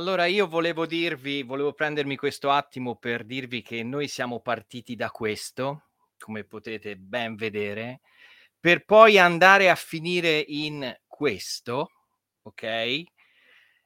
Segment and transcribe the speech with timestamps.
[0.00, 5.10] Allora io volevo dirvi volevo prendermi questo attimo per dirvi che noi siamo partiti da
[5.10, 8.00] questo, come potete ben vedere,
[8.58, 11.90] per poi andare a finire in questo,
[12.44, 13.06] okay,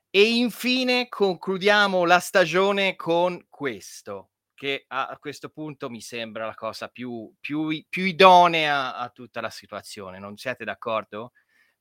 [0.09, 6.87] e infine concludiamo la stagione con questo, che a questo punto mi sembra la cosa
[6.87, 11.33] più più più idonea a tutta la situazione, non siete d'accordo?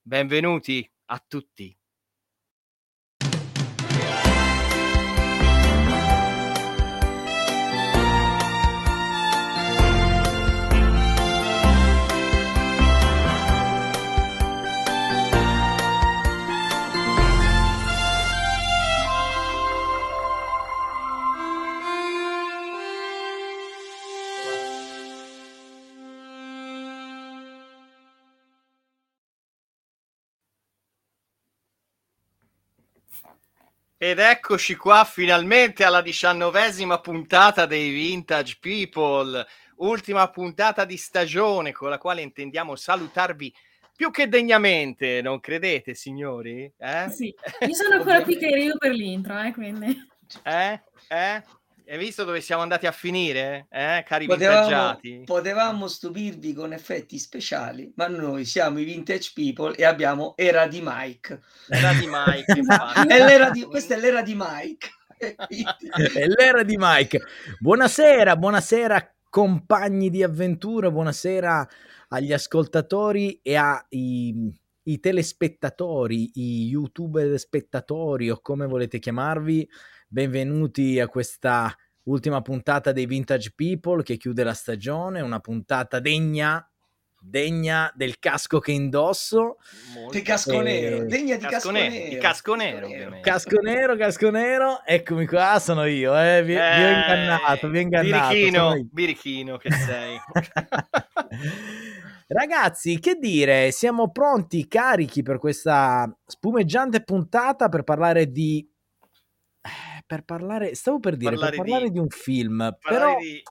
[0.01, 1.77] Benvenuti a tutti.
[34.03, 39.47] Ed eccoci qua finalmente alla diciannovesima puntata dei Vintage People,
[39.78, 43.54] ultima puntata di stagione con la quale intendiamo salutarvi
[43.95, 46.69] più che degnamente, non credete signori?
[46.77, 47.10] Eh?
[47.12, 49.98] Sì, io sono ancora qui che arrivo per l'intro, eh, quindi.
[50.44, 50.81] Eh?
[51.07, 51.44] Eh?
[51.85, 55.24] Hai visto dove siamo andati a finire, eh, cari Potevamo, vintaggiati?
[55.25, 60.81] potevamo stupirvi con effetti speciali, ma noi siamo i vintage people e abbiamo era di
[60.81, 61.41] Mike.
[61.68, 63.07] Era di Mike, infatti.
[63.07, 64.89] È l'era di- questa è l'era di Mike.
[65.18, 65.35] E
[66.19, 67.21] È l'era di Mike.
[67.59, 71.68] Buonasera, buonasera compagni di avventura, buonasera
[72.09, 74.53] agli ascoltatori e ai
[74.83, 79.68] i telespettatori, i youtuber spettatori o come volete chiamarvi.
[80.13, 86.63] Benvenuti a questa ultima puntata dei Vintage People che chiude la stagione, una puntata degna
[87.19, 89.57] degna del casco che indosso.
[89.95, 90.12] Molto.
[90.12, 92.10] Di casco Eh, nero, degna di casco casco nero, nero.
[92.10, 93.27] di casco nero, ovviamente.
[93.27, 97.81] Casco nero, casco nero, eccomi qua, sono io, eh, vi, vi ho ingannato, vi ho
[97.81, 98.33] ingannato.
[98.36, 100.15] Birichino, birichino che sei.
[102.27, 108.68] Ragazzi, che dire, siamo pronti, carichi per questa spumeggiante puntata per parlare di...
[109.63, 113.19] eh, Per parlare, stavo per dire, Parlare per parlare di- di, un film, Parlare però
[113.19, 113.42] di-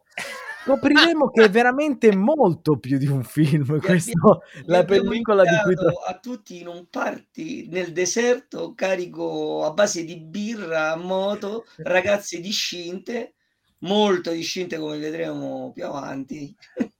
[0.65, 5.73] scopriremo che è veramente molto più di un film, questo, la pellicola di cui...
[5.73, 11.65] invitato a tutti in un party nel deserto carico a base di birra a moto,
[11.79, 13.35] ragazze discinte,
[13.79, 16.55] molto discinte come vedremo più avanti,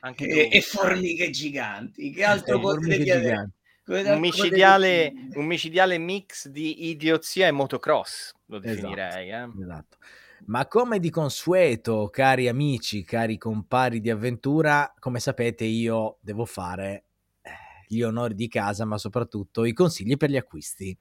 [0.00, 2.10] Anche e, e formiche giganti.
[2.10, 3.28] Che altro Eh, potete formiche chiedere?
[3.28, 3.52] giganti.
[3.84, 8.60] Come un altro micidiale, un micidiale mix di idiozia e motocross, lo Esatto.
[8.60, 9.30] definirei.
[9.30, 9.48] eh.
[9.56, 9.98] Esatto.
[10.46, 17.04] Ma come di consueto, cari amici, cari compari di avventura, come sapete io devo fare
[17.42, 17.50] eh,
[17.88, 20.96] gli onori di casa, ma soprattutto i consigli per gli acquisti.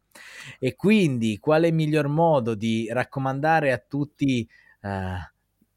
[0.59, 4.47] E quindi quale miglior modo di raccomandare a tutti
[4.81, 5.15] eh,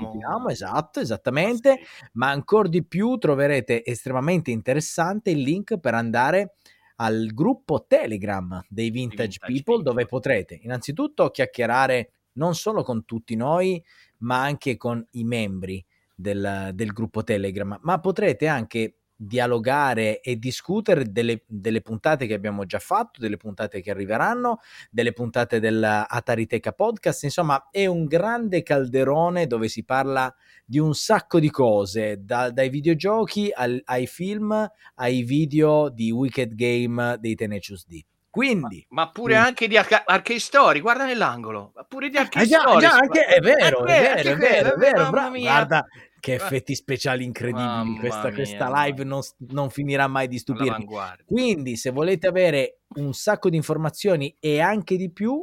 [0.00, 1.80] partecipiamo, esatto, esattamente,
[2.12, 6.54] ma ancora di più troverete estremamente interessante il link per andare
[6.96, 9.82] al gruppo Telegram dei Vintage, Vintage People, People.
[9.82, 13.82] dove potrete innanzitutto chiacchierare non solo con tutti noi,
[14.18, 15.84] ma anche con i membri
[16.14, 22.66] del, del gruppo Telegram, ma potrete anche dialogare e discutere delle, delle puntate che abbiamo
[22.66, 24.60] già fatto, delle puntate che arriveranno,
[24.90, 30.32] delle puntate dell'Atariteca Podcast, insomma è un grande calderone dove si parla
[30.64, 36.54] di un sacco di cose, da- dai videogiochi al- ai film, ai video di Wicked
[36.54, 38.04] Game dei Tenacious D.
[38.36, 38.86] Quindi...
[38.90, 41.72] Ma pure Quindi- anche di Arca- Arcade Story, guarda nell'angolo.
[41.74, 42.80] Ma Pure di Arcade Ah, già, Story.
[42.80, 45.30] già, anche, è vero, è vero, anche è vero, è vero, mamma bravo.
[45.30, 45.50] mia.
[45.52, 45.86] Guarda
[46.20, 47.64] che effetti speciali incredibili.
[47.66, 50.86] Mamma Questa, mia, questa live non, non finirà mai di stupirmi.
[51.24, 55.34] Quindi, se volete avere un sacco di informazioni e anche di più,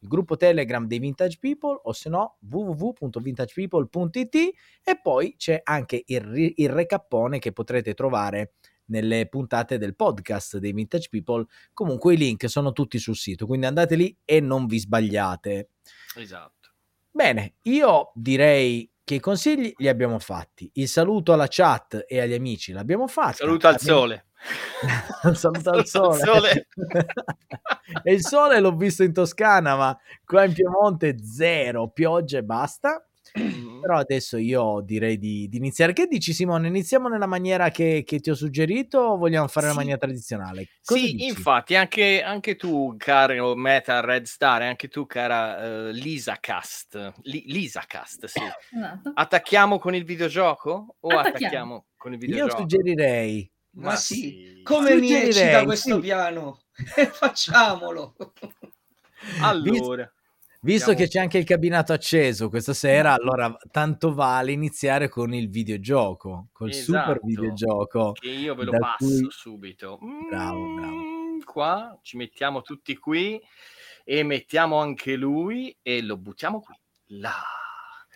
[0.00, 4.34] il gruppo Telegram dei Vintage People o se no www.vintagepeople.it
[4.84, 8.52] e poi c'è anche il, il recappone che potrete trovare
[8.88, 11.46] nelle puntate del podcast dei Vintage People.
[11.72, 15.70] Comunque i link sono tutti sul sito, quindi andate lì e non vi sbagliate.
[16.16, 16.70] Esatto.
[17.10, 20.70] Bene, io direi che i consigli li abbiamo fatti.
[20.74, 23.36] Il saluto alla chat e agli amici l'abbiamo fatto.
[23.36, 24.26] Saluto al sole.
[25.24, 26.18] Un saluto al sole.
[26.18, 26.68] sole.
[28.04, 33.07] e il sole l'ho visto in Toscana, ma qua in Piemonte zero, pioggia e basta.
[33.38, 33.80] Mm.
[33.80, 35.92] Però adesso io direi di, di iniziare.
[35.92, 36.68] Che dici Simone?
[36.68, 39.72] Iniziamo nella maniera che, che ti ho suggerito o vogliamo fare Sì.
[39.72, 40.68] la maniera tradizionale?
[40.84, 41.26] Cosa Sì, dici?
[41.28, 47.12] infatti, anche, anche tu, caro Meta Red Star, e anche tu, cara eh, Lisa Cast,
[47.22, 48.40] Li- Lisa Cast, sì.
[48.74, 49.12] Esatto.
[49.14, 51.86] Attacchiamo con il videogioco o attacchiamo, Attacchiamo.
[51.96, 52.60] con il Io videogioco?
[52.60, 56.00] suggerirei Ma sì, Come mi eccita questo sì.
[56.00, 56.60] piano?
[57.12, 58.16] Facciamolo.
[59.40, 60.10] Allora,
[60.60, 65.32] Visto Andiamo- che c'è anche il cabinato acceso questa sera, allora tanto vale iniziare con
[65.32, 67.26] il videogioco, col super Esatto.
[67.26, 68.12] videogioco.
[68.12, 69.98] che io ve lo passo cui- subito.
[70.28, 70.94] Bravo, bravo.
[70.96, 73.40] Mm, Qua ci mettiamo tutti qui
[74.04, 76.74] e mettiamo anche lui e lo buttiamo qui.
[77.18, 77.40] Là.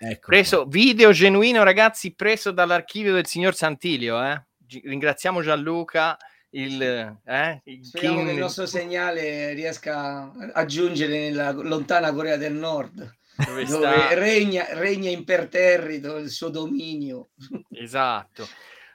[0.00, 4.20] Ecco Preso video genuino, ragazzi, preso dall'archivio del signor Santilio.
[4.20, 4.44] Eh?
[4.82, 6.16] Ringraziamo Gianluca,
[6.54, 6.82] il,
[7.24, 12.54] eh, il Speriamo king- che il nostro segnale riesca a giungere nella lontana Corea del
[12.54, 13.16] Nord,
[13.46, 17.30] dove dove regna, regna imperterrito il suo dominio.
[17.70, 18.46] Esatto.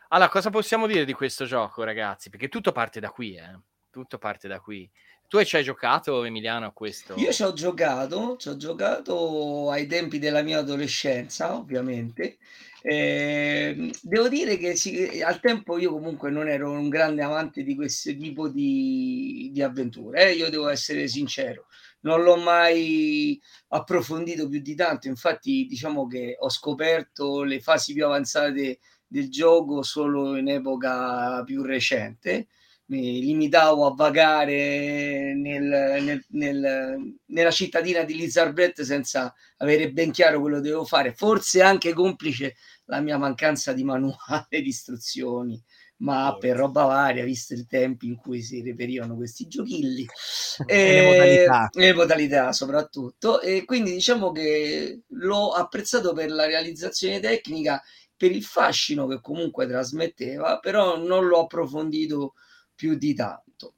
[0.09, 2.29] Allora, cosa possiamo dire di questo gioco, ragazzi?
[2.29, 3.59] Perché tutto parte da qui, eh?
[3.89, 4.89] Tutto parte da qui.
[5.27, 7.15] Tu ci hai giocato, Emiliano, a questo?
[7.17, 12.37] Io ci ho giocato, ci ho giocato ai tempi della mia adolescenza, ovviamente.
[12.83, 17.75] Ehm, devo dire che sì, al tempo io comunque non ero un grande amante di
[17.75, 21.65] questo tipo di, di avventure, eh, io devo essere sincero,
[22.01, 28.05] non l'ho mai approfondito più di tanto, infatti diciamo che ho scoperto le fasi più
[28.05, 32.47] avanzate del gioco solo in epoca più recente
[32.89, 35.63] mi limitavo a vagare nel,
[36.03, 41.61] nel, nel, nella cittadina di Lizarbet senza avere ben chiaro quello che dovevo fare, forse
[41.61, 44.15] anche complice la mia mancanza di manuale
[44.61, 45.61] di istruzioni,
[45.97, 46.47] ma Forse.
[46.47, 50.05] per roba varia, visto il tempo in cui si reperivano questi giochilli
[50.65, 51.69] E le modalità.
[51.73, 57.81] le modalità soprattutto e quindi diciamo che l'ho apprezzato per la realizzazione tecnica
[58.15, 62.33] per il fascino che comunque trasmetteva però non l'ho approfondito
[62.77, 63.73] più di tanto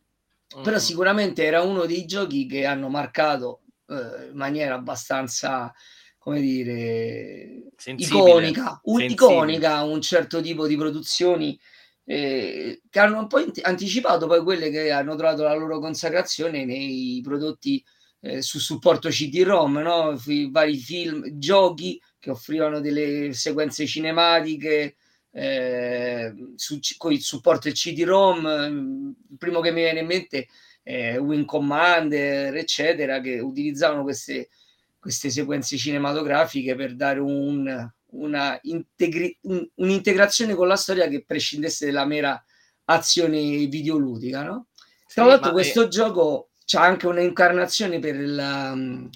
[0.63, 0.79] però Mm.
[0.79, 5.71] sicuramente era uno dei giochi che hanno marcato eh, in maniera abbastanza
[6.17, 8.19] come dire Sensibile.
[8.19, 9.31] iconica, un, Sensibile.
[9.31, 11.57] iconica un certo tipo di produzioni
[12.03, 16.65] eh, che hanno un po' ant- anticipato poi quelle che hanno trovato la loro consacrazione
[16.65, 17.83] nei prodotti
[18.21, 20.19] eh, su supporto CD-ROM, no?
[20.25, 24.95] I vari film, giochi che offrivano delle sequenze cinematiche
[25.31, 29.15] eh, su, con il supporto del CD-ROM.
[29.29, 30.47] Il primo che mi viene in mente
[30.81, 34.49] è Wing Commander, eccetera, che utilizzavano queste,
[34.99, 41.85] queste sequenze cinematografiche per dare un, una integri- un- un'integrazione con la storia che prescindesse
[41.87, 42.43] dalla mera
[42.85, 44.43] azione videoludica.
[44.43, 44.67] No?
[45.13, 49.09] Tra Sì, l'altro, ma, questo eh, gioco c'ha anche un'incarnazione per il,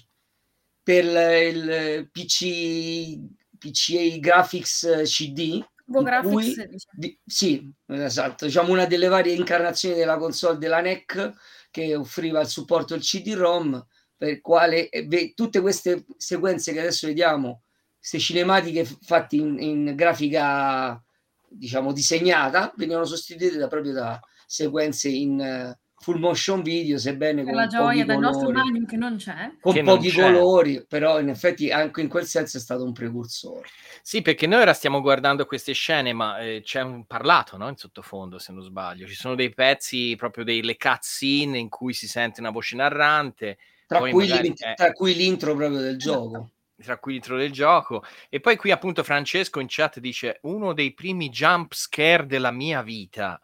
[0.82, 1.06] per
[1.54, 3.20] il PC,
[3.58, 5.64] PCA Graphics CD.
[6.00, 11.32] Go Graphics, cui- di- sì, esatto, diciamo una delle varie incarnazioni della console della NEC
[11.72, 13.86] che offriva il supporto al CD-ROM,
[14.16, 17.64] per quale eh, ve- tutte queste sequenze che adesso vediamo,
[17.98, 21.02] queste cinematiche fatte in, in grafica,
[21.48, 27.56] diciamo, disegnata, venivano sostituite da, proprio da sequenze in full motion video, sebbene Per con
[27.56, 29.56] la gioia pochi del nostro colori magnum che non c'è.
[29.60, 30.22] con Che pochi c'è.
[30.22, 33.74] colori, però in effetti anche in quel senso è stato un precursore.
[34.02, 37.70] Sì, perché noi ora stiamo guardando queste scene, ma eh, c'è un parlato no?
[37.70, 39.08] in sottofondo, se non sbaglio.
[39.08, 43.58] Ci sono dei pezzi, proprio delle cutscene in cui si sente una voce narrante,
[43.88, 44.74] Tra, cui, magari, eh.
[44.76, 46.50] tra cui l'intro proprio del gioco.
[46.84, 48.04] tra cui l'intro del gioco.
[48.30, 52.82] E poi qui appunto Francesco in chat dice uno dei primi jump scare della mia
[52.82, 53.40] vita.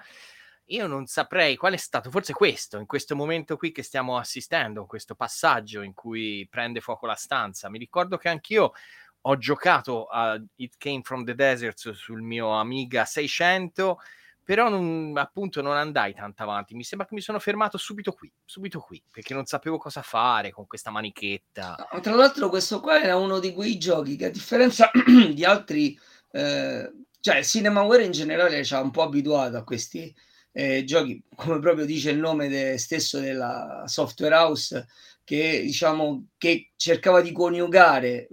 [0.71, 4.85] Io non saprei qual è stato, forse questo, in questo momento qui che stiamo assistendo,
[4.85, 7.69] questo passaggio in cui prende fuoco la stanza.
[7.69, 8.73] Mi ricordo che anch'io
[9.21, 13.99] ho giocato a It Came from the Desert sul mio Amiga 600,
[14.43, 16.75] però non, appunto non andai tanto avanti.
[16.75, 20.51] Mi sembra che mi sono fermato subito qui, subito qui, perché non sapevo cosa fare
[20.51, 21.87] con questa manichetta.
[21.99, 24.91] Tra l'altro questo qua era uno di quei giochi che a differenza
[25.33, 25.99] di altri,
[26.31, 30.15] eh, cioè il Cinemaware in generale ci ha un po' abituato a questi
[30.51, 34.87] eh, giochi, come proprio dice il nome de- stesso della software house,
[35.23, 38.27] che diciamo che cercava di coniugare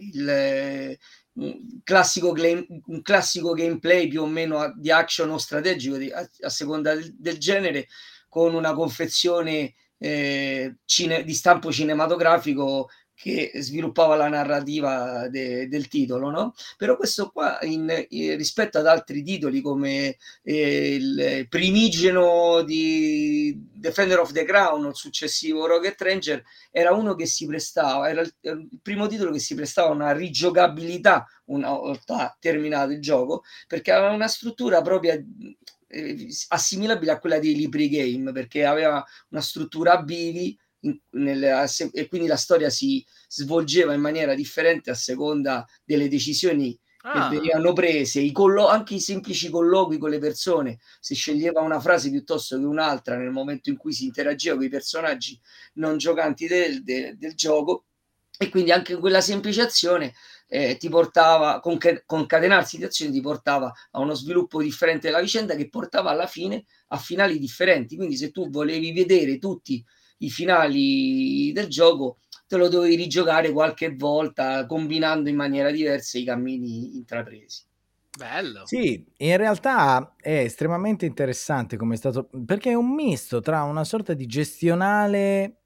[0.00, 0.98] il eh,
[1.84, 6.48] classico, game- un classico gameplay più o meno di action o strategico di- a, a
[6.48, 7.86] seconda del, del genere
[8.28, 12.88] con una confezione eh, cine- di stampo cinematografico
[13.18, 16.54] che sviluppava la narrativa de, del titolo, no?
[16.76, 24.20] Però questo qua, in, in, rispetto ad altri titoli come eh, il primigeno di Defender
[24.20, 28.68] of the Crown, il successivo Rocket Ranger, era uno che si prestava, era il, il
[28.80, 34.12] primo titolo che si prestava a una rigiocabilità una volta terminato il gioco, perché aveva
[34.12, 35.20] una struttura propria
[35.88, 42.08] eh, assimilabile a quella dei libri game, perché aveva una struttura bivi in, nel, e
[42.08, 47.28] quindi la storia si svolgeva in maniera differente a seconda delle decisioni ah.
[47.28, 51.80] che venivano prese, I collo- anche i semplici colloqui con le persone, si sceglieva una
[51.80, 55.38] frase piuttosto che un'altra nel momento in cui si interagiva con i personaggi
[55.74, 57.84] non giocanti del, del, del gioco
[58.40, 60.14] e quindi anche quella semplice azione
[60.46, 65.56] eh, ti portava, conca- concatenarsi di azioni ti portava a uno sviluppo differente della vicenda
[65.56, 67.96] che portava alla fine a finali differenti.
[67.96, 69.84] Quindi se tu volevi vedere tutti
[70.18, 76.24] i finali del gioco, te lo dovevi rigiocare qualche volta combinando in maniera diversa i
[76.24, 77.66] cammini intrapresi.
[78.16, 78.66] Bello.
[78.66, 83.84] Sì, in realtà è estremamente interessante come è stato, perché è un misto tra una
[83.84, 85.58] sorta di gestionale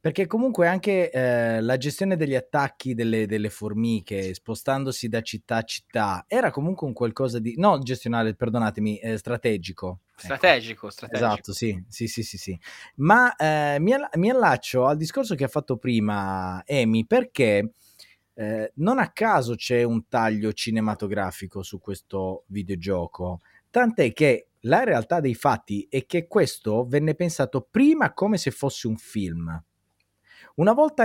[0.00, 5.62] perché comunque anche eh, la gestione degli attacchi delle, delle, formiche, spostandosi da città a
[5.62, 7.54] città, era comunque un qualcosa di...
[7.56, 10.00] no gestionale, perdonatemi, eh, strategico.
[10.24, 10.90] Strategico, ecco.
[10.90, 11.26] strategico.
[11.26, 12.36] Esatto, sì, sì, sì, sì.
[12.36, 12.58] sì.
[12.96, 17.72] Ma eh, mi, mi, allaccio al discorso che ha fatto prima Emi, perché...
[18.38, 25.18] Eh, non a caso c'è un taglio cinematografico su questo videogioco, tant'è che la realtà
[25.18, 29.60] dei fatti è che questo venne pensato prima come se fosse un film.
[30.54, 31.04] Una volta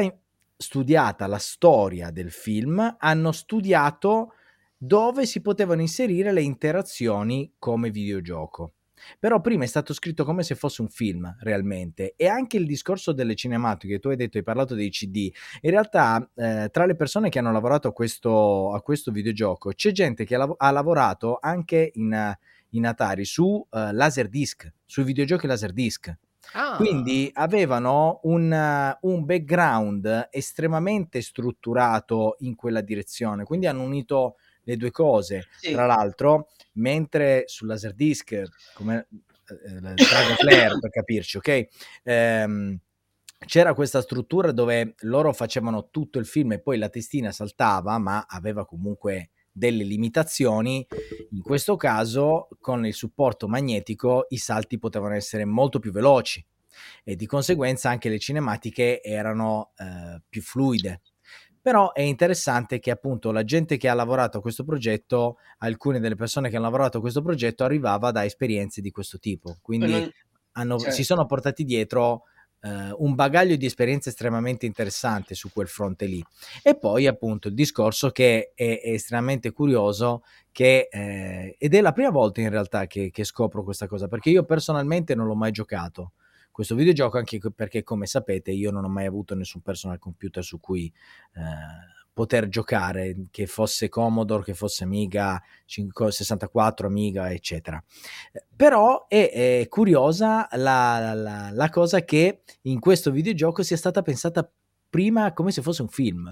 [0.58, 4.34] studiata la storia del film, hanno studiato
[4.77, 8.74] dove si potevano inserire le interazioni come videogioco.
[9.20, 12.14] Però prima è stato scritto come se fosse un film, realmente.
[12.16, 15.32] E anche il discorso delle cinematiche, tu hai detto, hai parlato dei CD.
[15.62, 19.92] In realtà, eh, tra le persone che hanno lavorato a questo, a questo videogioco, c'è
[19.92, 22.36] gente che ha, lav- ha lavorato anche in,
[22.70, 26.14] in Atari su uh, Laserdisc, sui videogiochi Laserdisc.
[26.54, 26.76] Ah.
[26.76, 34.91] Quindi avevano un, un, background estremamente strutturato in quella direzione, quindi hanno unito le due
[34.91, 35.48] cose.
[35.60, 35.72] Sì.
[35.72, 38.41] Tra l'altro, mentre su Laserdisc,
[38.74, 39.08] come
[39.48, 41.67] eh, Dragon Flare per capirci, ok?
[42.03, 42.79] Ehm,
[43.46, 48.25] c'era questa struttura dove loro facevano tutto il film e poi la testina saltava, ma
[48.27, 50.86] aveva comunque delle limitazioni,
[51.32, 56.43] in questo caso con il supporto magnetico i salti potevano essere molto più veloci
[57.03, 61.01] e di conseguenza anche le cinematiche erano eh, più fluide.
[61.63, 66.15] Però è interessante che appunto la gente che ha lavorato a questo progetto, alcune delle
[66.15, 70.12] persone che hanno lavorato a questo progetto arrivava da esperienze di questo tipo, quindi non...
[70.51, 70.93] hanno, certo.
[70.93, 72.24] si sono portati dietro
[72.63, 76.24] Uh, un bagaglio di esperienze estremamente interessante su quel fronte lì.
[76.62, 81.91] E poi appunto il discorso che è, è estremamente curioso che, eh, ed è la
[81.91, 85.51] prima volta in realtà che, che, scopro questa cosa, perché io personalmente non l'ho mai
[85.51, 86.13] giocato
[86.54, 90.60] questo videogioco, anche perché come sapete io non ho mai avuto nessun personal computer su
[90.60, 90.92] cui...
[91.34, 97.84] Eh, poter giocare, che fosse Commodore, che fosse Amiga 64, Amiga, eccetera.
[98.56, 104.48] Però è, è curiosa la, la, la, cosa che in questo videogioco sia stata pensata
[104.90, 106.30] prima come se fosse un film.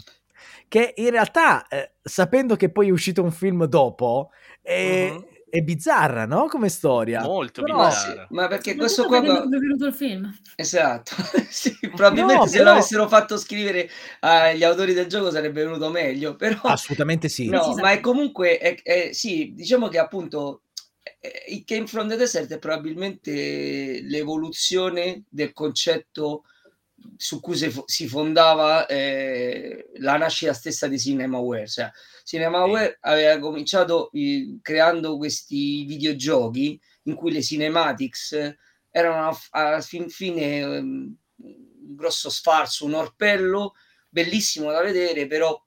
[0.67, 4.29] Che in realtà, eh, sapendo che poi è uscito un film dopo,
[4.61, 6.47] è, uh-huh è bizzarra, no?
[6.47, 7.21] Come storia.
[7.21, 8.25] Molto Però, bizzarra.
[8.27, 9.19] Sì, ma perché questo qua...
[9.19, 10.33] È venuto il film.
[10.55, 11.13] Esatto.
[11.49, 12.69] sì, probabilmente no, se però...
[12.69, 13.89] l'avessero fatto scrivere
[14.21, 16.61] agli autori del gioco sarebbe venuto meglio, però...
[16.71, 17.49] Assolutamente sì.
[17.49, 18.57] No, ma è comunque...
[18.57, 20.63] È, è, sì, diciamo che appunto
[21.49, 26.43] il Game from the Desert è probabilmente l'evoluzione del concetto
[27.17, 27.55] su cui
[27.85, 31.67] si fondava eh, la nascita stessa di CinemaWare.
[31.67, 31.91] Cioè,
[32.23, 38.55] CinemaWare aveva cominciato eh, creando questi videogiochi in cui le cinematics
[38.89, 43.73] erano alla fin fine um, un grosso sfarzo, un orpello
[44.09, 45.59] bellissimo da vedere, però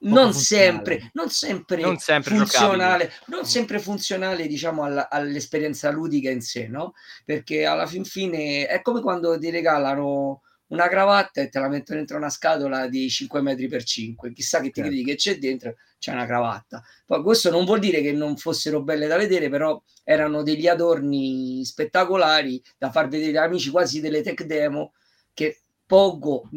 [0.00, 3.44] non sempre, non sempre, non sempre funzionale, non mm.
[3.44, 6.92] sempre funzionale diciamo alla, all'esperienza ludica in sé, no?
[7.24, 11.98] Perché alla fin fine è come quando ti regalano una cravatta e te la mettono
[11.98, 14.90] dentro una scatola di 5 metri per 5 chissà che ti certo.
[14.90, 18.82] credi che c'è dentro c'è una cravatta poi questo non vuol dire che non fossero
[18.82, 24.22] belle da vedere però erano degli adorni spettacolari da far vedere agli amici quasi delle
[24.22, 24.94] tech demo
[25.32, 26.48] che poco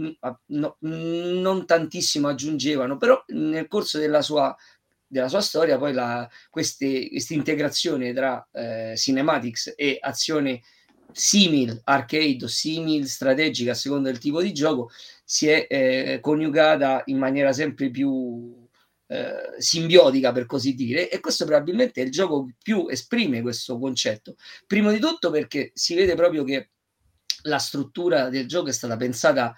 [0.48, 4.56] no, non tantissimo aggiungevano però nel corso della sua
[5.06, 5.94] della sua storia poi
[6.50, 6.86] questa
[7.34, 10.62] integrazione tra eh, cinematics e azione
[11.12, 14.92] simil arcade o simil strategica a seconda del tipo di gioco
[15.24, 18.68] si è eh, coniugata in maniera sempre più
[19.08, 23.80] eh, simbiotica per così dire e questo probabilmente è il gioco che più esprime questo
[23.80, 24.36] concetto.
[24.68, 26.70] Prima di tutto perché si vede proprio che
[27.43, 29.56] la struttura del gioco è stata pensata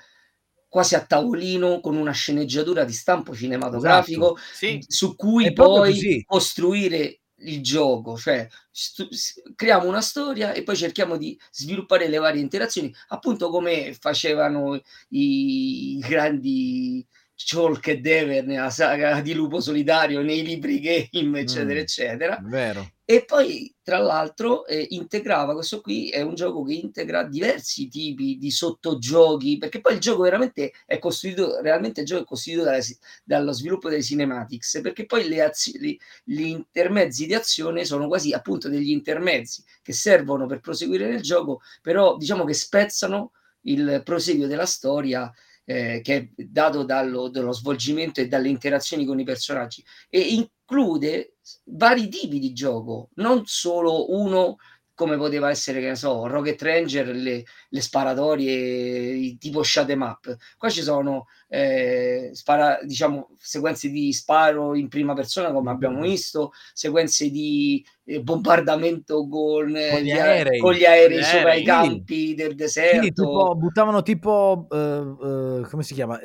[0.68, 4.56] quasi a tavolino con una sceneggiatura di stampo cinematografico esatto.
[4.56, 4.84] sì.
[4.88, 9.10] su cui poi costruire il gioco, cioè stu-
[9.56, 15.98] creiamo una storia e poi cerchiamo di sviluppare le varie interazioni, appunto come facevano i
[16.08, 17.06] grandi
[17.46, 22.40] Chalk e Dever nella saga di Lupo Solitario, nei libri game, eccetera, mm, eccetera.
[22.44, 22.92] Vero.
[23.12, 28.38] E poi, tra l'altro, eh, integrava questo qui è un gioco che integra diversi tipi
[28.38, 32.82] di sottogiochi, perché poi il gioco veramente è costruito, realmente il gioco è costituito dalle,
[33.26, 38.70] dallo sviluppo delle cinematics, perché poi le azioni, gli intermezzi di azione sono quasi appunto
[38.70, 43.32] degli intermezzi che servono per proseguire nel gioco, però diciamo che spezzano
[43.64, 45.30] il proseguio della storia
[45.66, 49.84] eh, che è dato dallo, dallo, svolgimento e dalle interazioni con i personaggi.
[50.10, 54.58] E include vari tipi di gioco, non solo uno
[55.02, 60.38] come poteva essere, che ne so, Rocket Ranger, le, le sparatorie tipo shut em up.
[60.60, 66.52] Qua ci sono eh, spara, diciamo, sequenze di sparo in prima persona, come abbiamo visto,
[66.72, 72.54] sequenze di eh, bombardamento con, con, gli aerei, con gli aerei sopra i campi del
[72.54, 73.00] deserto.
[73.00, 76.20] Quindi tipo, buttavano tipo, uh, uh, come si chiama?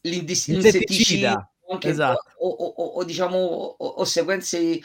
[0.00, 1.52] L'insetticida.
[1.70, 2.32] Anche, esatto.
[2.38, 4.80] o, o, o, diciamo o, sequenze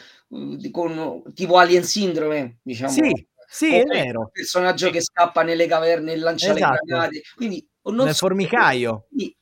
[0.70, 2.92] con tipo Alien Syndrome, diciamo.
[2.92, 4.22] Sì, sì, è vero.
[4.22, 6.72] Il personaggio che scappa nelle caverne e lancia esatto.
[6.72, 7.22] le granate.
[7.34, 9.06] Quindi, Nel so, formicaio.
[9.08, 9.36] Qui,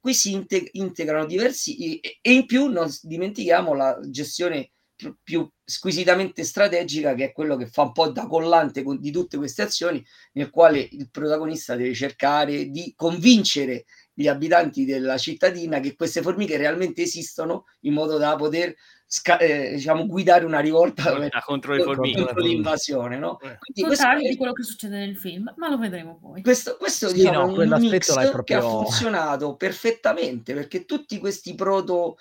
[0.00, 5.48] qui si integ- integrano diversi e, e, in più non dimentichiamo la gestione più, più,
[5.64, 9.62] squisitamente strategica che è quello che fa un po' da collante con, di tutte queste
[9.62, 13.84] azioni nel quale il protagonista deve cercare di convincere
[14.18, 18.74] gli abitanti della cittadina che queste formiche realmente esistono in modo da poter
[19.06, 21.12] sca- eh, diciamo, guidare una rivolta
[21.44, 22.24] contro, le formiche.
[22.24, 23.18] contro l'invasione.
[23.18, 23.38] No?
[23.40, 23.58] Eh.
[23.58, 24.16] Quindi questo è...
[24.16, 26.40] di quello che succede nel film, ma lo vedremo poi.
[26.40, 28.42] Questo, questo sì, diciamo, no, è un mix proprio...
[28.42, 32.16] che ha funzionato perfettamente perché tutti questi proto...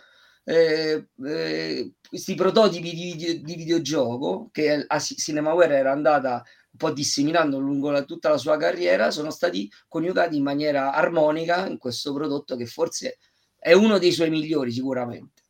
[0.48, 6.44] Eh, eh, questi prototipi di, di, di, videogioco che a Cinemaware era andata
[6.76, 11.68] un po' disseminando lungo la, tutta la sua carriera sono stati coniugati in maniera armonica
[11.68, 13.18] in questo prodotto che forse
[13.58, 15.44] è uno dei suoi migliori sicuramente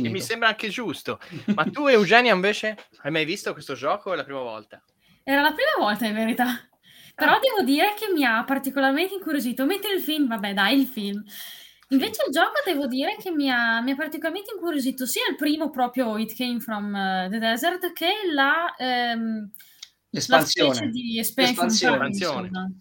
[0.00, 1.20] mi sembra anche giusto.
[1.54, 4.12] Ma tu, Eugenia, invece, hai mai visto questo gioco?
[4.12, 4.82] È la prima volta?
[5.22, 6.68] Era la prima volta, in verità.
[7.14, 7.38] Però ah.
[7.38, 9.64] devo dire che mi ha particolarmente incuriosito.
[9.66, 11.22] Mentre il film, vabbè, dai, il film.
[11.92, 15.70] Invece il gioco devo dire che mi ha, mi ha particolarmente incuriosito sia il primo
[15.70, 19.50] proprio It Came From uh, the Desert che la, ehm,
[20.10, 20.80] l'espansione.
[20.80, 21.98] La di expansion.
[21.98, 22.80] L'espansione.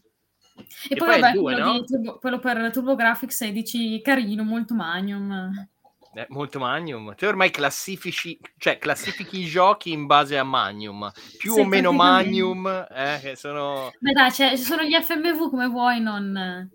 [0.87, 1.83] E, e, poi, poi vabbè, 2, quello, no?
[1.83, 5.69] Turbo, quello per TurboGrafx 16 carino, molto magnum.
[6.13, 7.15] Eh, molto Magnum.
[7.15, 12.67] Te ormai classifici, cioè, classifichi i giochi in base a Magnum, più o meno Magnum,
[12.67, 13.93] eh, che sono...
[13.97, 16.69] Beh dai, cioè, ci sono gli FMV come vuoi, non...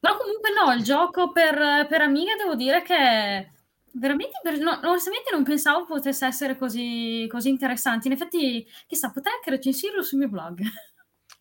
[0.00, 3.50] Però comunque no, il gioco per, per Amiga devo dire che
[3.92, 8.08] veramente, per, no, onestamente non pensavo potesse essere così, così interessante.
[8.08, 10.60] In effetti, chissà, potrei anche recensirlo sul mio blog.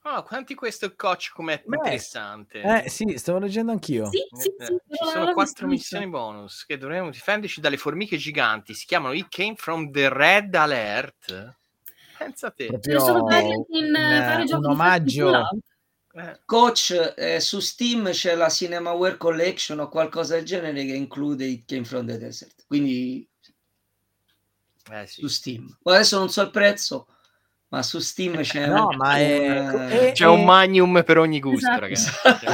[0.03, 2.61] Ah, quanti questo coach com'è Beh, interessante.
[2.61, 4.05] Eh sì, stavo leggendo anch'io.
[4.05, 8.73] Sì, sì, sì, eh, ci sono quattro missioni bonus che dovremmo difenderci dalle formiche giganti.
[8.73, 11.57] Si chiamano It Came from the Red Alert.
[12.17, 12.67] Pensa te.
[12.67, 15.49] Proprio sono in, in, un, un omaggio.
[16.19, 16.39] Eh.
[16.45, 21.65] Coach, eh, su Steam c'è la Cinemaware Collection o qualcosa del genere che include It
[21.65, 22.65] Came from the Desert.
[22.67, 23.25] Quindi
[24.91, 25.21] eh, sì.
[25.21, 25.77] su Steam.
[25.83, 27.07] Adesso non so il prezzo,
[27.71, 31.79] ma su Steam c'è, no, ma è, c'è è, un magnum per ogni gusto, esatto.
[31.81, 32.09] ragazzi.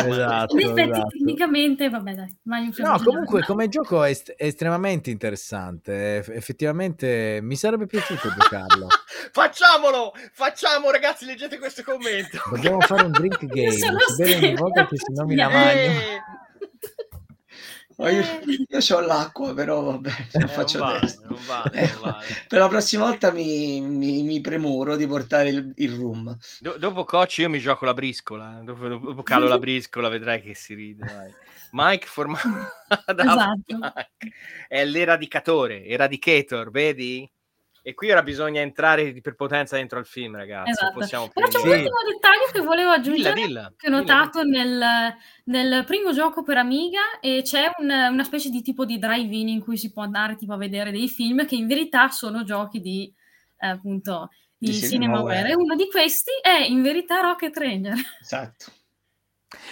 [0.10, 1.08] esatto, In effetti, esatto.
[1.08, 2.38] tecnicamente, vabbè, dai.
[2.44, 6.18] No, comunque, come gioco è, est- è, estremamente interessante.
[6.18, 8.88] Effettivamente mi sarebbe piaciuto giocarlo.
[9.32, 10.14] Facciamolo!
[10.34, 12.38] Facciamo, ragazzi, leggete questo commento.
[12.50, 13.78] Dobbiamo fare un drink game.
[14.18, 15.94] Bene ogni volta che si nomina Magnum.
[17.98, 18.42] Io, eh.
[18.68, 22.26] io ho l'acqua, però vabbè, eh, faccio non vale, non vale, non vale.
[22.48, 26.38] per la prossima volta mi, mi, mi premuro di portare il, il rum.
[26.60, 30.54] Do, dopo coach io mi gioco la briscola, dopo, dopo calo la briscola vedrai che
[30.54, 31.06] si ride.
[31.06, 31.34] Vai.
[31.72, 32.48] Mike formato
[33.14, 33.78] da esatto.
[33.78, 34.36] Mike.
[34.68, 37.30] è l'eradicatore, eradicator, vedi?
[37.88, 40.72] E qui ora bisogna entrare per potenza dentro al film, ragazzi.
[40.72, 40.94] Esatto.
[40.96, 43.74] Però c'è un ultimo dettaglio che volevo aggiungere, dilla, dilla.
[43.78, 48.64] che ho notato Nel, nel, primo gioco per Amiga e c'è un, una specie di
[48.64, 51.68] tipo di drive-in in cui si può andare tipo a vedere dei film che in
[51.68, 53.14] verità sono giochi di,
[53.60, 57.98] eh, appunto, di, di Cinemaware, e uno di questi è in verità Rocket Ranger.
[58.20, 58.66] Esatto.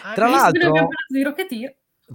[0.03, 0.87] Ah, tra l'altro,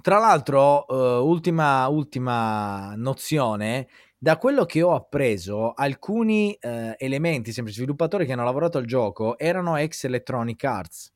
[0.00, 7.72] tra l'altro uh, ultima, ultima nozione, da quello che ho appreso, alcuni uh, elementi, sempre
[7.72, 11.12] sviluppatori che hanno lavorato al gioco, erano ex Electronic Arts.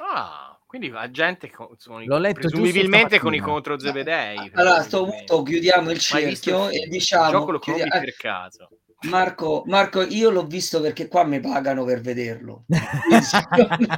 [0.00, 4.50] Ah, quindi la gente con, con L'ho letto presumibilmente con i contro Zebedei.
[4.54, 7.24] Allora, a questo punto chiudiamo il cerchio e diciamo...
[7.26, 8.68] Il gioco lo chiudi per caso.
[9.02, 12.64] Marco, Marco, io l'ho visto perché qua mi pagano per vederlo.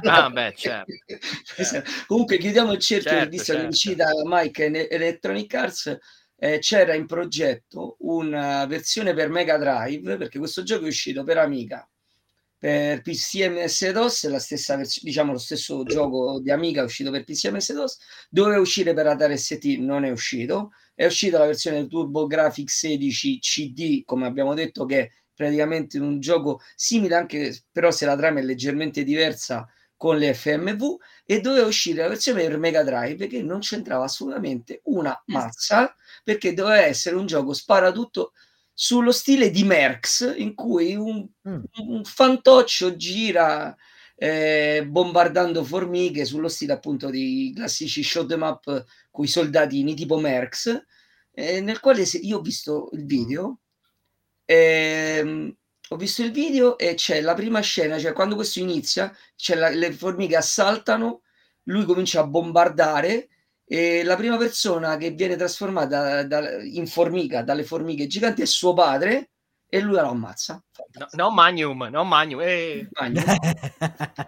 [0.03, 0.93] ah, beh, certo.
[2.07, 3.61] Comunque, chiudiamo il cerchio, certo, visto certo.
[3.61, 5.97] che uscita Mike Electronic Arts.
[6.43, 11.37] Eh, c'era in progetto una versione per Mega Drive perché questo gioco è uscito per
[11.37, 11.87] Amiga
[12.57, 17.23] per PC MS-DOS, la stessa versione, diciamo lo stesso gioco di Amiga è uscito per
[17.23, 17.97] PC MS-DOS,
[18.29, 24.03] doveva uscire per Atari ST, non è uscito, è uscita la versione TurboGrafx 16 CD,
[24.03, 28.43] come abbiamo detto, che è praticamente un gioco simile, anche però se la trama è
[28.43, 29.67] leggermente diversa
[30.03, 34.81] con le FMV, e doveva uscire la versione per Mega Drive che non c'entrava assolutamente
[34.83, 38.33] una mazza, perché doveva essere un gioco sparatutto
[38.73, 41.63] sullo stile di Merx, in cui un, mm.
[41.87, 43.73] un fantoccio gira
[44.17, 50.19] eh, bombardando formiche sullo stile appunto di classici show them up con i soldatini tipo
[50.19, 50.83] Merx,
[51.31, 53.59] eh, nel quale se, io ho visto il video,
[54.43, 55.55] ehm,
[55.89, 59.15] ho visto il video e c'è la prima scena, cioè quando questo inizia,
[59.55, 61.21] la, le formiche assaltano,
[61.63, 63.29] lui comincia a bombardare
[63.65, 68.45] e la prima persona che viene trasformata da, da, in formica dalle formiche giganti è
[68.45, 69.29] suo padre
[69.67, 70.63] e lui lo ammazza.
[70.99, 72.41] No, no Magnum, no Magnum.
[72.41, 72.87] Eh.
[72.91, 73.23] Magnum.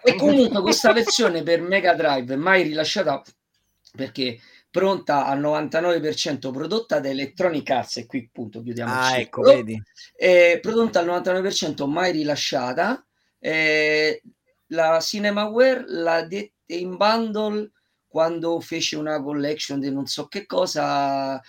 [0.04, 3.22] e comunque questa versione per Mega Drive mai rilasciata
[3.96, 4.40] perché
[4.76, 9.82] pronta al 99% prodotta da Electronic Arts e qui appunto chiudiamo ah, ecco, vedi.
[10.14, 13.02] Eh, prodotta al 99% mai rilasciata
[13.40, 14.22] eh,
[14.68, 17.72] la Cinemaware la dette in bundle
[18.06, 21.42] quando fece una collection di non so che cosa,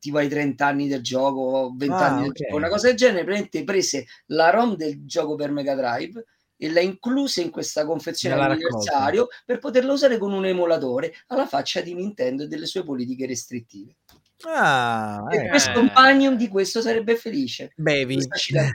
[0.00, 2.46] tipo ai 30 anni del gioco, 20 ah, anni del okay.
[2.46, 6.24] gioco, una cosa del genere, prese la ROM del gioco per Mega Drive
[6.58, 11.80] e la incluse in questa confezione all'anniversario per poterla usare con un emulatore alla faccia
[11.80, 13.96] di Nintendo e delle sue politiche restrittive.
[14.44, 15.48] Ah, e eh.
[15.48, 17.72] questo companion di questo sarebbe felice.
[17.76, 18.18] Bevi.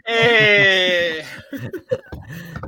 [0.06, 1.24] Eh.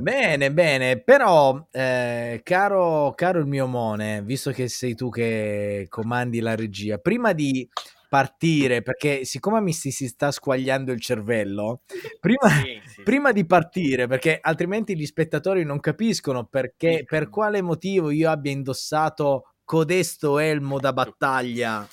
[0.00, 6.40] bene, bene, però eh, caro, caro il mio Mone, visto che sei tu che comandi
[6.40, 7.68] la regia, prima di
[8.08, 11.82] partire, perché siccome mi si, si sta squagliando il cervello,
[12.20, 17.62] prima, sì, sì, prima di partire, perché altrimenti gli spettatori non capiscono perché, per quale
[17.62, 21.88] motivo io abbia indossato codesto elmo da battaglia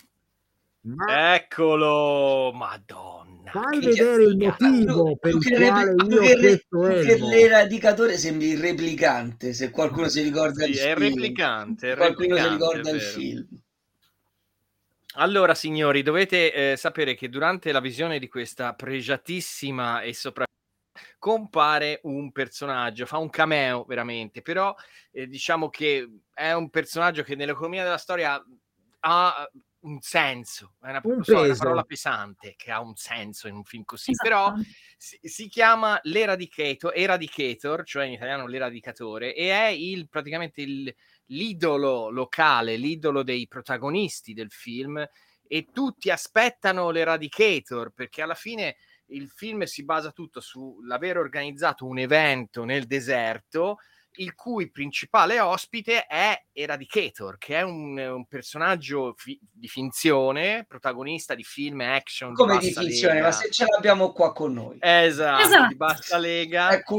[0.86, 1.36] ma...
[1.36, 3.52] Eccolo, madonna.
[3.52, 9.54] Fai vedere il motivo per il quale io ho chiesto Per l'eradicatore sembri il replicante,
[9.54, 11.16] se qualcuno si ricorda sì, il è film.
[11.16, 13.48] replicante, è qualcuno replicante, si ricorda il film.
[15.16, 20.52] Allora, signori, dovete eh, sapere che durante la visione di questa pregiatissima e soprattutto
[21.20, 24.76] compare un personaggio, fa un cameo veramente, però
[25.12, 28.44] eh, diciamo che è un personaggio che nell'economia della storia
[29.02, 29.50] ha
[29.82, 33.64] un senso, è una, un so, una, parola pesante che ha un senso in un
[33.64, 34.28] film così, esatto.
[34.28, 34.54] però
[34.98, 40.94] si, si, chiama l'Eradicator, Eradicator, cioè in italiano l'eradicatore, e è il, praticamente il,
[41.28, 45.06] l'idolo locale, l'idolo dei protagonisti del film
[45.48, 52.00] e tutti aspettano l'Eradicator perché alla fine il film si basa tutto sull'aver organizzato un
[52.00, 53.78] evento nel deserto
[54.18, 61.34] il cui principale ospite è Eradicator, che è un, un personaggio fi- di finzione, protagonista
[61.36, 62.34] di film action.
[62.34, 63.26] Come di, di finzione, lega.
[63.28, 64.78] ma se ce l'abbiamo qua con noi.
[64.80, 65.68] Esatto, esatto.
[65.68, 66.72] di bassa lega.
[66.74, 66.98] Ecco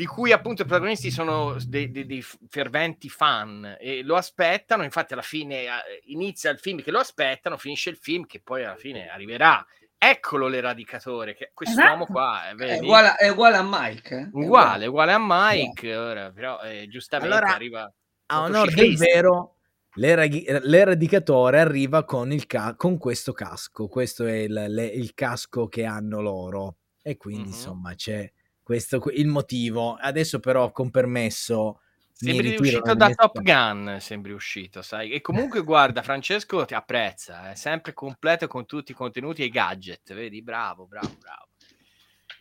[0.00, 5.12] di cui appunto i protagonisti sono dei, dei, dei, ferventi fan e lo aspettano, infatti
[5.12, 5.68] alla fine eh,
[6.04, 9.62] inizia il film che lo aspettano, finisce il film che poi alla fine arriverà
[10.02, 12.12] Eccolo l'eradicatore, che quest'uomo esatto.
[12.12, 14.16] qua eh, è uguale, è uguale, a Mike.
[14.16, 14.28] Eh?
[14.32, 16.00] Uguale, uguale a Mike, yeah.
[16.00, 17.92] ora, però eh, giustamente allora, arriva...
[18.28, 19.56] A onore del vero,
[19.96, 25.84] l'eradicatore arriva con, il ca- con questo casco, questo è il, le, il, casco che
[25.84, 27.52] hanno loro e quindi mm-hmm.
[27.52, 28.32] insomma c'è
[28.70, 29.96] questo il motivo.
[29.96, 31.80] Adesso però con permesso
[32.12, 35.10] Sembri uscito da Top Gun, sembri uscito, sai?
[35.10, 39.48] E comunque guarda, Francesco ti apprezza, è sempre completo con tutti i contenuti e i
[39.48, 40.42] gadget, vedi?
[40.42, 41.48] Bravo, bravo, bravo.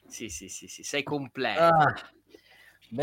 [0.06, 1.62] Sì, sì, sì, sì, sei completo.
[1.62, 2.12] Ah,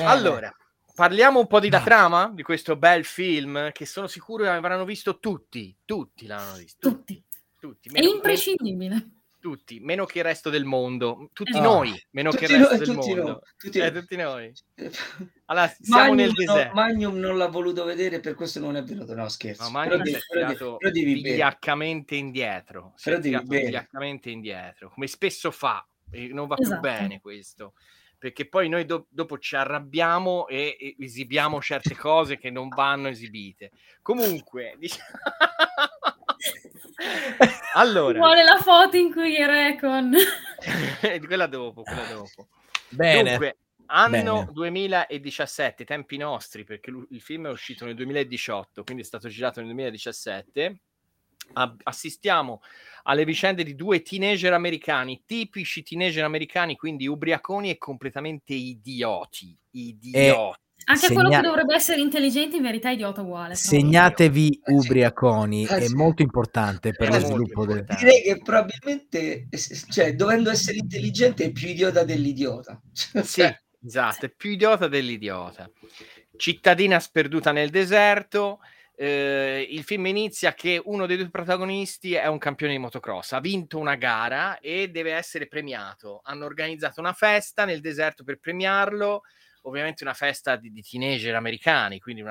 [0.04, 0.54] allora,
[0.94, 5.18] parliamo un po' di da trama di questo bel film che sono sicuro avranno visto
[5.18, 6.90] tutti, tutti l'hanno visto.
[6.90, 7.24] Tutti.
[7.58, 7.88] tutti.
[7.90, 9.15] È imprescindibile.
[9.46, 11.60] Tutti, meno che il resto del mondo, tutti Eh.
[11.60, 13.22] noi, meno Tutti che il resto noi, del tutti mondo.
[13.30, 14.00] noi, tutti Eh, noi.
[14.00, 14.52] tutti noi.
[15.48, 16.74] Allora, siamo Magnum, nel no, deserto.
[16.74, 19.14] Magnum non l'ha voluto vedere, per questo non è venuto.
[19.14, 19.62] No, scherzo.
[19.62, 21.30] No, però, Magnum però, devi, tirato però devi bene.
[21.30, 22.92] vigliaccamente indietro.
[22.96, 25.86] Si Però devi vigliaccamente indietro, come spesso fa.
[26.10, 26.80] E non va Esatto.
[26.80, 27.74] più bene questo.
[28.18, 33.06] Perché poi noi do- dopo ci arrabbiamo e, e esibiamo certe cose che non vanno
[33.06, 33.70] esibite.
[34.02, 35.06] Comunque, diciamo...
[37.74, 40.12] allora, Vuole la foto in cui era con...
[41.26, 42.48] quella dopo, quella dopo.
[42.88, 43.30] Bene.
[43.30, 43.56] Dunque,
[43.86, 44.48] anno Bene.
[44.52, 49.60] 2017, tempi nostri, perché lu- il film è uscito nel 2018, quindi è stato girato
[49.60, 50.80] nel 2017.
[51.52, 52.62] A- assistiamo
[53.04, 59.56] alle vicende di due teenager americani, tipici teenager americani, quindi ubriaconi e completamente idioti.
[59.70, 60.64] Idioti.
[60.88, 63.54] Anche quello Segna- che dovrebbe essere intelligente in verità è idiota uguale.
[63.54, 63.58] però.
[63.60, 64.72] Segnatevi Eh, sì.
[64.72, 65.94] ubriaconi, Eh, è sì.
[65.94, 67.78] molto importante per È lo sviluppo del...
[67.78, 68.04] importante.
[68.04, 69.58] Direi che probabilmente, eh,
[69.90, 72.80] cioè, dovendo essere intelligente, è più idiota dell'idiota.
[73.24, 73.42] Sì,
[73.84, 75.68] esatto, è più idiota dell'idiota.
[76.36, 78.60] Cittadina sperduta nel deserto.
[78.98, 83.40] eh, il film inizia che uno dei due protagonisti è un campione di motocross, ha
[83.40, 86.20] vinto una gara e deve essere premiato.
[86.24, 89.22] Hanno organizzato una festa nel deserto per premiarlo,
[89.66, 92.24] ovviamente una festa di, di teenager americani, quindi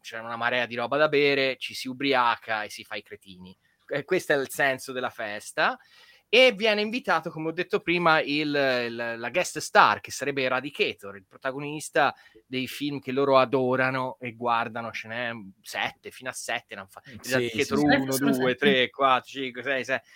[0.00, 3.56] c'è una marea di roba da bere, ci si ubriaca e si fa i cretini.
[3.88, 5.78] Eh, questo è il senso della festa
[6.32, 11.16] e viene invitato, come ho detto prima, il, il- la guest star, che sarebbe Eradicator,
[11.16, 12.14] il protagonista
[12.46, 16.88] dei film che loro adorano e guardano, ce n'è sette, fino a sette, ne hanno
[16.90, 18.02] fa- Sì, Eradicator sì, sì.
[18.02, 18.56] 1, Sono 2, sette.
[18.56, 20.08] 3, 4, 5, 6, 7.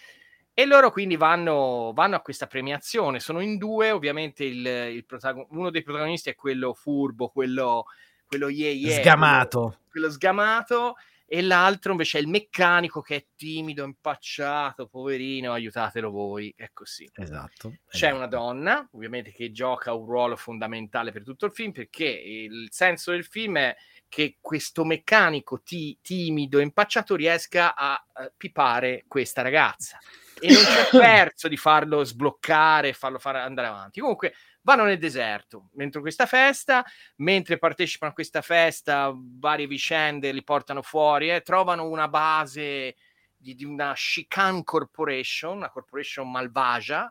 [0.56, 5.48] E loro quindi vanno, vanno a questa premiazione, sono in due, ovviamente il, il protago-
[5.50, 7.86] uno dei protagonisti è quello furbo, quello,
[8.24, 9.60] quello yeah, yeah, Sgamato.
[9.60, 10.94] quello- quello sgamato,
[11.26, 17.10] e l'altro invece è il meccanico che è timido, impacciato, poverino, aiutatelo voi, è così.
[17.12, 17.78] Esatto.
[17.88, 18.14] C'è esatto.
[18.14, 23.10] una donna, ovviamente, che gioca un ruolo fondamentale per tutto il film, perché il senso
[23.10, 23.74] del film è
[24.08, 29.98] che questo meccanico ti- timido, impacciato, riesca a, eh, pipare questa ragazza.
[30.44, 34.00] E non c'è verso di farlo sbloccare, farlo fare andare avanti.
[34.00, 36.84] Comunque vanno nel deserto, dentro questa festa,
[37.16, 42.96] mentre partecipano a questa festa, varie vicende li portano fuori e trovano una base
[43.36, 47.10] di, di una chicane corporation, una corporation malvagia,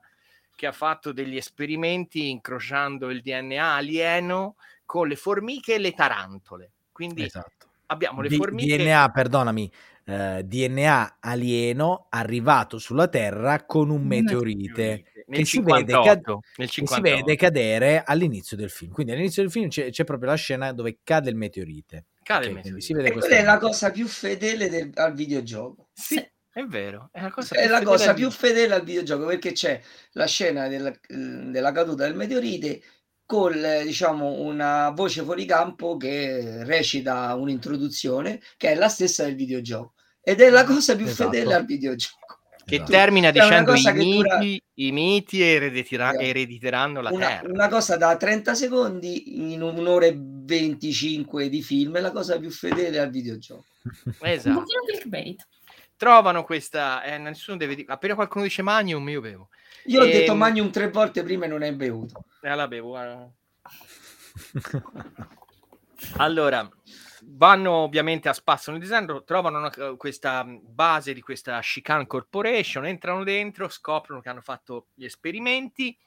[0.56, 6.72] che ha fatto degli esperimenti incrociando il DNA alieno con le formiche e le tarantole.
[6.92, 7.70] Quindi Esatto.
[7.88, 8.78] abbiamo le D- formiche.
[8.78, 9.72] DNA, perdonami,
[10.06, 16.28] eh, DNA alieno arrivato sulla Terra con un meteorite nel che si, vede 58, cad-
[16.58, 17.02] nel che si 58.
[17.02, 18.92] vede cadere all'inizio del film.
[18.92, 22.06] Quindi all'inizio del film c'è, c'è proprio la scena dove cade il meteorite.
[22.24, 22.86] Cade Ok, il meteorite.
[22.86, 25.88] si E quella è la cosa più fedele del- al videogioco.
[25.94, 26.16] Sì,
[26.52, 29.26] è vero, è la cosa È più la fedele cosa al- più fedele al videogioco
[29.26, 32.82] perché c'è la scena del- della caduta del meteorite
[33.26, 39.94] con diciamo una voce fuori campo che recita un'introduzione che è la stessa del videogioco
[40.22, 41.30] ed è la cosa più Esatto.
[41.32, 42.20] fedele al videogioco.
[42.66, 42.92] che Esatto.
[42.92, 46.24] termina dicendo i che dura- miti, i miti ereditera- Esatto.
[46.24, 47.50] erediteranno la Una, terra.
[47.52, 52.50] una cosa da 30 secondi in un'ora e 25 di film è la cosa più
[52.52, 53.66] fedele al videogioco.
[54.06, 54.60] Un Esatto.
[54.62, 55.48] pochino clickbait.
[55.98, 59.50] Trovano questa, eh, nessuno deve dire, appena qualcuno dice Magnum io bevo.
[59.86, 62.24] Io ho detto Ehm, Magnum tre volte prima e non hai bevuto.
[62.44, 63.32] Eh, la bevo, guarda.
[66.18, 66.70] Allora,
[67.24, 73.24] vanno ovviamente a spasso nel design, trovano una- questa base di questa Chicane Corporation, entrano
[73.24, 75.98] dentro, scoprono che hanno fatto gli esperimenti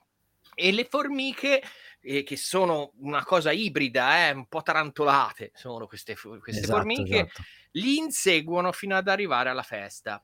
[0.55, 1.63] e le formiche,
[2.01, 7.21] eh, che sono una cosa ibrida, eh, un po' tarantolate, sono queste, queste Esatto, formiche,
[7.21, 7.43] esatto.
[7.73, 10.23] li inseguono fino ad arrivare alla festa.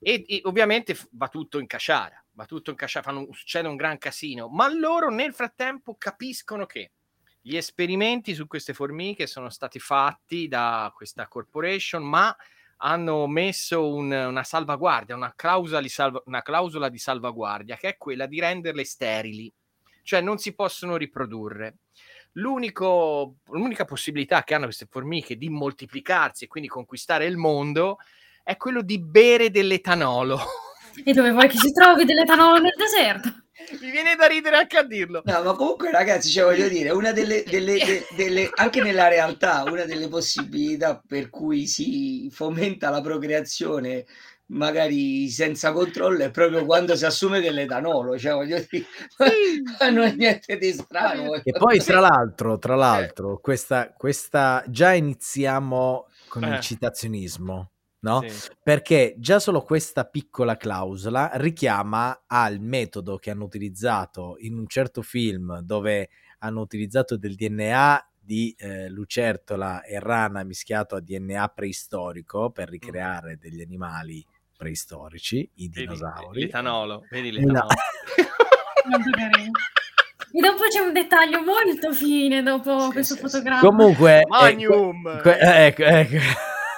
[0.00, 3.98] E, e ovviamente va tutto in casciara, va tutto in casciara, fanno- succede un gran
[3.98, 6.92] casino, ma loro nel frattempo capiscono che
[7.40, 12.34] gli esperimenti su queste formiche sono stati fatti da questa corporation, ma
[12.78, 17.96] hanno messo un- una salvaguardia, una clausola, di salva- una clausola di salvaguardia, che è
[17.96, 19.50] quella di renderle sterili,
[20.02, 21.78] cioè non si possono riprodurre.
[22.32, 27.96] L'unico, l'unica possibilità che hanno queste formiche di moltiplicarsi e quindi conquistare il mondo
[28.42, 30.38] è quello di bere dell'etanolo.
[31.04, 33.28] E dove vuoi che si trovi dell'etanolo nel deserto?
[33.80, 35.22] Mi viene da ridere anche a dirlo.
[35.24, 39.64] No, ma comunque, ragazzi, cioè, voglio dire, una delle, delle- de- delle- anche nella realtà,
[39.66, 44.04] una delle possibilità per cui si fomenta la procreazione,
[44.48, 48.16] magari senza controllo, è proprio quando si assume dell'etanolo.
[48.18, 48.86] Cioè, voglio dire,
[49.90, 51.34] non è niente di strano.
[51.42, 52.78] E poi, tra l'altro, tra Eh.
[52.78, 56.54] l'altro, questa, questa già iniziamo con Eh.
[56.54, 57.70] il citazionismo.
[58.06, 58.22] No?
[58.28, 58.50] Sì.
[58.62, 65.02] Perché già solo questa piccola clausola richiama al metodo che hanno utilizzato in un certo
[65.02, 72.50] film dove hanno utilizzato del DNA di eh, lucertola e rana mischiato a DNA preistorico
[72.50, 74.24] per ricreare degli animali
[74.56, 76.40] preistorici, i Vedi, dinosauri.
[76.40, 77.38] l'etanolo, vedi no.
[77.38, 77.68] l'etanolo.
[80.32, 83.60] E dopo c'è un dettaglio molto fine dopo Sì, questo sì, fotogramma.
[83.60, 85.20] Comunque, eh, Magnum!
[85.22, 86.16] que- eh, ecco, ecco.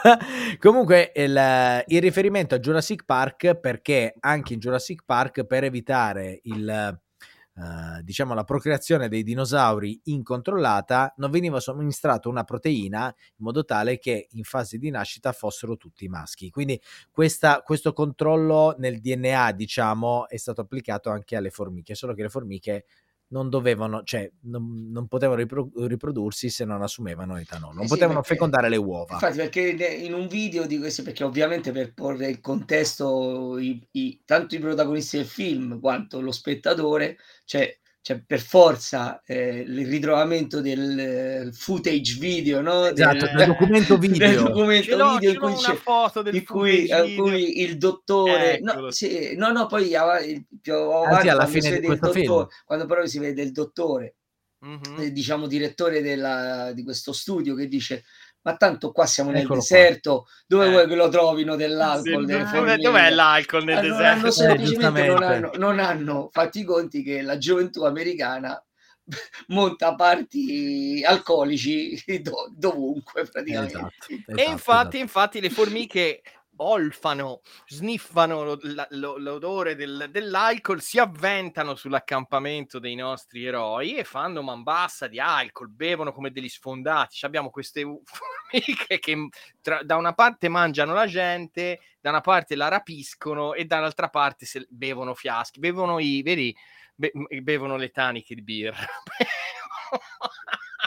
[0.58, 6.68] Comunque il, il riferimento a Jurassic Park perché anche in Jurassic Park per evitare il,
[6.68, 13.98] eh, diciamo la procreazione dei dinosauri incontrollata non veniva somministrata una proteina in modo tale
[13.98, 16.50] che in fase di nascita fossero tutti maschi.
[16.50, 16.80] Quindi
[17.10, 22.28] questa- questo controllo nel DNA diciamo è stato applicato anche alle formiche solo che le
[22.28, 22.84] formiche
[23.30, 27.92] non dovevano, cioè non, non potevano ripro- riprodursi se non assumevano etanolo, non Eh sì,
[27.92, 29.14] potevano perché- fecondare le uova.
[29.14, 34.22] Infatti, perché in un video di questi, perché ovviamente per porre in contesto i, i-
[34.24, 37.76] tanto i protagonisti del film quanto lo spettatore, c'è,
[38.08, 42.86] c'è per forza eh, il ritrovamento del eh, footage video, no?
[42.86, 44.42] Esatto, del, del documento del video.
[44.44, 47.60] documento Ce l'ho, video ce in cui una c'è foto del in cui, in cui
[47.60, 48.90] il dottore no, Eccolo.
[48.92, 52.18] sì, no, no, poi più avanti, Anzi, alla quando si fine di vede il questo
[52.18, 52.26] film.
[52.26, 54.14] dottore, quando però si vede il dottore
[54.60, 55.00] Mhm.
[55.00, 58.04] eh, diciamo direttore della- di questo studio che dice
[58.48, 59.76] ma tanto qua siamo nel Eccolo qua.
[59.76, 60.70] deserto dove Eh.
[60.70, 63.92] vuoi che lo trovino Sì, dell'alcol delle dov'è- dov'è, formiche?" dov'è l'alcol nel Ah, non
[64.04, 64.30] hanno deserto?
[64.30, 68.64] semplicemente non hanno, non hanno fatti i conti che la gioventù americana
[69.48, 74.96] monta parti alcolici do- dovunque praticamente Esatto, E esatto, infatti, esatto.
[74.96, 76.22] infatti le formiche
[76.58, 78.58] olfano, sniffano
[78.90, 85.68] l'odore del- dell'alcol, si avventano sull'accampamento dei nostri eroi e fanno man bassa di alcol,
[85.70, 87.16] bevono come degli sfondati.
[87.16, 89.28] Ci abbiamo queste formiche che m-
[89.60, 94.46] tra- da una parte mangiano la gente, da una parte la rapiscono e dall'altra parte
[94.46, 96.54] se- bevono fiaschi, bevono i, vedi,
[96.94, 98.76] be- bevono le taniche di birra.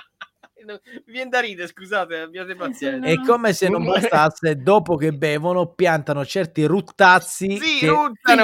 [0.66, 3.07] Mi viene da ridere, scusate, abbiate pazienza.
[3.07, 7.93] È come se non bastasse, dopo che bevono, piantano certi ruttazzi Sì, che,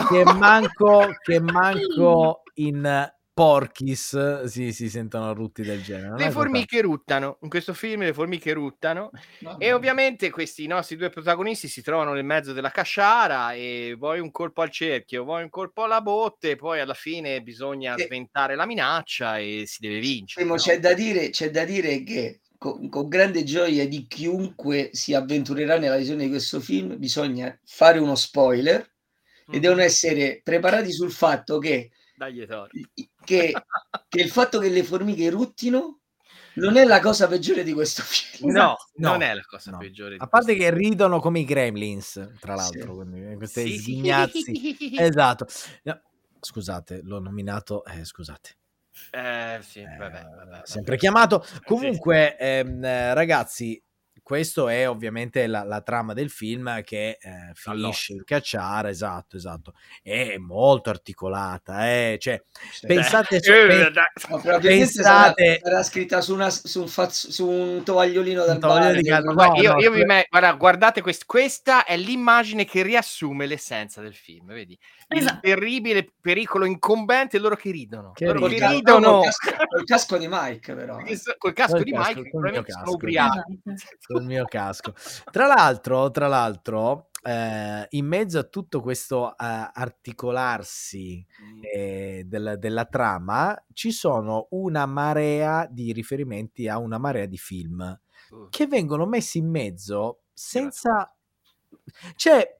[0.09, 6.07] che manco, che manco in Porchis si, si sentono rutti del genere.
[6.07, 9.11] Non Le formiche ruttano, in questo film le formiche ruttano
[9.61, 14.31] e ovviamente questi nostri due protagonisti si trovano nel mezzo della casciara e vuoi un
[14.31, 18.65] colpo al cerchio, vuoi un colpo alla botte, poi alla fine bisogna E- sventare la
[18.65, 20.45] minaccia e si deve vincere.
[20.45, 20.59] Primo, no?
[20.59, 25.77] c'è, da dire, c'è da dire che con, con grande gioia di chiunque si avventurerà
[25.77, 28.79] nella visione di questo film bisogna fare uno spoiler
[29.49, 29.61] e Mhm.
[29.61, 32.71] devono essere preparati sul fatto che, Dagli Ettore.
[33.27, 33.51] Che,
[34.07, 35.99] che il fatto che le formiche ruttino
[36.55, 38.51] non è la cosa peggiore di questo film.
[38.51, 39.77] No, No, non è la cosa no.
[39.77, 40.15] peggiore.
[40.17, 42.77] A parte che ridono come i gremlins, tra Sì.
[42.79, 43.81] l'altro, quindi, questi Sì, sì.
[43.81, 44.95] sghignazzi.
[44.99, 45.45] Esatto.
[45.83, 46.01] No,
[46.39, 48.57] Scusate, l'ho nominato, eh, scusate.
[49.11, 50.97] Eh, sì, Eh, vabbè, vabbè, sempre vabbè.
[50.97, 51.43] chiamato.
[51.43, 53.81] Sì, Comunque, ehm, eh, ragazzi,
[54.27, 59.73] questo è ovviamente la, la trama del film che eh, finisce il cacciare, esatto, esatto.
[60.03, 62.43] È molto articolata, eh, cioè,
[62.85, 67.47] pensate, su- Eh, pe- probabilmente sarà, pensate- sarà scritta su, una, su, un fazz- su
[67.47, 70.25] un tovagliolino dal bar, di che- casa, ma- no, io, no, io vi que- me-
[70.29, 74.77] guarda, guardate quest- questa è l'immagine che riassume l'essenza del film, vedi?
[75.09, 75.39] Il Esatto.
[75.39, 78.11] terribile pericolo incombente e loro che ridono.
[78.11, 80.97] Che loro col, che ridono no, col casco, col casco di Mike però.
[81.37, 83.61] Col casco Col di casco, Mike, probabilmente sono ubriachi.
[84.17, 84.93] Col mio casco.
[85.31, 89.35] Tra l'altro, tra l'altro, eh, in mezzo a tutto questo eh,
[89.73, 91.61] articolarsi Mm.
[91.63, 97.99] eh, del- della trama, ci sono una marea di riferimenti a una marea di film
[98.29, 101.15] Uh, che vengono messi in mezzo senza...
[102.15, 102.59] Cioè,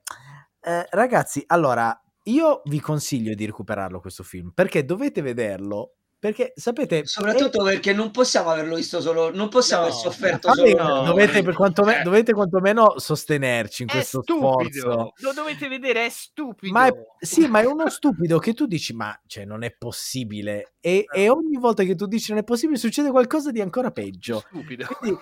[0.60, 1.94] eh, ragazzi, allora,
[2.24, 7.06] io vi consiglio di recuperarlo questo film, perché dovete vederlo, perché sapete...
[7.06, 11.42] Soprattutto perché non possiamo averlo visto solo, non possiamo No, aver sofferto solo no, dovete,
[11.42, 12.02] per quanto eh.
[12.02, 15.12] dovete quantomeno sostenerci in È questo stupido, sforzo.
[15.16, 16.72] lo dovete vedere, è stupido.
[16.72, 20.74] Ma è, sì, ma è uno stupido che tu dici, ma cioè, non è possibile.
[20.80, 24.40] E, e ogni volta che tu dici non è possibile, succede qualcosa di ancora peggio.
[24.48, 24.86] Stupido.
[24.86, 25.20] Quindi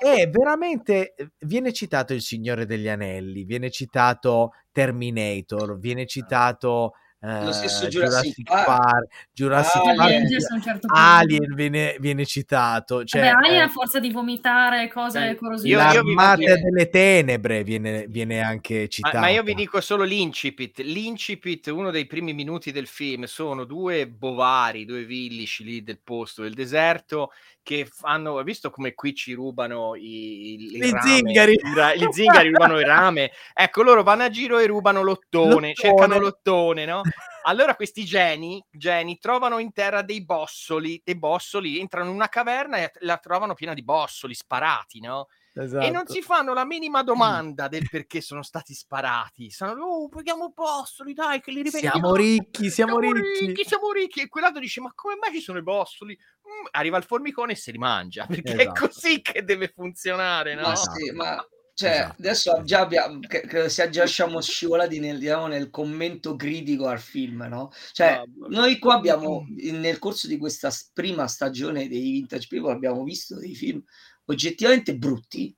[0.00, 1.14] è veramente.
[1.38, 8.34] Viene citato Il Signore degli Anelli, viene citato Terminator, viene citato lo stesso eh, Jurassic,
[8.36, 9.96] Jurassic Park, Park, Jurassic Alien.
[9.96, 10.86] Park, Avengers a un certo.
[10.92, 15.68] Alien viene, viene citato, cioè, Vabbè, Alien eh, a forza di vomitare cose Eh, corrosive.
[15.68, 19.20] io- io vi l'armata delle tenebre viene, viene anche Ma, citata.
[19.20, 20.80] ma io vi dico solo l'incipit.
[20.80, 26.42] L'incipit, uno dei primi minuti del film, sono due bovari, due villici lì del posto,
[26.42, 27.30] del deserto,
[27.64, 31.54] che fanno, hai visto come qui ci rubano i, il Gli zingari.
[31.54, 33.32] I ra- Gli zingari rubano il rame.
[33.52, 35.74] Ecco, loro vanno a giro e rubano l'ottone, L'ottone.
[35.74, 37.00] cercano l'ottone, no?
[37.46, 42.76] Allora questi geni, geni trovano in terra dei bossoli, dei bossoli, entrano in una caverna
[42.76, 45.26] e la trovano piena di bossoli sparati, no?
[45.56, 45.86] Esatto.
[45.86, 49.50] E non si fanno la minima domanda del perché sono stati sparati.
[49.50, 51.96] Sono, oh, prendiamo bossoli, dai, che li rivendiamo.
[51.96, 53.64] Siamo ricchi, siamo ricchi.
[53.64, 54.20] Siamo ricchi.
[54.22, 56.18] E quell'altro dice, ma come mai ci sono i bossoli?
[56.18, 58.84] Mm, arriva il formicone e se li mangia, perché Esatto.
[58.84, 60.62] è così che deve funzionare, no?
[60.62, 60.96] Ma Esatto.
[60.96, 61.46] sì, ma
[61.76, 62.14] cioè, Esatto.
[62.18, 67.00] adesso già abbiamo, che, credo sia già siamo scivolati nel, diciamo, nel commento critico al
[67.00, 67.70] film, no?
[67.92, 73.02] Cioè, Ah, noi qua abbiamo, nel corso di questa prima stagione dei Vintage People, abbiamo
[73.02, 73.82] visto dei film
[74.26, 75.54] oggettivamente brutti,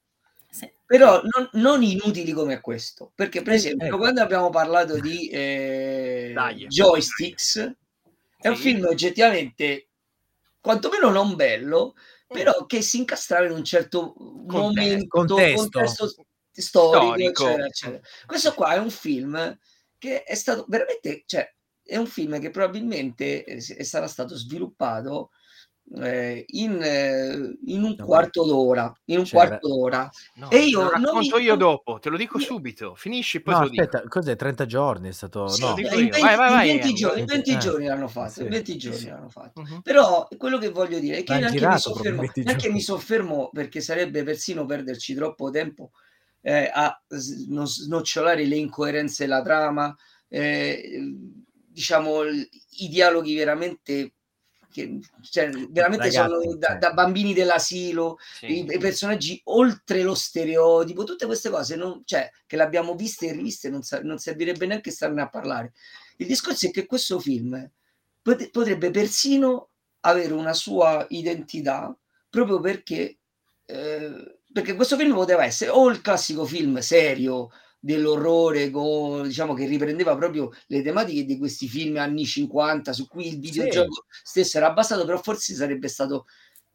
[0.50, 0.70] Sì.
[0.84, 3.12] però non, non inutili come questo.
[3.14, 3.98] Perché, per Eh, esempio, ecco.
[3.98, 6.66] quando abbiamo parlato di eh, Dai.
[6.66, 7.58] Joysticks,
[8.38, 8.62] è un Sì.
[8.62, 9.88] film oggettivamente
[10.60, 11.94] quantomeno non bello,
[12.26, 15.56] però che si incastrava in un certo momento, contesto.
[15.78, 16.06] contesto
[16.50, 17.44] storico, Storico.
[17.44, 18.00] eccetera, eccetera.
[18.26, 19.58] Questo qua è un film
[19.98, 21.48] che è stato veramente, cioè,
[21.84, 25.30] è un film che probabilmente eh, sarà stato sviluppato
[26.02, 30.10] eh, in, eh, in un No, quarto d'ora, in un C'era- quarto d'ora.
[30.34, 32.94] No, E io lo non racconto mi- io dopo, te lo dico Io- subito.
[32.96, 33.82] Finisci, poi No, te lo dico.
[33.84, 34.36] aspetta, cos'è?
[34.36, 35.46] 30 giorni è stato...
[35.48, 35.74] Sì, no.
[35.74, 36.10] dico in io.
[36.10, 36.94] 20, Vai, vai, vai, 20 Ian.
[36.96, 38.42] giorni, in 20 Eh, giorni l'hanno fatto, sì.
[38.42, 39.06] in 20 giorni Sì.
[39.08, 39.60] l'hanno fatto.
[39.62, 39.80] Mhm.
[39.82, 42.76] Però quello che voglio dire è che neanche mi, soffermo, 20 neanche giorni.
[42.76, 45.90] mi soffermo perché sarebbe persino perderci troppo tempo
[46.42, 49.92] eh, a snocciolare le incoerenze della trama,
[50.28, 51.12] eh,
[51.68, 54.12] diciamo i dialoghi veramente
[54.76, 58.58] che cioè, veramente Ragazzi, sono da, da bambini dell'asilo, Sì.
[58.58, 63.32] i, i personaggi oltre lo stereotipo, tutte queste cose non, cioè, che l'abbiamo viste e
[63.32, 65.72] riviste, non, non servirebbe neanche starne a parlare.
[66.18, 67.70] Il discorso è che questo film
[68.20, 69.70] pot- potrebbe persino
[70.00, 71.96] avere una sua identità
[72.28, 73.16] proprio perché,
[73.64, 77.50] eh, perché questo film poteva essere o il classico film serio
[77.86, 83.28] dell'orrore co- diciamo che riprendeva proprio le tematiche di questi film anni 50 su cui
[83.28, 86.26] il videogioco stesso era basato però forse sarebbe stato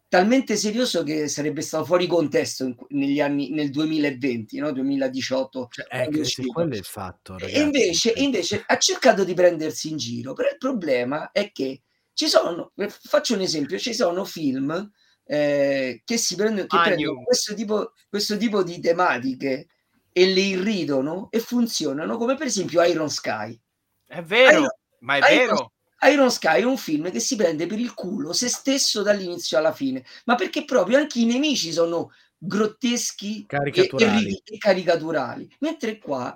[0.08, 4.72] talmente serioso che sarebbe stato fuori contesto in- negli anni nel 2020 no?
[4.72, 7.60] 2018 Cioè, ecco, quello è il fatto, ragazzi.
[7.60, 11.82] invece, e invece ha cercato di prendersi in giro, però il problema è che
[12.14, 14.92] ci sono, faccio un esempio, ci sono film
[15.26, 19.68] eh, che, si prendono, che prendono questo tipo, questo tipo di tematiche
[20.14, 23.60] e le irridono e funzionano, come per esempio Iron Sky.
[24.06, 25.72] È vero, Iron- ma è Iron- vero.
[26.12, 29.72] Iron Sky è un film che si prende per il culo se stesso dall'inizio alla
[29.74, 34.32] fine, ma perché proprio anche i nemici sono grotteschi e- Caricaturali.
[34.34, 36.36] e, e caricaturali, mentre qua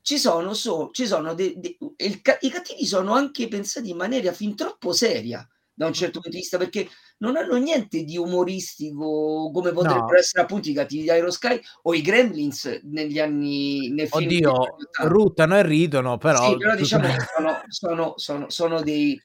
[0.00, 4.32] ci sono, so- ci sono de- de- il i cattivi sono anche pensati in maniera
[4.32, 9.50] fin troppo seria da un certo punto di vista perché non hanno niente di umoristico
[9.52, 10.16] come potrebbero No.
[10.16, 14.50] essere appunto i cattivi di Iron Sky o i Gremlins negli anni nel film Oddio,
[14.50, 15.08] anni 80.
[15.08, 16.50] ruttano e ridono, però...
[16.50, 19.20] Sì, però diciamo sono, sono, sono, sono dei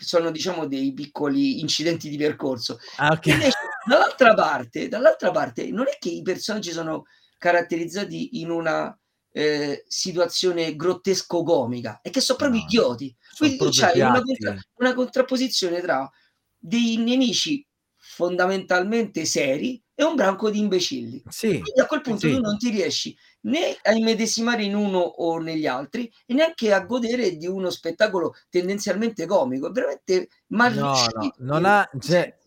[0.00, 2.78] sono diciamo dei piccoli incidenti di percorso.
[2.96, 3.26] Ah, ok.
[3.26, 7.04] Invece, dall'altra parte, dall'altra parte, non è che i personaggi sono
[7.36, 8.96] caratterizzati in una
[9.32, 13.16] eh, situazione grottesco-comica, è che sono proprio No, idioti.
[13.38, 16.10] Quindi proprio c'hai una, contra- una contrapposizione tra
[16.56, 17.64] dei nemici
[17.96, 21.22] fondamentalmente seri e un branco di imbecilli.
[21.28, 22.34] Sì, Quindi a quel punto sì.
[22.34, 26.84] tu non ti riesci né a immedesimare in uno o negli altri e neanche a
[26.84, 31.88] godere di uno spettacolo tendenzialmente comico, veramente mal No, no, non ha...
[31.98, 32.38] Cioè,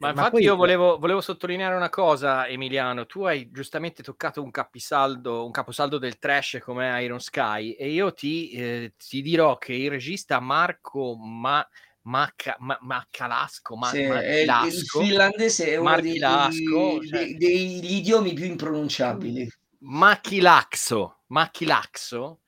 [0.00, 3.04] Ma ma infatti poi- io volevo, volevo sottolineare una cosa, Emiliano.
[3.04, 8.12] Tu hai giustamente toccato un capisaldo, un caposaldo del trash come Iron Sky, e io
[8.14, 11.66] ti, eh, ti dirò che il regista Marco Ma,
[12.02, 17.06] Macca- Ma- Maccalasco, Ma- Sì, è il- il Marchilasco, finlandese è uno dei, Marchilasco, dei-
[17.08, 19.48] cioè- degli idiomi più impronunciabili.
[19.80, 22.39] Machilaxo, Machilaxo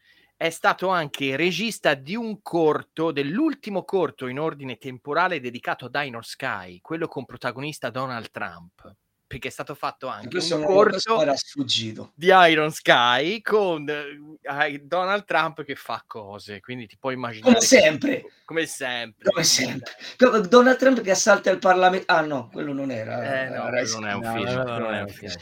[0.42, 6.20] è stato anche regista di un corto, dell'ultimo corto in ordine temporale dedicato a Dino
[6.20, 8.92] Sky, quello con protagonista Donald Trump,
[9.24, 12.10] perché è stato fatto anche Questo, un corto era sfuggito.
[12.16, 17.64] di Iron Sky con eh, Donald Trump che fa cose, quindi ti puoi immaginare Come
[17.64, 19.30] sempre, come sempre.
[19.30, 19.92] come sempre.
[20.18, 22.12] Come Donald Trump che assalta il Parlamento.
[22.12, 23.44] Ah no, quello non era.
[23.44, 25.32] Eh, no, era- non è un No, film, no, no, non no, è un film.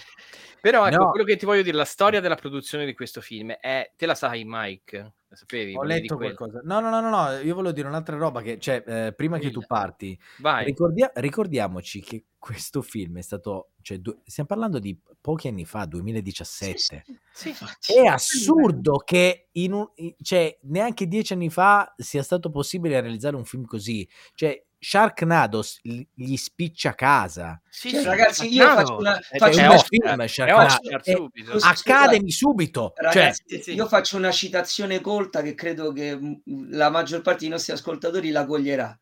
[0.61, 1.11] Però ecco, No.
[1.11, 4.15] quello che ti voglio dire, la storia della produzione di questo film è, te la
[4.15, 5.15] sai Mike?
[5.31, 5.77] La sapevi?
[5.77, 6.61] Ho letto qualcosa.
[6.65, 9.51] No, no, no, no, no, io volevo dire un'altra roba che, cioè, eh, prima che
[9.51, 9.67] tu Dilla.
[9.67, 10.65] parti, Vai.
[10.65, 15.85] ricordia- ricordiamoci che questo film è stato, cioè, du- stiamo parlando di pochi anni fa,
[15.85, 17.05] 2017.
[17.33, 17.49] Sì.
[17.51, 17.95] Infatti.
[17.95, 23.37] È assurdo che in un, in- cioè, neanche dieci anni fa sia stato possibile realizzare
[23.37, 24.09] un film così.
[24.35, 27.61] Cioè, Sharknado s- gli spiccia casa.
[27.69, 31.03] Sì, Cioè, ragazzi, io faccio una- faccio una- film, Sharknado.
[31.03, 31.57] Subito.
[31.61, 32.93] Accademi subito.
[32.97, 33.75] Cioè, Ragazzi, sì.
[33.75, 36.41] io faccio una citazione colta che credo che mh,
[36.77, 38.99] la maggior parte dei nostri ascoltatori la coglierà.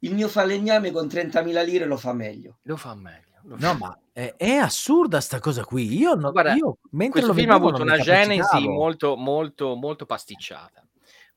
[0.00, 2.58] Il mio falegname con 30.000 lire lo fa meglio.
[2.62, 3.28] Lo fa meglio.
[3.44, 5.96] lo no, fa ma è, è assurda sta cosa qui.
[5.96, 10.04] Io, no- Guarda, io mentre lo film ha avuto non una genesi molto, molto, molto
[10.06, 10.84] pasticciata.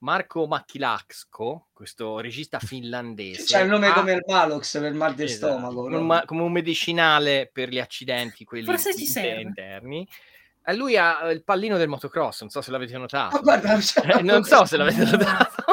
[0.03, 5.27] Marco Macchilaxco, questo regista finlandese, C'è il nome ha- come il Malox per mal del
[5.27, 5.75] Esatto, stomaco.
[5.75, 5.99] come no?
[6.01, 9.41] un ma- come un medicinale per gli accidenti, quelli Forse ci inter- serve.
[9.41, 10.07] interni.
[10.65, 13.35] E lui ha il pallino del motocross, non so se l'avete notato.
[13.35, 15.63] Ma guarda, Eh, non so se l'avete notato.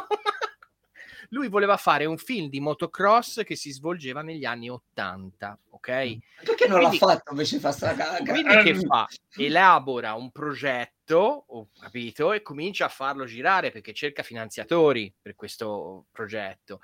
[1.32, 5.86] Lui voleva fare un film di motocross che si svolgeva negli anni 80, ok?
[5.86, 8.32] Perché non Quindi- l'ha fatto invece fa sta caga?
[8.32, 9.06] Quindi che fa?
[9.36, 16.06] Elabora un progetto, ho capito, e comincia a farlo girare perché cerca finanziatori per questo
[16.10, 16.80] progetto.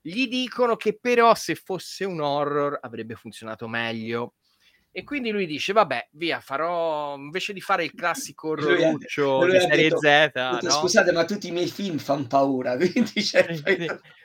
[0.00, 4.34] Gli dicono che però se fosse un horror avrebbe funzionato meglio.
[4.98, 8.54] E quindi lui dice: Vabbè, via, farò invece di fare il classico
[9.46, 10.70] lui di serie detto- Z, detto, no?
[10.70, 13.38] Scusate, ma tutti i miei film fanno paura, quindi sì.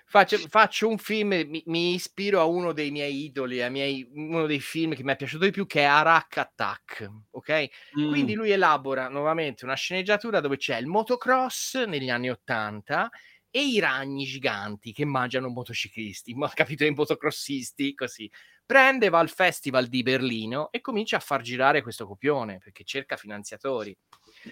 [0.05, 4.47] Faccio, faccio un film, mi, mi ispiro a uno dei miei idoli, a miei- uno
[4.47, 7.67] dei film che mi è piaciuto di più, che è Arak Attack, ok?
[7.99, 8.09] Mm.
[8.09, 13.11] Quindi lui elabora nuovamente una sceneggiatura dove c'è il motocross negli anni 80
[13.51, 18.27] e i ragni giganti che mangiano motociclisti, ma capito, i motocrossisti, così.
[18.73, 23.17] Prende, va al festival di Berlino e comincia a far girare questo copione perché cerca
[23.17, 23.95] finanziatori.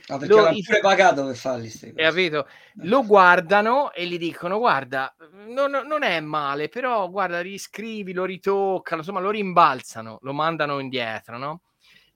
[0.09, 2.03] Ah, perché lo- pure pagato per farli ste E cose.
[2.03, 2.47] capito?
[2.83, 5.15] Lo guardano e gli dicono: Guarda,
[5.47, 11.39] non, non è male, però guarda, riscrivi, lo ritoccano, insomma, lo rimbalzano, lo mandano indietro,
[11.39, 11.61] no?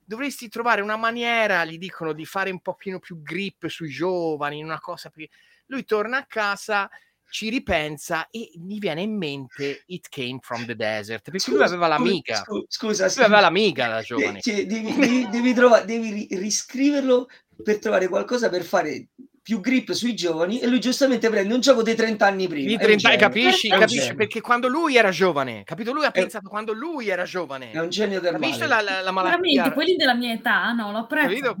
[0.04, 4.78] Dovresti trovare una maniera, gli dicono, di fare un pochino più grip sui giovani, una
[4.78, 5.26] cosa più.
[5.66, 6.88] Lui torna a casa,
[7.28, 11.64] ci ripensa e gli viene in mente It Came from the Desert perché lui Scusa,
[11.74, 12.36] aveva l'amica.
[12.36, 14.40] scu- Scusa, Lui aveva l'amica da Eh, giovane.
[14.40, 17.28] cioè, devi, devi, devi trova- devi ri- riscriverlo
[17.62, 19.08] per trovare qualcosa per fare
[19.46, 22.66] più grip sui giovani e lui giustamente prende un gioco dei 30 anni prima.
[22.66, 23.68] Di È un 30 genio, capisci?
[23.68, 24.14] è capisci?
[24.16, 25.92] Perché quando lui era giovane, capito?
[25.92, 27.70] Lui ha È- pensato quando lui era giovane.
[27.70, 28.68] È un genio del Capisci male.
[28.68, 29.38] la, la, la malattia?
[29.38, 31.28] Veramente, quelli della mia età, no, lo apprezzo.
[31.28, 31.56] Capito?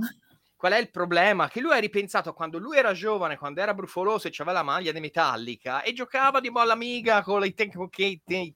[0.66, 1.48] Qual è il problema?
[1.48, 4.90] Che lui ha ripensato quando lui era giovane, quando era brufoloso e aveva la maglia
[4.90, 7.54] di Metallica e giocava di molla amiga con i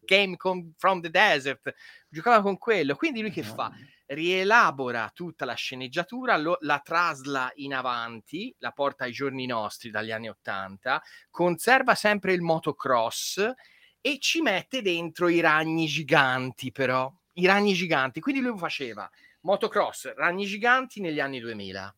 [0.00, 1.72] Game con- from the Desert,
[2.08, 2.96] giocava con quello.
[2.96, 3.70] Quindi lui che fa?
[4.06, 10.10] Rielabora tutta la sceneggiatura, lo- la trasla in avanti, la porta ai giorni nostri dagli
[10.10, 11.00] anni 80,
[11.30, 13.52] conserva sempre il motocross
[14.00, 17.08] e ci mette dentro i ragni giganti, però.
[17.34, 18.18] I ragni giganti.
[18.18, 19.08] Quindi lui faceva
[19.42, 21.94] motocross, ragni giganti negli anni 2000.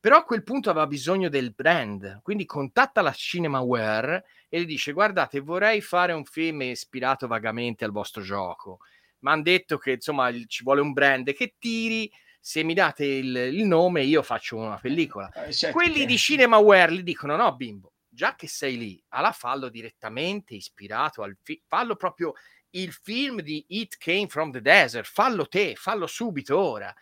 [0.00, 4.92] Però a quel punto aveva bisogno del brand, quindi contatta la Cinemaware e gli dice
[4.92, 8.78] guardate vorrei fare un film ispirato vagamente al vostro gioco,
[9.20, 13.36] mi hanno detto che insomma ci vuole un brand che tiri, se mi date il,
[13.36, 15.30] il nome io faccio una pellicola.
[15.32, 19.32] Eh, certo Quelli che- di Cinemaware gli dicono no bimbo, già che sei lì, alla
[19.32, 22.32] fallo direttamente ispirato al film, fallo proprio
[22.70, 26.94] il film di It Came from the Desert, fallo te, fallo subito ora.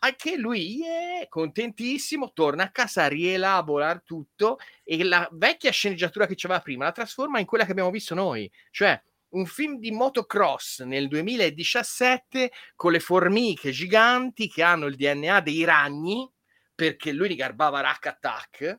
[0.00, 6.60] Anche lui, yeah, contentissimo, torna a casa, rielabora tutto e la vecchia sceneggiatura che c'aveva
[6.60, 11.08] prima la trasforma in quella che abbiamo visto noi, cioè un film di motocross nel
[11.08, 16.30] 2017 con le formiche giganti che hanno il DNA dei ragni,
[16.76, 18.78] perché lui li garbava Rack Attack,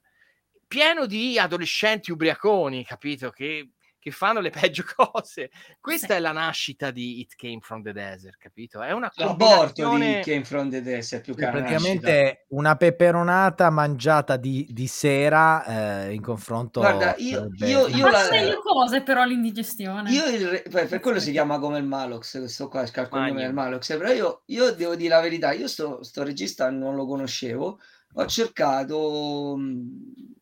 [0.67, 3.30] pieno di adolescenti ubriaconi, capito?
[3.32, 5.50] Che, che fanno le peggio cose.
[5.80, 6.14] Questa Sì.
[6.14, 8.82] è la nascita di It Came from the Desert, capito?
[8.82, 10.16] È una L'aborto combinazione...
[10.24, 16.06] di Came from the Desert più che una praticamente una peperonata mangiata di, di sera
[16.08, 20.12] eh, in confronto Guarda, io- io- io Fa la- meglio cose però l'indigestione.
[20.12, 23.32] Io il re- per, per quello si chiama come il Malox, questo qua, il cognome
[23.32, 23.39] Magno.
[23.41, 27.06] del Malox, però io, io devo dire la verità, io sto, sto regista non lo
[27.06, 27.80] conoscevo,
[28.14, 30.34] ho cercato mh,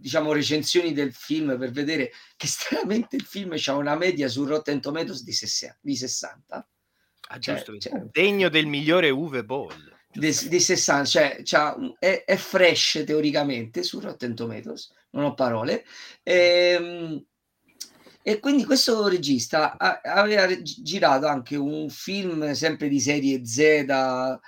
[0.00, 4.80] diciamo recensioni del film per vedere che stranamente il film ha una media su Rotten
[4.80, 6.68] Tomatoes di 60, di 60
[7.32, 9.72] Ah, Cioè, giusto, cioè- degno del migliore Uwe Boll.
[10.10, 15.84] di, di 60, cioè un- è, è fresh teoricamente su Rotten Tomatoes, non ho parole.
[16.24, 17.24] Ehm,
[18.22, 24.38] E, quindi questo regista aveva gi- girato anche un film sempre di serie Z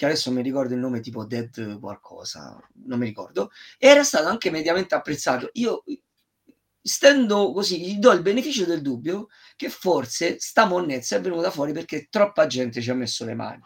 [0.00, 4.50] che adesso mi ricordo il nome tipo Dead qualcosa, non mi ricordo, era stato anche
[4.50, 5.50] mediamente apprezzato.
[5.52, 5.84] Io
[6.80, 11.74] stendo così, gli do il beneficio del dubbio che forse sta monnezza è venuta fuori
[11.74, 13.60] perché troppa gente ci ha messo le mani.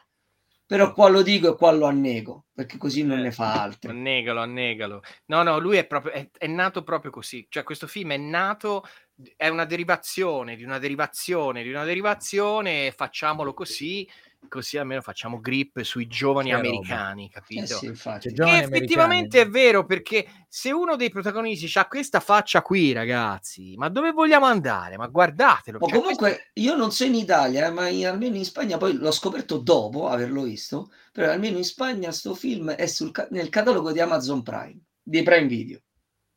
[0.66, 3.90] Però qua lo dico e qua lo annego, perché così non ne fa altri.
[3.90, 5.02] Annegalo, annegalo.
[5.26, 7.46] No, no, lui è proprio è, è nato proprio così.
[7.48, 8.82] Cioè, questo film è nato,
[9.36, 14.08] è una derivazione di una derivazione di una derivazione, facciamolo così
[14.48, 17.66] così almeno facciamo grip sui giovani Che americani, Eh capito?
[17.66, 18.28] sì, infatti.
[18.28, 19.44] Che giovani effettivamente americani.
[19.48, 24.46] è vero, perché se uno dei protagonisti ha questa faccia qui, ragazzi, ma dove vogliamo
[24.46, 24.96] andare?
[24.96, 25.78] Ma guardatelo.
[25.78, 29.10] Cioè, comunque io non so in Italia, eh, ma in- almeno in Spagna, poi l'ho
[29.12, 34.00] scoperto dopo averlo visto, però almeno in Spagna sto film è sul nel catalogo di
[34.00, 35.80] Amazon Prime, di Prime Video.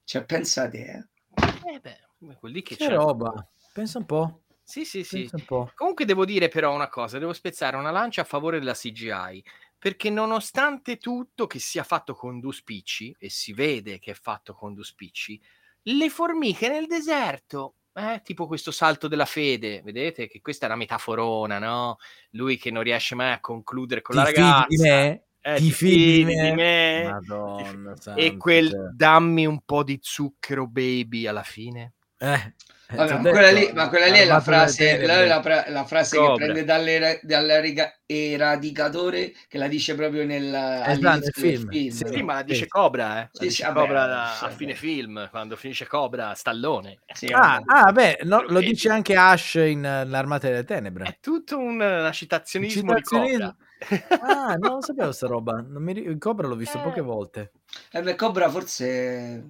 [0.03, 1.07] Cioè, pensate, eh.
[1.33, 2.93] questo- eh beh, quel lì che, Che c'è.
[2.93, 3.47] roba.
[3.73, 4.41] Pensa un po'.
[4.69, 5.31] Sì, sì, sì.
[5.73, 9.41] Comunque devo dire però una cosa, devo spezzare una lancia a favore della CGI,
[9.77, 14.53] perché nonostante tutto che sia fatto con due spicci, e si vede che è fatto
[14.53, 15.39] con due spicci,
[15.83, 20.77] le formiche nel deserto, eh, tipo questo salto della fede, vedete che questa è una
[20.79, 21.95] metaforona, no?
[22.31, 24.67] Lui che non riesce mai a concludere con Ti la fidi ragazza.
[24.67, 25.23] di me?
[25.41, 26.61] eh, Ti fidi di me?
[26.93, 28.89] Madonna E quel cioè.
[28.89, 31.93] dammi un po' di zucchero baby alla fine.
[32.19, 32.53] Eh,
[32.89, 36.17] eh, Vabbè, ma quella lì, ma quella lì è la frase, la, la la frase
[36.17, 40.49] che prende dalle- dall'eradicatore che la dice proprio nel,
[40.97, 41.91] del film, film.
[41.91, 42.03] sì.
[42.05, 42.11] no?
[42.11, 42.67] Sì, ma la dice Sì.
[42.69, 43.23] Cobra, eh.
[43.23, 46.99] La Sì, dice vabbè, Cobra a, sì, a fine film, quando finisce Cobra, Stallone.
[47.13, 51.03] Sì, Ah, ah, beh, no, Lo dice anche Ash in eh, L'Armata delle Tenebre.
[51.05, 53.57] È tutto un, una citazionismo di Citazionismo.
[53.77, 54.21] Cobra.
[54.21, 55.61] Ah, non lo sapevo sta roba.
[55.61, 56.81] Non mi Cobra l'ho visto Eh.
[56.81, 57.51] poche volte.
[57.91, 59.43] Eh beh, Cobra forse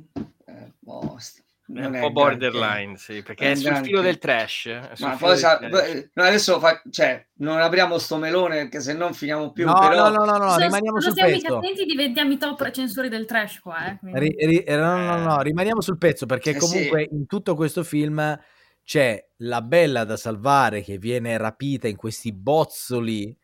[0.45, 1.43] eh, boh, st-
[1.73, 3.87] È un po' borderline, sì, perché è è sul granché.
[3.89, 4.79] filo del trash.
[4.99, 6.09] Ma poi del sa- trash.
[6.13, 9.65] no, adesso fa, cioè, non apriamo sto melone perché se non finiamo più.
[9.65, 11.57] No, però, no, no, no, no, Se- rimaniamo se sul siamo mica pezzo.
[11.57, 13.97] attenti diventiamo i top recensori del trash qua, eh.
[14.01, 17.83] Ri- ri- eh, no, no, no, rimaniamo sul pezzo perché Eh, comunque in tutto questo
[17.83, 18.39] film
[18.85, 23.37] c'è la bella da salvare che viene rapita in questi bozzoli.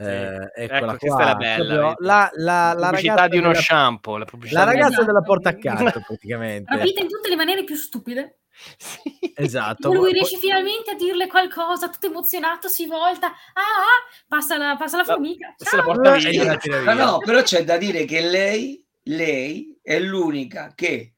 [0.00, 0.96] Eh, eccola Ecco, qua.
[0.96, 1.94] questa è la bella, Proprio vedi?
[2.06, 4.16] La, la, la pubblicità di uno della, shampoo.
[4.16, 5.04] La, la ragazza Esatto.
[5.04, 6.74] della porta accanto praticamente.
[6.74, 8.36] Rapita in tutte le maniere più stupide.
[8.76, 9.32] Sì.
[9.36, 9.88] Esatto.
[9.88, 13.28] Poi lui riesce finalmente a dirle qualcosa, tutto emozionato, si volta.
[13.28, 15.54] Ah, ah, passa la, passa la formica.
[15.74, 16.58] la porta via.
[16.84, 21.14] Ma no, però c'è da dire che lei, lei è l'unica che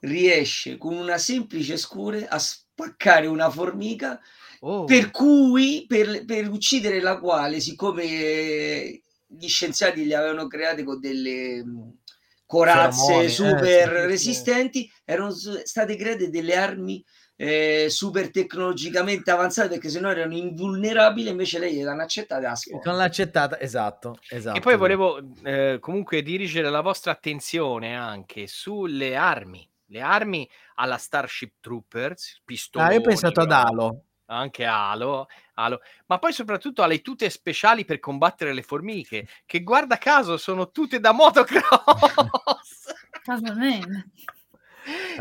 [0.00, 4.18] riesce con una semplice scure a spaccare una formica
[4.60, 4.84] Oh.
[4.84, 11.64] per cui per, per uccidere la quale siccome gli scienziati li avevano create con delle
[11.64, 11.98] mh,
[12.46, 14.06] corazze Feromoni, eh, super sì.
[14.06, 17.04] resistenti erano state create delle armi
[17.38, 22.82] eh, super tecnologicamente avanzate perché sennò erano invulnerabili invece lei le hanno accettate a scuola
[22.82, 24.56] Con l'accettata, esatto, esatto.
[24.56, 29.68] E poi volevo eh, comunque dirigere la vostra attenzione anche sulle armi.
[29.88, 34.04] Le armi alla Starship Troopers, pistoloni, Ah, io ho pensato ad roba, Halo.
[34.26, 39.98] Anche Halo, Halo, ma poi soprattutto alle tute speciali per combattere le formiche, che guarda
[39.98, 42.92] caso sono tutte da motocross.
[43.22, 44.10] Casualmente.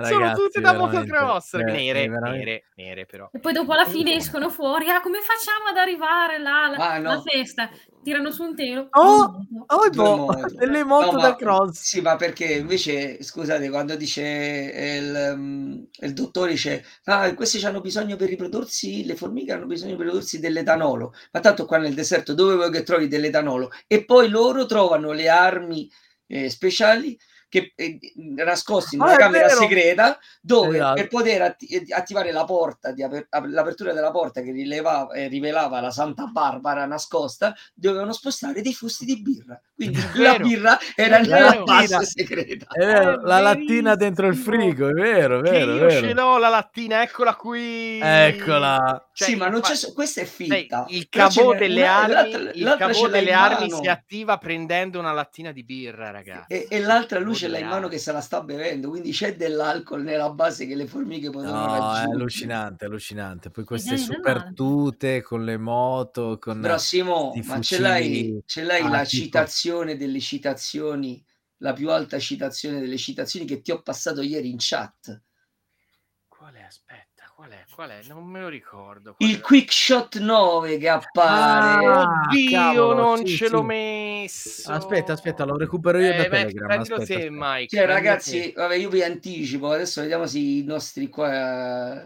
[0.04, 3.30] Sono Ragazzi, tutte da motocross, eh, nere, è veramente- nere, nere però.
[3.32, 4.90] E poi dopo alla fine escono fuori.
[4.90, 7.10] Ah, come facciamo ad arrivare là alla, Ah, no.
[7.12, 7.70] alla festa?
[8.04, 8.88] Tirano su un telo.
[8.92, 9.46] Oh!
[9.68, 10.46] Oh, boh, moto.
[10.56, 11.80] delle moto No, da ma- cross.
[11.82, 14.22] Sì, ma perché invece, scusate, quando dice
[14.72, 19.66] eh, il, mm, il dottore dice, ah, questi hanno bisogno per riprodursi, le formiche hanno
[19.66, 23.72] bisogno per riprodursi dell'etanolo, ma tanto qua nel deserto dove vuoi che trovi dell'etanolo?
[23.88, 25.90] E poi loro trovano le armi
[26.28, 27.18] eh, speciali
[27.56, 28.00] che eh,
[28.44, 29.60] nascosti in Ah, una è camera vero!
[29.60, 30.94] segreta dove Esatto.
[30.96, 35.14] per poter atti- eh, attivare la porta di aper- ap- l'apertura della porta che rilevava,
[35.14, 40.32] eh, rivelava la Santa Barbara nascosta dovevano spostare dei fusti di birra quindi È la
[40.34, 40.44] vero.
[40.48, 44.94] birra era È nella base segreta È vero, È la lattina dentro il frigo, è
[44.94, 46.14] vero, vero, io ce vero.
[46.14, 48.00] l'ho la lattina, eccola qui.
[48.02, 49.08] Eccola.
[49.14, 52.52] Cioè, sì ma non c'è questa è finta il ce n'è delle una- armi, l'altra-
[52.52, 53.82] il l'altra ce l'ha delle armi mano.
[53.82, 56.54] si attiva prendendo una lattina di birra, ragazzi.
[56.54, 59.36] e, e l'altra Cavò luce l'ha in mano che se la sta bevendo quindi c'è
[59.36, 63.50] dell'alcol nella base che le formiche potevano No, è raggiungere allucinante, allucinante.
[63.50, 68.82] Poi queste super tute con le moto, con Però Simo, ma ce l'hai, ce l'hai
[68.82, 71.24] a la tipo- citazione delle citazioni,
[71.58, 75.22] la più alta citazione delle citazioni che ti ho passato ieri in chat?
[77.76, 78.00] Qual è?
[78.08, 79.16] Non me lo ricordo.
[79.18, 79.42] Il.
[79.42, 81.86] Quick Shot 9 che appare.
[81.86, 83.66] Ah, Oddio, cavolo, non sì, ce l'ho sì.
[83.66, 84.72] messo.
[84.72, 86.68] Aspetta, aspetta, lo recupero io Eh, da beh, Telegram.
[86.68, 87.46] prendilo Aspetta, te, aspetta.
[87.46, 87.76] Mike.
[87.76, 88.54] Cioè, ragazzi, te.
[88.56, 92.02] vabbè, io vi anticipo, adesso vediamo se i nostri qua...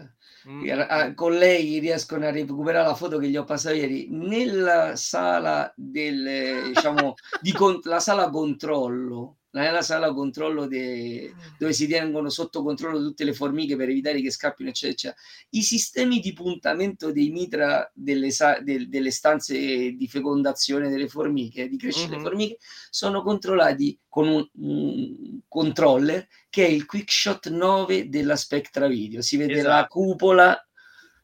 [0.48, 1.14] Mm.
[1.14, 6.72] Con lei riescono a recuperare la foto che gli ho passato ieri nella sala del
[6.72, 7.12] diciamo
[7.42, 13.24] di con- la sala controllo nella sala controllo de, dove si tengono sotto controllo tutte
[13.24, 15.20] le formiche per evitare che scappino, eccetera, eccetera.
[15.50, 18.30] I sistemi di puntamento dei mitra delle,
[18.62, 22.18] de, delle stanze di fecondazione delle formiche, di crescita mm-hmm.
[22.18, 22.58] delle formiche,
[22.90, 29.22] sono controllati con un, un, controller che è il Quickshot 9 della Spectra Video.
[29.22, 29.68] Si vede esatto.
[29.68, 30.69] la cupola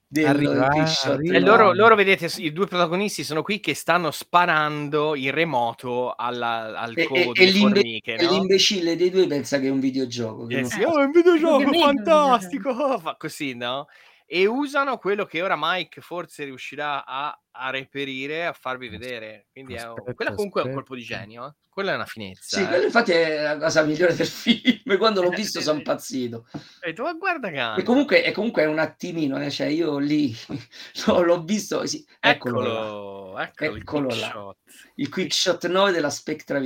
[0.08, 1.36] del, arriva, arriva.
[1.36, 6.78] E loro, loro, vedete, i due protagonisti sono qui che stanno sparando in remoto alla,
[6.78, 10.48] al codo e, e, formiche, e l'imbecille dei due pensa che è un videogioco.
[10.48, 12.98] Eh sì, oh, è un videogioco fantastico!
[13.00, 13.88] Fa così, no?
[14.28, 19.46] E usano quello che ora Mike forse riuscirà a, a reperire, a farvi vedere.
[19.52, 20.76] Quindi aspetta, è, quella comunque aspetta.
[20.76, 21.46] è un colpo di genio.
[21.46, 21.54] Eh?
[21.68, 22.56] Quella è una finezza.
[22.56, 22.66] Sì, eh.
[22.66, 24.96] quella infatti è la cosa migliore del film.
[24.98, 26.48] Quando l'ho visto sono impazzito.
[26.80, 29.50] E tu guarda che e comunque, e comunque è un attimino, eh?
[29.50, 30.34] cioè io lì
[31.06, 31.86] no, l'ho visto.
[31.86, 34.56] Sì, eccolo, eccolo, eccolo, eccolo il, quick là.
[34.96, 36.58] il quick shot 9 della Spectra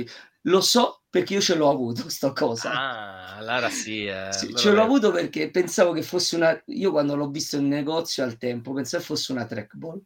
[0.45, 2.71] Lo so perché io ce l'ho avuto sto cosa.
[2.71, 4.05] Ah, allora sì.
[4.05, 6.59] Eh, sì allora ce l'ho avuto perché pensavo che fosse una...
[6.67, 10.01] Io quando l'ho visto in negozio al tempo pensavo fosse una trackball.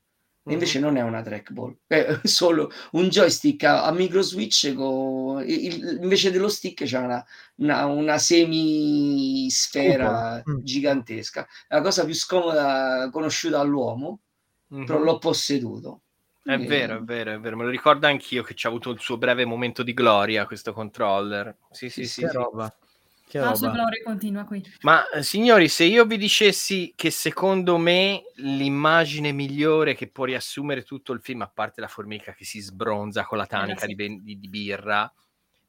[0.47, 0.87] E invece mm-hmm.
[0.87, 6.29] non è una trackball, è solo un joystick a, a micro switch con, il, invece
[6.29, 7.25] dello stick c'è una,
[7.55, 8.83] una, una semisfera
[10.47, 10.59] mm.
[10.61, 11.47] gigantesca.
[11.67, 14.19] È la cosa più scomoda conosciuta all'uomo,
[14.71, 14.85] mm-hmm.
[14.85, 16.01] però l'ho posseduto.
[16.45, 16.57] È e...
[16.57, 19.17] vero, è vero, è vero, me lo ricordo anch'io che ci ha avuto il suo
[19.17, 21.57] breve momento di gloria questo controller.
[21.71, 22.21] Sì, sì, sì.
[22.21, 22.35] Che sì.
[22.35, 22.71] roba.
[23.27, 24.63] Che la sua gloria continua qui.
[24.81, 30.83] Ma eh, signori, se io vi dicessi che secondo me l'immagine migliore che può riassumere
[30.83, 34.21] tutto il film, a parte la formica che si sbronza con la tanica eh, di,
[34.21, 35.11] di, di, birra,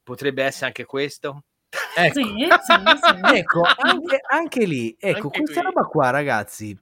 [0.03, 1.45] potrebbe essere anche questo?
[1.97, 3.35] Ecco, sì, sì, sì.
[3.35, 5.73] ecco anche, anche, lì, ecco, anche questa qui.
[5.73, 6.79] roba qua, ragazzi,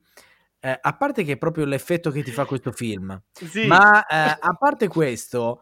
[0.65, 3.67] eh, a parte che è proprio l'effetto che ti fa questo film, sì.
[3.67, 5.61] ma eh, a parte questo,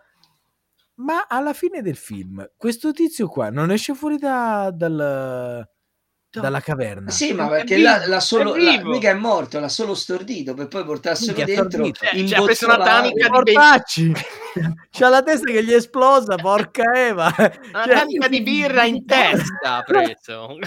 [0.96, 5.66] ma alla fine del film, questo tizio qua non esce fuori da, dal,
[6.30, 7.10] dalla caverna.
[7.10, 10.68] Sì, ma perché l'ha, l'ha solo, è la, mica è morto, l'ha solo stordito per
[10.68, 11.84] poi portarselo mica dentro.
[11.84, 14.12] In cioè, ha preso una tanica di portacci.
[14.88, 17.34] C'ha la testa che gli è esplosa, porca Eva.
[17.36, 20.58] Una cioè, tanica di birra in testa ha preso.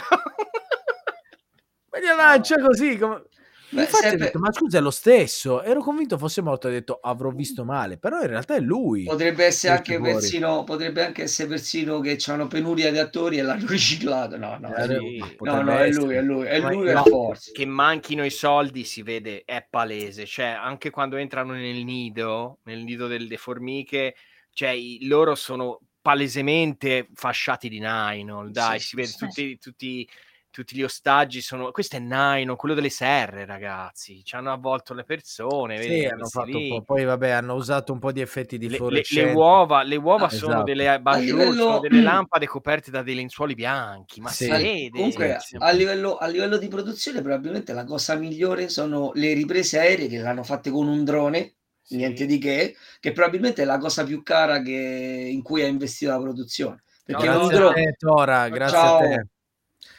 [1.90, 3.24] ma gli lancia così come...
[3.70, 4.22] Beh, Infatti sempre...
[4.22, 5.62] ho detto, ma scusa, è lo stesso.
[5.64, 9.04] Ero convinto fosse morto, ho detto, avrò visto male, però in realtà è lui.
[9.04, 13.66] Potrebbe essere anche persino, potrebbe anche essere persino che hanno penuria di attori e l'hanno
[13.68, 14.38] riciclato.
[14.38, 15.18] No, no, è lui.
[15.40, 17.52] No, no, è lui, è lui, è lui, no, forza.
[17.52, 20.26] Che manchino i soldi si vede, è palese.
[20.26, 24.16] Cioè, anche quando entrano nel nido, nel nido delle formiche,
[24.52, 30.10] cioè, i, loro sono palesemente fasciati di nylon, dai, sì, si vede sì, tutti, tutti
[30.56, 34.24] tutti gli ostaggi sono questo è Naino, quello delle serre, ragazzi.
[34.24, 35.82] Ci hanno avvolto le persone.
[35.82, 36.82] Sì, vedi, hanno fatto un po'.
[36.82, 40.28] Poi, vabbè, hanno usato un po' di effetti di le, le, le uova, le uova
[40.28, 40.64] ah, sono esatto.
[40.64, 41.62] delle bajour, livello...
[41.62, 44.22] sono delle lampade coperte da dei lenzuoli bianchi.
[44.22, 44.46] Ma sì.
[44.46, 44.90] si vede.
[44.92, 50.08] Comunque, a livello, a livello di produzione, probabilmente la cosa migliore sono le riprese aeree
[50.08, 51.56] che l'hanno fatte con un drone.
[51.82, 51.98] Sì.
[51.98, 56.12] Niente di che, che probabilmente è la cosa più cara che, in cui ha investito
[56.12, 56.82] la produzione.
[57.04, 57.74] Perché Ciao, un drone...
[57.74, 58.96] Te, Tora, grazie Ciao.
[58.96, 59.28] a te.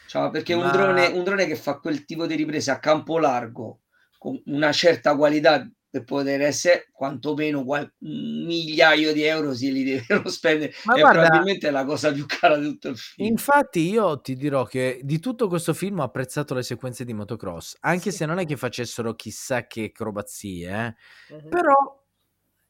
[0.07, 0.65] Ciao, perché Ma...
[0.65, 3.81] un, drone, un drone che fa quel tipo di riprese a campo largo
[4.17, 9.83] con una certa qualità per poter essere quantomeno qual- un migliaio di euro si li
[9.83, 13.89] devono spendere Ma è guarda, probabilmente la cosa più cara di tutto il film infatti
[13.89, 18.11] io ti dirò che di tutto questo film ho apprezzato le sequenze di motocross anche
[18.11, 18.17] sì.
[18.17, 20.95] se non è che facessero chissà che acrobazie
[21.29, 21.33] eh?
[21.33, 21.47] uh-huh.
[21.47, 22.03] però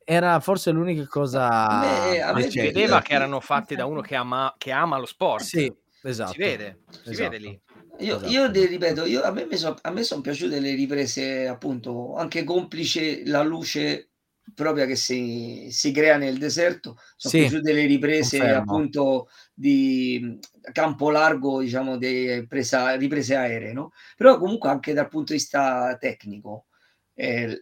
[0.03, 4.01] era forse l'unica cosa a me, a me si vedeva che erano fatte da uno
[4.01, 5.73] che ama, che ama lo sport sì
[6.07, 6.31] Esatto.
[6.31, 7.29] Si vede, si esatto.
[7.29, 7.61] vede lì.
[7.99, 8.31] Io, esatto.
[8.31, 13.43] io ripeto, io, a me, so, me sono piaciute le riprese, appunto, anche complice la
[13.43, 14.11] luce
[14.53, 16.97] propria che si, si crea nel deserto.
[17.17, 18.61] Sono sì, piaciute le riprese, confermo.
[18.61, 20.39] appunto, di
[20.71, 23.91] campo largo, diciamo, di presa, riprese aeree, no?
[24.15, 26.67] Però comunque anche dal punto di vista tecnico
[27.15, 27.59] eh,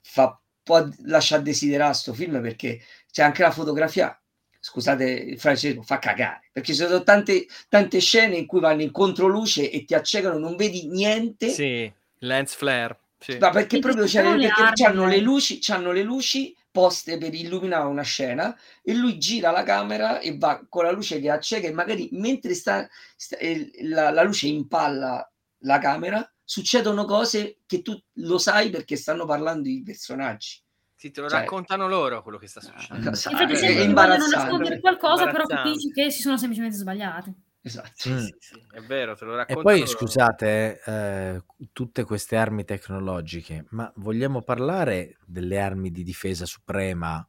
[0.00, 2.80] fa, può lasciare a desiderare questo film perché
[3.12, 4.18] c'è anche la fotografia
[4.66, 8.90] scusate il francese, fa cagare, perché ci sono tante, tante scene in cui vanno in
[8.90, 11.50] controluce e ti accecano, non vedi niente.
[11.50, 12.98] Sì, lens flare.
[13.16, 13.38] Sì.
[13.38, 18.02] Ma perché proprio c'è, perché hanno le luci, hanno le luci poste per illuminare una
[18.02, 22.08] scena e lui gira la camera e va con la luce che acceca e magari
[22.12, 23.36] mentre sta, sta
[23.82, 29.68] la, la luce impalla la camera succedono cose che tu lo sai perché stanno parlando
[29.68, 30.60] i personaggi
[30.96, 33.10] sì, te lo cioè, raccontano loro quello che sta succedendo.
[33.10, 34.36] Infatti, è, è imbarazzante.
[34.36, 37.34] nascondere qualcosa, però capisci che si sono semplicemente sbagliati.
[37.60, 38.08] Esatto.
[38.08, 38.18] Mm.
[38.18, 39.62] sì, sì, è vero, te lo E racconto.
[39.62, 41.42] poi scusate, eh,
[41.72, 47.28] tutte queste armi tecnologiche, ma vogliamo parlare delle armi di difesa suprema?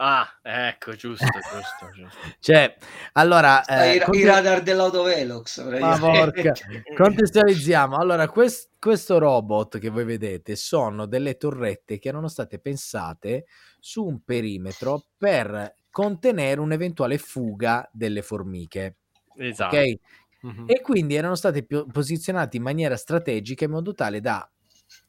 [0.00, 2.18] Ah, ecco, giusto, giusto, giusto.
[2.38, 2.76] Cioè,
[3.14, 5.78] allora, I, eh, i conte- radar dell'autovelox.
[5.80, 6.52] ma porca,
[6.96, 7.96] contestualizziamo.
[7.96, 13.46] Allora, quest- questo robot che voi vedete sono delle torrette che erano state pensate
[13.80, 18.98] su un perimetro per contenere un'eventuale fuga delle formiche.
[19.36, 19.76] Esatto.
[19.76, 19.94] Ok?
[20.42, 20.64] Mhm.
[20.68, 24.48] E quindi erano stati pio- posizionati in maniera strategica in modo tale da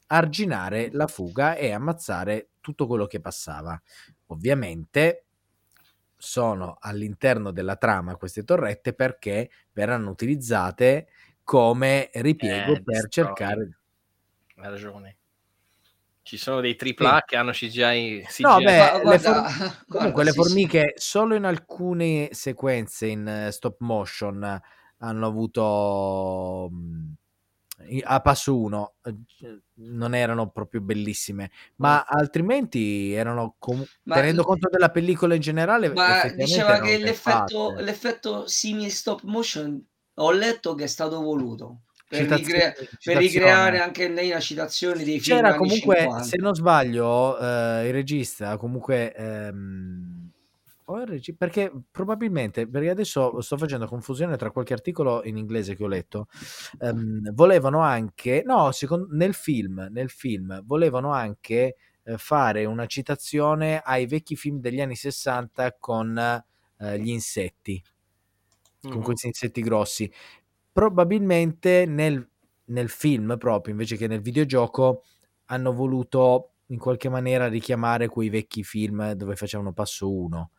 [0.08, 3.80] arginare la fuga e ammazzare tutto quello che passava.
[4.32, 5.26] Ovviamente
[6.16, 11.08] sono all'interno della trama queste torrette perché verranno utilizzate
[11.44, 13.10] come ripiego Eh, per destroy.
[13.10, 13.78] cercare
[14.56, 15.18] Hai ragione.
[16.22, 18.24] Ci sono dei AAA che hanno CGI.
[18.28, 18.44] CGI.
[18.44, 20.42] No, beh, Ma le guarda, for- guarda, comunque le sì, sì.
[20.44, 24.62] formiche solo in alcune sequenze in eh, stop motion
[25.02, 26.70] hanno avuto
[28.04, 28.94] a passo 1
[29.76, 35.90] non erano proprio bellissime ma altrimenti erano comu- Ma- tenendo conto della pellicola in generale
[35.94, 39.82] Ma diceva che l'effetto, l'effetto simile stop motion
[40.16, 42.74] ho letto che è stato voluto per, ricrea-
[43.04, 46.24] per ricreare anche lei una citazione dei film c'era comunque 50.
[46.24, 50.19] se non sbaglio eh, il regista comunque ehm,
[50.92, 55.76] o il regi- perché probabilmente perché adesso sto facendo confusione tra qualche articolo in inglese
[55.76, 56.28] che ho letto
[56.80, 63.80] ehm, volevano anche no secondo, nel film nel film volevano anche eh, fare una citazione
[63.84, 67.82] ai vecchi film degli anni 60 con eh, gli insetti
[68.88, 69.04] con Mhm.
[69.04, 70.12] questi insetti grossi.
[70.72, 72.28] Probabilmente nel,
[72.66, 75.04] nel film, proprio invece che nel videogioco,
[75.46, 80.52] hanno voluto in qualche maniera richiamare quei vecchi film dove facevano passo 1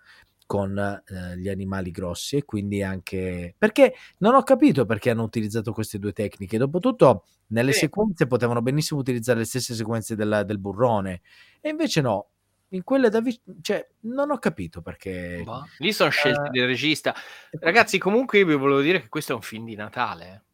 [0.51, 5.73] con eh, gli animali grossi e quindi anche perché non ho capito perché hanno utilizzato
[5.73, 7.81] queste due tecniche dopotutto nelle Sì.
[7.81, 11.21] sequenze potevano benissimo utilizzare le stesse sequenze della- del burrone
[11.61, 12.31] e invece no
[12.71, 15.69] in quelle da vicino cioè non ho capito perché Boh.
[15.79, 17.15] Lì sono scelte Eh, del regista.
[17.53, 20.47] Ragazzi, comunque io vi volevo dire che questo è un film di Natale.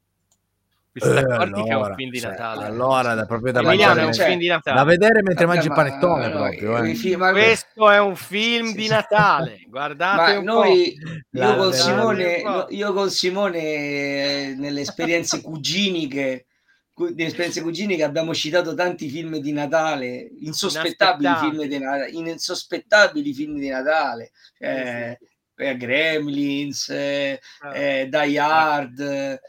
[0.98, 1.00] Eh.
[1.00, 2.64] Vi siete Eh, accorti che è un film di cioè, Natale?
[2.64, 4.76] allora da, proprio da Emiliano è mangiare un cioè, film di Natale.
[4.78, 6.94] da vedere mentre Vabbè, mangi il ma- panettone no, proprio i eh.
[6.94, 8.88] film- ma- Questo è un film Sì, di sì.
[8.88, 9.60] Natale.
[9.68, 10.96] Guardate Ma un noi,
[11.30, 16.46] io con Simone, io con Simone eh, nelle esperienze cuginiche,
[16.92, 23.34] cu- nelle esperienze cuginiche abbiamo citato tanti film di Natale, insospettabili film di Natale, insospettabili
[23.34, 25.16] film di Natale, cioè,
[25.58, 27.70] eh, Gremlins, eh, po'.
[27.72, 29.40] eh, Die Hard, eh,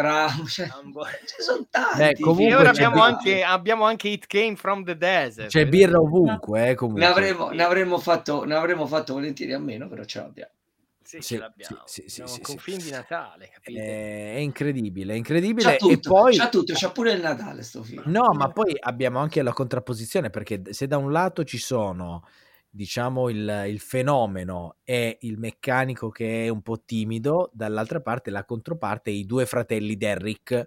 [0.00, 0.46] Rambo.
[0.46, 1.04] Cioè, Rambo.
[1.26, 1.98] ce sono tanti.
[1.98, 5.48] Beh, E comunque ora c'è abbiamo anche, abbiamo anche It Came from the Desert.
[5.48, 9.58] c'è birra ovunque eh, comunque ne avremmo, ne avremmo fatto, ne avremmo fatto volentieri a
[9.58, 10.50] meno, però ce l'abbiamo.
[11.02, 11.82] Sì, Sì, ce l'abbiamo.
[11.84, 13.80] sì, sì, sì, Abbiamo sì, di Natale, capite?
[13.80, 17.62] Eh, è incredibile è incredibile C'ha e tutto, poi c'ha tutto, c'ha pure il Natale
[17.62, 18.02] sto film.
[18.06, 22.26] No, ma poi abbiamo anche la contrapposizione perché se da un lato ci sono,
[22.76, 28.44] diciamo, il, il fenomeno e il meccanico che è un po' timido, dall'altra parte la
[28.44, 30.66] controparte i due fratelli Derrick eh,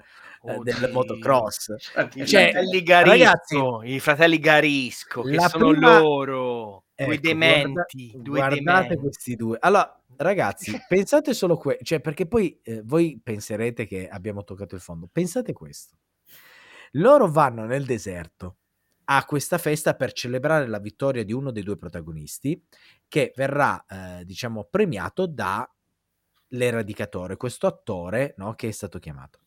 [0.63, 0.91] del Oddio.
[0.91, 1.69] motocross.
[2.15, 3.57] I Cioè, fratelli Garisco, ragazzi,
[3.93, 7.71] i fratelli Garisco, che sono prima- loro, due Ecco, dementi,
[8.11, 8.95] guarda- due guardate dementi.
[8.97, 9.57] questi due.
[9.61, 14.81] Allora, ragazzi, pensate solo questo, cioè perché poi eh, voi penserete che abbiamo toccato il
[14.81, 15.07] fondo.
[15.11, 15.95] Pensate questo.
[16.93, 18.55] Loro vanno nel deserto
[19.11, 22.63] a questa festa per celebrare la vittoria di uno dei due protagonisti
[23.07, 23.83] che verrà,
[24.19, 25.67] eh, diciamo, premiato da
[26.49, 29.39] l'eradicatore, questo attore, no, che è stato chiamato.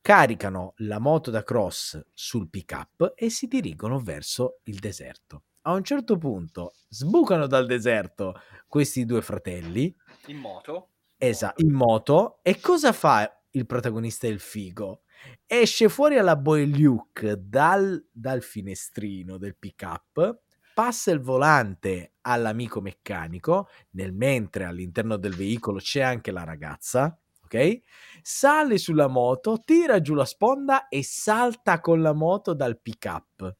[0.00, 5.44] Caricano la moto da cross sul pick-up e si dirigono verso il deserto.
[5.62, 8.34] A un certo punto sbucano dal deserto
[8.66, 9.94] questi due fratelli,
[10.26, 10.90] In moto?
[11.16, 15.02] esa, in moto, e cosa fa il protagonista il figo?
[15.46, 20.40] Esce fuori alla boy Luke dal, dal finestrino del pick-up,
[20.74, 27.80] passa il volante all'amico meccanico, nel mentre all'interno del veicolo c'è anche la ragazza, ok?
[28.22, 33.56] Sale sulla moto, tira giù la sponda e salta con la moto dal pick-up.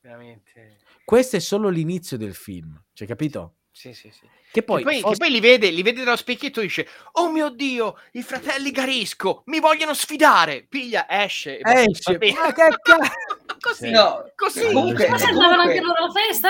[0.00, 0.80] Veramente.
[1.04, 3.56] Questo è solo l'inizio del film, c'è capito?
[3.76, 4.20] Sì, sì, sì.
[4.20, 7.28] Che Che poi, poi, che poi li, vede, li vede dallo specchietto e dice: Oh
[7.28, 10.62] mio dio, i fratelli Garisco mi vogliono sfidare.
[10.68, 11.58] Piglia, esce.
[11.58, 12.98] e Esce, ma che ca-
[13.60, 14.62] così, No, così.
[14.72, 16.48] comunque- Forse eh, andavano comunque- anche loro alla festa?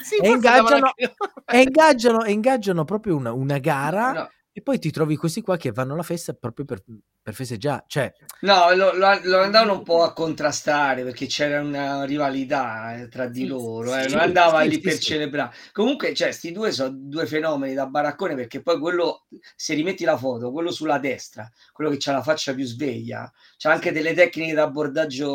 [0.00, 4.92] Sì, E ingaggiano- e ingaggiano, e ingaggiano proprio una, una gara no, e poi ti
[4.92, 6.84] trovi questi qua che vanno alla festa proprio per
[7.22, 7.84] per festeggiare.
[7.86, 8.12] Cioè,
[8.42, 13.26] No, lo, lo- lo andavano un po' a contrastare perché c'era una rivalità eh, tra
[13.28, 15.00] di Sì, loro, eh, sì, non andava sì, lì sì, per sì.
[15.00, 15.54] celebrare.
[15.72, 20.16] Comunque, cioè, sti due sono due fenomeni da baraccone perché poi quello, se rimetti la
[20.16, 24.54] foto, quello sulla destra, quello che ha la faccia più sveglia, c'ha anche delle tecniche
[24.54, 25.28] d'abbordaggio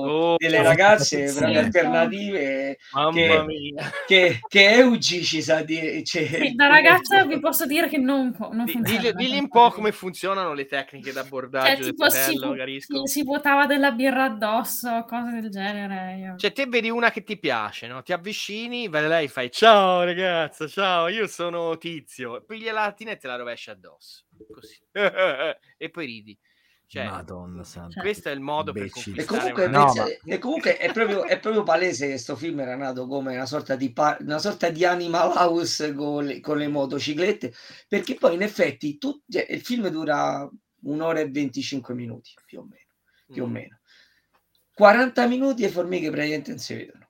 [0.00, 1.44] Oh, delle ragazze, sì.
[1.44, 3.90] alternative, mamma che, mia.
[4.06, 6.02] che, che Eugi ci sa dire.
[6.02, 9.02] cioè- Sì, da ragazza vi posso dire che non, non Di- funziona.
[9.02, 13.06] Digli, digli un po' come funzionano le tecniche Cioè, d'abbordaggio del si, fratello Garisco.
[13.06, 16.16] si, si vuotava della birra addosso, cose del genere.
[16.18, 18.02] Io- Cioè, te vedi una che ti piace, no?
[18.02, 22.42] Ti avvicini, vai da lei e fai ciao ragazza, ciao, io sono Tizio.
[22.44, 24.24] Pigli la lattina e te la rovesci addosso.
[24.52, 24.78] Così.
[25.76, 26.38] e poi ridi.
[26.90, 27.90] Cioè, Madonna santa.
[27.90, 29.18] Cioè, questo è il modo per imbecilli.
[29.18, 32.60] E comunque, una No, ma- e comunque è, proprio, è proprio palese che sto film
[32.60, 36.56] era nato come una sorta di, pa- una sorta di Animal House con le, con
[36.56, 37.52] le motociclette,
[37.88, 40.48] perché poi in effetti tu- cioè, il film dura
[40.82, 42.86] un'ora e 25 minuti, più o meno.
[43.30, 43.80] Più o Mm, meno.
[44.74, 47.08] 40 minuti e formiche praticamente non si vedono.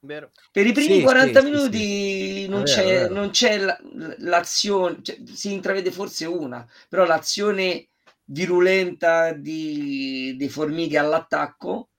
[0.00, 0.30] vero?
[0.52, 2.48] Per i primi Sì, 40 sì, minuti sì.
[2.48, 3.14] non, È c'è, vero, vero.
[3.14, 3.78] non c'è la-
[4.18, 7.88] l'azione, cioè, si intravede forse una, però l'azione
[8.24, 11.90] virulenta di, di formiche all'attacco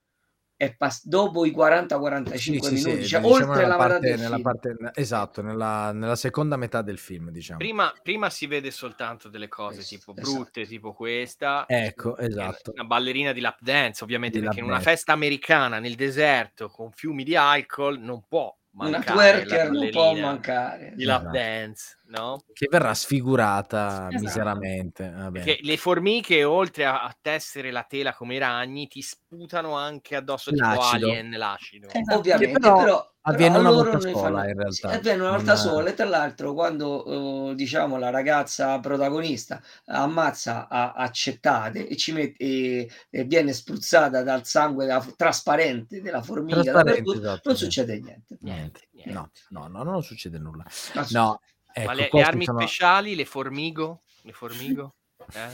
[0.57, 3.77] è pass- dopo i 40-45 Sì, sì, sì, minuti, cioè diciamo oltre nella la metà
[3.89, 4.41] parte, del nella film.
[4.41, 7.59] parte- esatto, nella, nella seconda metà del film, diciamo.
[7.59, 10.33] Prima, prima si vede soltanto delle cose Es- tipo esatto.
[10.33, 11.65] brutte, tipo questa.
[11.67, 12.71] Ecco, esatto.
[12.73, 14.89] Una ballerina di lap dance, ovviamente, Di perché in una dance.
[14.89, 20.93] festa americana nel deserto con fiumi di alcol non può Una twerker non può mancare.
[20.95, 21.37] di lap Esatto.
[21.37, 22.37] dance, no?
[22.53, 24.19] Che verrà sfigurata Esatto.
[24.19, 25.09] miseramente.
[25.09, 25.57] vabbè.
[25.61, 30.51] Le formiche, oltre a, a tessere la tela come i ragni, ti sputano anche addosso
[30.51, 31.07] tipo L'acido.
[31.09, 31.87] alien l'acido.
[31.91, 32.17] Esatto.
[32.19, 34.89] Ovviamente, Che però però, avviene una volta sola, fanno- in realtà.
[34.89, 40.67] Avviene una volta Non- sola e tra l'altro quando eh, diciamo la ragazza protagonista ammazza
[40.69, 46.61] a accettate e ci mette e, e viene spruzzata dal sangue della- trasparente della formica
[46.61, 48.37] Trasparente, esatto, non succede niente.
[48.41, 49.11] Niente, Niente.
[49.11, 50.63] no, no, no, non succede nulla.
[51.11, 51.39] No, Ma
[51.73, 54.01] ecco, le, le armi sono speciali, le formigo?
[54.23, 54.95] Le formigo?
[55.33, 55.49] Eh?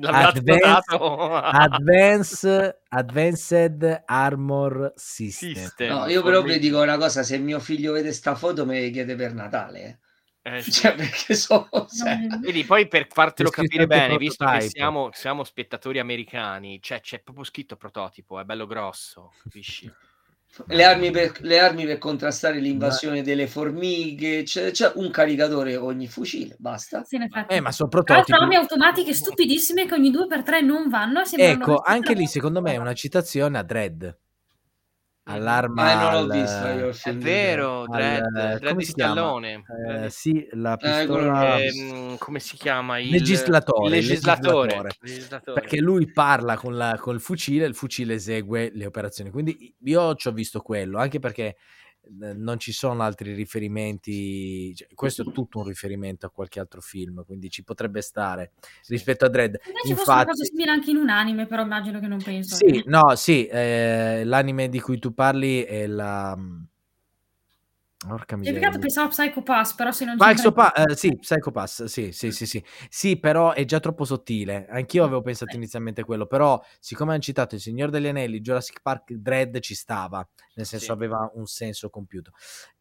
[0.00, 1.16] Advanced- notato?
[1.34, 5.54] Ah, Advance, Advanced Armor System.
[5.54, 5.88] System.
[5.88, 6.58] No, io però vi formiche.
[6.58, 9.98] dico una cosa, se mio figlio vede sta foto me le chiede per Natale, eh.
[10.46, 10.72] Eh, sì.
[10.72, 15.98] Cioè, perché sono cioè, Vedi, poi per fartelo capire bene, visto che siamo, siamo spettatori
[15.98, 19.90] americani, cioè c'è proprio scritto prototipo, è bello grosso, capisci?
[20.66, 26.06] le armi per, le armi per contrastare l'invasione delle formiche, c'è, c'è un caricatore ogni
[26.06, 27.02] fucile, basta.
[27.04, 27.18] Sì.
[27.48, 28.32] Eh, ma sono prototipi.
[28.32, 32.72] armi automatiche stupidissime che ogni due per tre non vanno Ecco, anche lì secondo me
[32.72, 34.06] è una citazione a Dredd.
[35.26, 35.90] All'arma.
[35.90, 39.12] Ah, non l'ho al- visto io È vero, al- Dredd, Dredd come di si chiama?
[39.14, 39.62] Stallone.
[40.04, 41.60] Eh, sì, la quello pistola.
[41.60, 42.98] Ehm, come si chiama?
[42.98, 44.66] Il Legislatore, legislatore.
[44.66, 44.96] legislatore.
[45.00, 45.60] legislatore.
[45.60, 49.30] Perché lui parla con, la- col fucile, il fucile esegue le operazioni.
[49.30, 51.56] Quindi io ci ho visto quello, anche perché eh,
[52.16, 54.74] non ci sono altri riferimenti.
[54.74, 58.52] cioè, questo è tutto un riferimento a qualche altro film, quindi ci potrebbe stare
[58.88, 59.54] rispetto a Dredd.
[59.66, 62.56] Invece fosse una cosa Infatti, simile anche in un anime, però immagino che non penso.
[62.56, 66.36] sì, no, sì, eh, l'anime di cui tu parli è la.
[68.06, 68.60] Porca miseria.
[68.60, 72.12] peccato pensavo a Psycho Pass, però se non Psycho Pa- eh, sì, Psycho Pass, sì,
[72.12, 72.64] sì, sì, sì.
[72.88, 74.66] Sì, però è già troppo sottile.
[74.68, 78.80] Anch'io avevo pensato inizialmente a quello, però siccome hanno citato Il Signore degli Anelli, Jurassic
[78.82, 80.90] Park, Dread ci stava, nel senso Sì.
[80.92, 82.32] aveva un senso compiuto.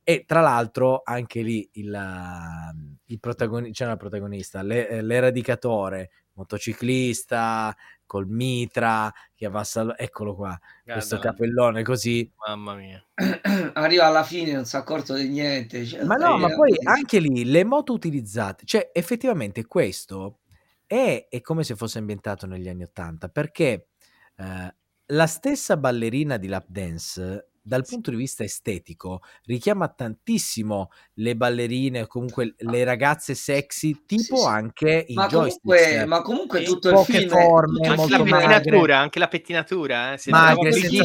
[0.04, 7.76] E tra l'altro anche lì il, uh, il protagoni- c'era il protagonista, l'e- l'eradicatore, motociclista,
[8.14, 12.32] col mitra, che va a sal- eccolo qua, questo Guarda, cappellone così.
[12.46, 13.04] Mamma mia.
[13.74, 15.84] Arriva alla fine, non si è accorto di niente.
[15.84, 20.42] cioè, Ma no, ma poi anche lì le moto utilizzate, cioè effettivamente questo
[20.86, 23.88] è, è come se fosse ambientato negli anni Ottanta, perché
[24.36, 24.76] eh,
[25.08, 32.02] la stessa ballerina di lap dance, dal punto di vista estetico, richiama tantissimo le ballerine,
[32.02, 34.48] o comunque le ragazze sexy, tipo Sì, sì.
[34.48, 35.64] anche i Ma joystick.
[35.64, 38.60] comunque, ma comunque Sì, tutto il poche film forme, tutto Anche la magre.
[38.60, 40.18] pettinatura, anche la pettinatura, eh?
[40.26, 41.04] Magre, tutto il senza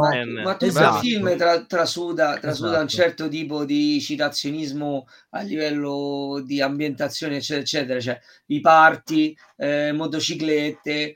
[0.00, 0.94] ma, ma tutto Esatto.
[0.96, 2.86] il film tra- trasuda, trasuda un Esatto.
[2.88, 8.00] certo tipo di citazionismo a livello di ambientazione, eccetera, eccetera.
[8.00, 11.14] Cioè, i party, eh, motociclette,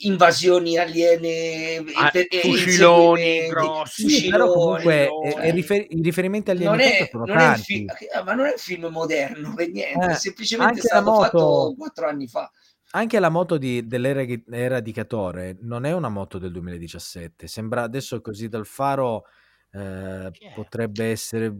[0.00, 4.28] invasioni aliene, Ah, e- e fuciloni grossi.
[4.30, 8.22] Però comunque eh, cioè, i rifer- i riferimenti agli non è, non è film, ah,
[8.22, 11.74] ma non è un film moderno per niente, Eh, è semplicemente la stato moto- fatto
[11.76, 12.50] quattro anni fa.
[12.92, 17.46] Anche la moto di- dell'eradicatore non è una moto del 2017.
[17.46, 19.24] Sembra adesso così dal faro
[19.72, 20.52] eh, è?
[20.54, 21.52] potrebbe essere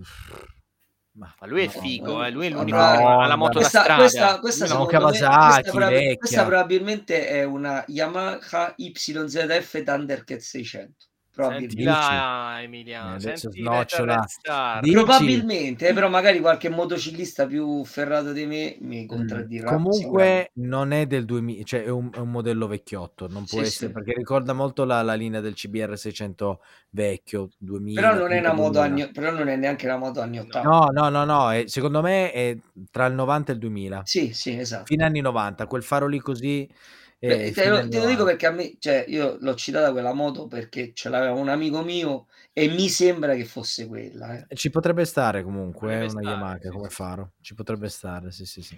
[1.17, 3.59] Ma, Ma lui è figo, no, eh, lui è l'unico no, che ha la moto
[3.59, 4.01] da Questa, strada.
[4.01, 11.07] questa, questa no, Kawasaki, questa, questa probabilmente è una Yamaha YZF Thundercat 600.
[11.39, 11.83] Senti Probabilmente.
[11.83, 12.61] là,
[12.99, 13.69] Eh, Emiliano, senti?
[14.89, 19.63] Probabilmente, eh, però magari qualche motociclista più ferrato di me mi Mm, contraddirà.
[19.63, 23.67] Comunque non è del 2000, cioè è un, è un modello vecchiotto, non può Sì,
[23.67, 23.93] essere sì.
[23.93, 26.61] perché ricorda molto la, la linea del CBR 600
[26.91, 28.11] vecchio 2000.
[28.11, 29.05] Però non è una moto 2000.
[29.05, 30.69] anni, però non è neanche una moto anni 80.
[30.69, 32.59] No, no, no, no, è- secondo me è
[32.91, 34.05] tra il 90 e il 2000.
[34.05, 34.85] Sì, sì, esatto.
[34.85, 36.69] Fine anni 90, quel faro lì così
[37.19, 38.25] Beh, te, lo, te lo dico 90.
[38.25, 42.27] perché a me, cioè, io l'ho citata quella moto perché ce l'aveva un amico mio
[42.53, 44.39] e mi sembra che fosse quella.
[44.47, 44.55] eh.
[44.55, 48.31] Ci potrebbe stare comunque, Potrebbe eh, una stare, Yamaha sì, come faro, ci potrebbe stare,
[48.31, 48.77] sì, sì, sì.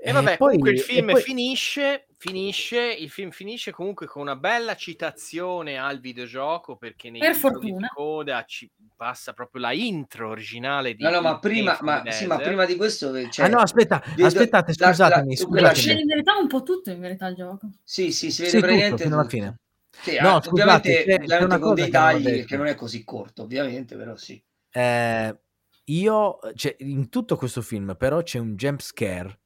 [0.00, 4.22] E vabbè, poi- comunque il e film poi- finisce, finisce, il film finisce comunque con
[4.22, 7.74] una bella citazione al videogioco perché nei Per fortuna.
[7.78, 12.26] di coda ci passa proprio la intro originale di No, no, ma prima, ma, sì,
[12.26, 15.72] ma prima di questo, eh, cioè, ah no, aspetta, vedo- aspettate, la- la- scusatemi, scusatemi.
[15.72, 17.70] C'è in verità un po' tutto in verità il gioco.
[17.84, 19.36] Sì, sì, si vede Sì, tutto, praticamente fino alla tutto.
[19.36, 19.56] fine.
[20.00, 22.66] Sì, No, ah, scusate, ovviamente, c'è- c'è una con cosa dei che tagli perché non
[22.66, 24.42] è così corto, ovviamente, però sì.
[24.72, 25.38] Eh,
[25.84, 29.40] io, cioè, in tutto questo film però c'è un jump scare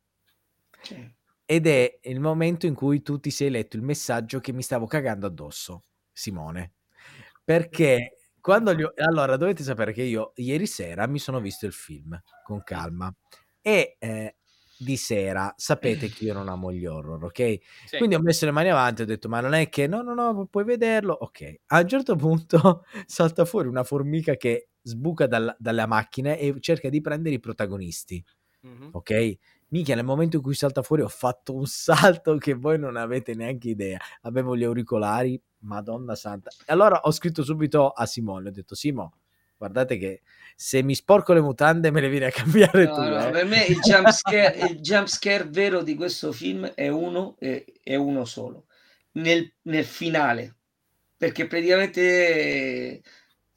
[0.83, 1.15] Sì.
[1.53, 4.87] Ed è il momento in cui tu ti sei letto il messaggio che mi stavo
[4.87, 6.77] cagando addosso, Simone.
[7.45, 8.91] Perché quando gli ho...
[8.97, 13.15] Allora, dovete sapere che io ieri sera mi sono visto il film con calma
[13.61, 14.37] e eh,
[14.79, 17.59] di sera sapete che io non amo gli horror, ok?
[17.85, 17.99] Sì.
[17.99, 20.15] Quindi ho messo le mani avanti e ho detto: Ma non è che no, no,
[20.15, 21.13] no, puoi vederlo.
[21.13, 21.57] Ok.
[21.67, 26.89] A un certo punto salta fuori una formica che sbuca dal- dalla macchina e cerca
[26.89, 28.25] di prendere i protagonisti.
[28.63, 28.89] Mhm.
[28.93, 29.37] Ok?
[29.73, 33.35] Minchia, nel momento in cui salta fuori ho fatto un salto che voi non avete
[33.35, 33.99] neanche idea.
[34.23, 36.51] Avevo gli auricolari, madonna santa.
[36.51, 39.15] E allora ho scritto subito a Simone, ho detto Simo,
[39.57, 40.21] guardate che
[40.55, 43.01] se mi sporco le mutande me le vieni a cambiare No, tu.
[43.01, 46.89] no, eh." per me il jump, scare, il jump scare vero di questo film è
[46.89, 48.67] uno e è uno solo
[49.13, 50.57] nel, nel finale
[51.17, 53.03] perché praticamente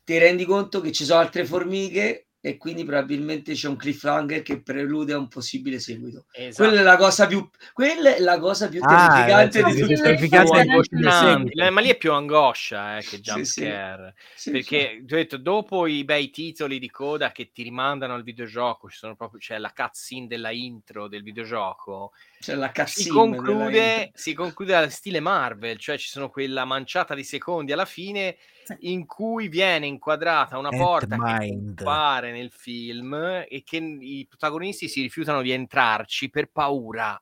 [0.06, 4.62] ti rendi conto che ci sono altre formiche e quindi probabilmente c'è un cliffhanger che
[4.62, 6.26] prelude a un possibile seguito.
[6.32, 6.70] Esatto.
[6.70, 9.80] Quella è la cosa più, quella è la cosa più Ah, terrificante eh, di sì,
[9.80, 9.96] tutti.
[9.96, 11.70] sì, terrificante sì, è sì, sì.
[11.72, 13.62] ma lì è più angoscia eh, che Sì, jump sì.
[13.62, 18.14] scare Sì, perché ti ho detto, dopo i bei titoli di coda che ti rimandano
[18.14, 22.12] al videogioco ci sono proprio c'è la cutscene della intro del videogioco
[22.46, 27.16] c'è la si cazzina conclude, si conclude al stile Marvel, cioè ci sono quella manciata
[27.16, 28.76] di secondi alla fine Sì.
[28.92, 31.78] in cui viene inquadrata una porta che Ant-Mind.
[31.78, 33.14] compare nel film
[33.48, 37.20] e che i protagonisti si rifiutano di entrarci per paura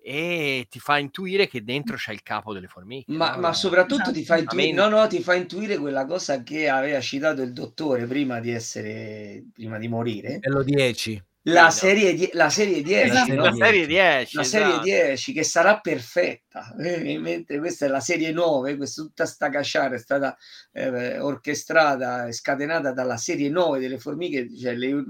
[0.00, 3.12] e ti fa intuire che dentro c'è il capo delle formiche.
[3.12, 3.40] Ma, no?
[3.40, 7.42] ma soprattutto ti fa intuire, no, no, ti fa intuire quella cosa che aveva citato
[7.42, 10.38] il dottore prima di essere, prima di morire.
[10.38, 11.20] Bello 10.
[11.48, 11.70] La no.
[11.70, 13.34] serie, die- la serie 10, Esatto.
[13.34, 13.44] no?
[13.44, 14.82] la serie 10, La serie esatto.
[14.82, 19.94] 10 che sarà perfetta, eh, mentre questa è la serie 9, questa, tutta sta cacciara
[19.94, 20.36] è stata
[20.72, 25.04] eh, orchestrata e scatenata dalla serie 9 delle formiche, cioè le-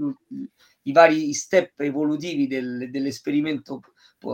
[0.82, 3.80] i vari step evolutivi del- dell'esperimento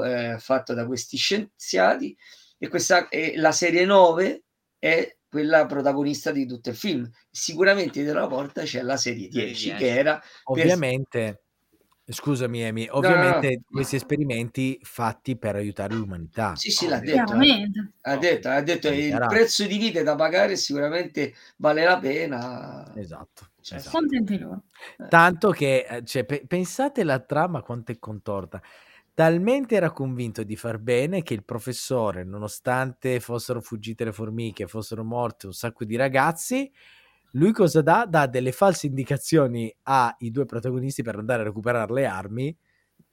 [0.05, 2.17] eh, fatto da questi scienziati
[2.59, 4.43] e questa e la serie 9
[4.79, 7.09] è quella protagonista di tutto il film.
[7.31, 9.75] Sicuramente dietro la porta c'è la serie Serie 10 10.
[9.83, 11.42] che era per- Ovviamente,
[12.05, 13.63] scusami Emi, no, ovviamente no.
[13.71, 16.57] questi esperimenti fatti per aiutare l'umanità.
[16.57, 17.25] Sì, sì, l'ha detto.
[17.25, 17.93] Chiaramente.
[18.03, 22.93] Ha detto, ha detto il prezzo di vita da pagare sicuramente vale la pena.
[22.97, 23.51] Esatto.
[23.61, 24.65] Cioè, esatto.
[25.09, 28.61] Tanto che, eh, cioè, pe- pensate la trama quanto è contorta.
[29.15, 35.05] Talmente era convinto di far bene che il professore, nonostante fossero fuggite le formiche, fossero
[35.05, 36.73] morti un sacco di ragazzi,
[37.33, 38.07] lui cosa dà?
[38.07, 42.57] Dà delle false indicazioni ai due protagonisti per andare a recuperare le armi,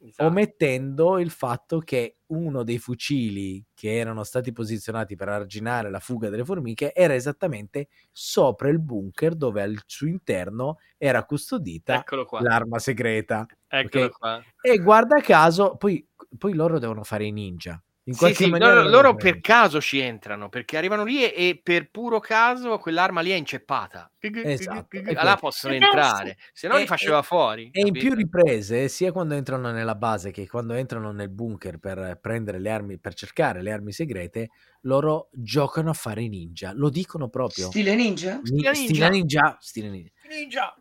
[0.01, 0.29] Esatto.
[0.29, 6.29] omettendo il fatto che uno dei fucili che erano stati posizionati per arginare la fuga
[6.29, 12.03] delle formiche era esattamente sopra il bunker dove al suo interno era custodita
[12.39, 13.45] l'arma segreta.
[13.67, 14.17] Eccolo ok?
[14.17, 14.43] qua.
[14.61, 17.81] E guarda caso, poi, poi loro devono fare i ninja.
[18.09, 21.59] In Sì, qualche sì, maniera loro, per caso ci entrano perché arrivano lì e, e
[21.61, 24.11] per puro caso quell'arma lì è inceppata.
[24.19, 25.35] Esatto, questo.
[25.39, 27.69] possono entrare, se no li faceva fuori.
[27.71, 32.17] E in più riprese, sia quando entrano nella base che quando entrano nel bunker per
[32.19, 34.49] prendere le armi, per cercare le armi segrete,
[34.81, 36.71] loro giocano a fare i ninja.
[36.73, 37.67] Lo dicono proprio.
[37.67, 38.39] Stile ninja?
[38.41, 39.09] Ni- Stile Stile ninja.
[39.09, 39.57] ninja.
[39.61, 40.11] Stile ninja.
[40.27, 40.78] Ninja.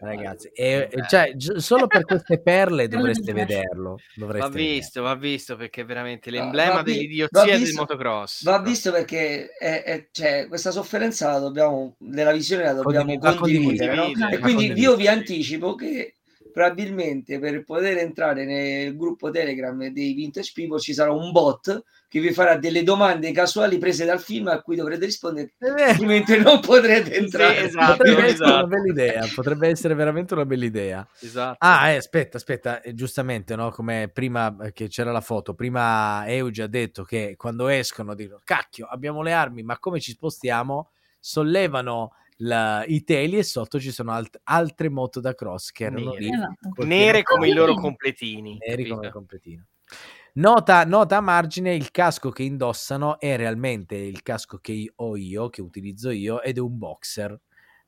[0.00, 3.98] Ragazzi, e, e cioè, gi- solo per queste perle dovreste vederlo.
[4.14, 4.74] Dovreste Va vederlo.
[4.74, 8.42] visto, va visto perché è veramente l'emblema va dell'idiozia va del visto- motocross.
[8.44, 13.22] Va visto perché è- è- cioè, questa sofferenza la dobbiamo, della visione la dobbiamo Condivi-
[13.22, 14.02] va condividere, no?
[14.04, 14.80] E quindi condividere.
[14.80, 16.14] io vi anticipo che
[16.54, 22.20] probabilmente per poter entrare nel gruppo Telegram dei Vintage People ci sarà un bot che
[22.20, 27.12] vi farà delle domande casuali prese dal film a cui dovrete rispondere, altrimenti non potrete
[27.16, 27.64] entrare.
[27.64, 28.52] esatto, Potrebbe essere esatto.
[28.52, 31.08] una bella idea, potrebbe essere veramente una bella idea.
[31.18, 31.56] Esatto.
[31.58, 33.72] Ah, eh, aspetta, aspetta, eh, giustamente, no?
[33.72, 38.40] Come prima eh, che c'era la foto, prima Euge ha detto che quando escono dicono
[38.44, 40.90] cacchio, abbiamo le armi, ma come ci spostiamo?
[41.18, 46.10] Sollevano la- i teli e sotto ci sono alt- altre moto da cross che erano
[46.12, 46.18] Nere.
[46.20, 46.30] lì.
[46.32, 46.84] Esatto.
[46.84, 48.58] Nere come i loro completini.
[48.66, 49.66] Neri come completino.
[50.36, 55.48] Nota, nota a margine, il casco che indossano è realmente il casco che ho io,
[55.48, 57.38] che utilizzo io, ed è un boxer.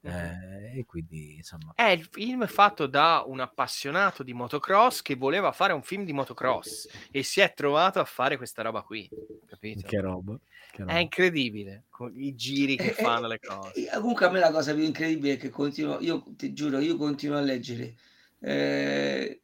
[0.09, 5.53] Eh, e quindi, insomma, È il film fatto da un appassionato di motocross che voleva
[5.53, 9.09] fare un film di motocross e si è trovato a fare questa roba qui.
[9.47, 9.87] Capito?
[9.87, 10.39] che roba.
[10.71, 10.93] che roba.
[10.93, 13.73] È incredibile con i giri che Eh, fanno eh, le cose.
[13.87, 16.97] eh, Comunque a me la cosa più incredibile è che continuo, io ti giuro, io
[16.97, 17.97] continuo a leggere
[18.41, 19.41] eh,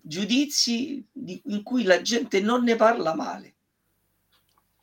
[0.00, 3.54] giudizi di- in cui la gente non ne parla male.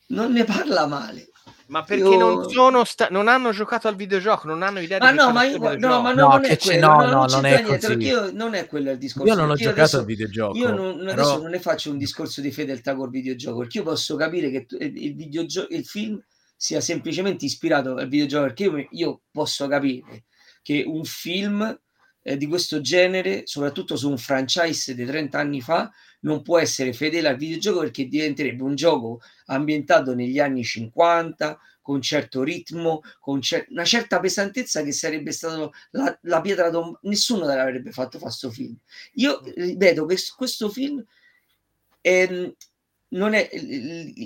[0.08, 1.30] Non ne parla male.
[1.68, 5.12] Ma perché io- non sono sta- non hanno giocato al videogioco, non hanno idea Ma
[5.12, 7.02] di no, cosa ma sia io no, ma No, non che è quello, no, no,
[7.06, 7.88] no, non non è niente, così.
[7.88, 9.28] perché io non è quello il discorso.
[9.34, 10.58] Io non ho giocato adesso- al videogioco.
[10.58, 13.84] Io non, però- adesso non ne faccio un discorso di fedeltà col videogioco, perché io
[13.84, 16.24] posso capire che il, videogioco, il film
[16.56, 20.26] sia semplicemente ispirato al videogioco, perché io, io posso capire
[20.62, 21.80] che un film
[22.28, 25.92] eh, di questo genere, soprattutto su un franchise di 30 anni fa,
[26.26, 32.02] non può essere fedele al videogioco perché diventerebbe un gioco ambientato negli anni 50, con
[32.02, 36.98] certo ritmo, con cer- una certa pesantezza che sarebbe stato la, la pietra tombale.
[37.04, 38.76] Nessuno l'avrebbe fatto fare sto film.
[39.14, 41.04] Io ripeto che questo film
[42.02, 42.54] ehm,
[43.10, 43.50] non è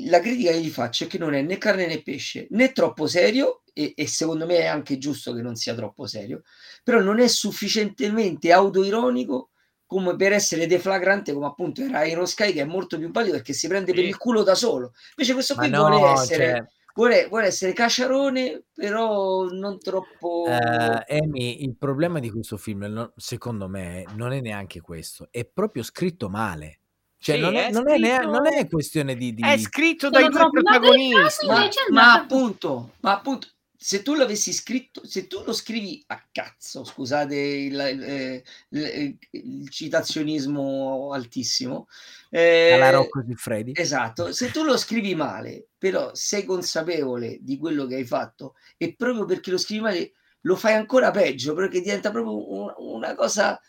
[0.05, 3.07] la critica che gli faccio è che non è né carne né pesce, né troppo
[3.07, 6.43] serio, e, e secondo me è anche giusto che non sia troppo serio,
[6.81, 9.48] però non è sufficientemente autoironico
[9.89, 13.53] come per essere deflagrante come appunto era Iron Sky che è molto più valido perché
[13.53, 14.09] si prende per Sì.
[14.09, 18.65] il culo da solo invece questo qui no, vuole essere cioè, vuole, vuole essere cacciarone
[18.71, 24.79] però non troppo Eh, Amy, il problema di questo film, secondo me, non è neanche
[24.79, 26.79] questo, è proprio scritto male.
[27.17, 29.33] Cioè, Sì, non, è, è non, è nea- scritto- non è questione di...
[29.33, 31.45] di- È scritto Sono dai due protagonisti.
[31.47, 33.47] ma, è ma appunto ma appunto
[33.81, 39.69] se tu l'avessi scritto se tu lo scrivi a cazzo scusate il, eh, il- il
[39.69, 41.87] citazionismo altissimo
[42.29, 43.71] eh, alla Rocco Siffredi.
[43.73, 48.95] Esatto, se tu lo scrivi male, però sei consapevole di quello che hai fatto e
[48.95, 50.11] proprio perché lo scrivi male
[50.41, 53.59] lo fai ancora peggio, perché diventa proprio un- una cosa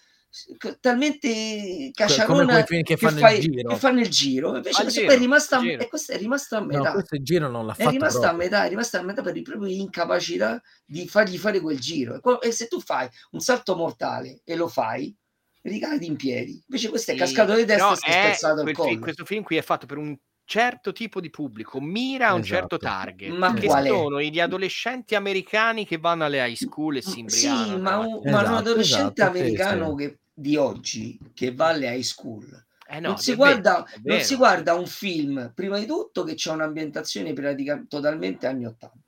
[0.81, 1.91] talmente
[2.23, 3.71] come cacciarona film che fanno il fai- giro.
[3.71, 4.57] che fanno il giro.
[4.57, 5.83] Invece giro, è rimasta, al giro.
[5.83, 6.91] e questo è rimasto a No, metà.
[6.91, 8.37] questo il giro non l'ha È fatto rimasta a proprio.
[8.37, 12.21] metà, è rimasta a metà per il proprio incapacità di fargli fare quel giro.
[12.41, 15.15] E se tu fai un salto mortale e lo fai,
[15.63, 16.63] ricadi in piedi.
[16.69, 18.99] Invece questo è Sì, cascato di testa e si è spezzato il collo.
[19.01, 22.77] questo film qui è fatto per un certo tipo di pubblico, mira a un certo
[22.77, 22.79] Esatto.
[22.79, 27.77] target, Ma che sono gli adolescenti americani che vanno alle high school e si Sì,
[27.77, 27.81] imbriacano.
[27.81, 29.95] ma un, ma un Esatto, adolescente esatto, sì, americano sì.
[29.95, 32.47] che, di oggi che va alle high school
[32.89, 34.25] Eh no, non, si vero, guarda, è non vero.
[34.25, 38.99] si guarda un film, prima di tutto, che c'è un'ambientazione pratica- totalmente anni 80.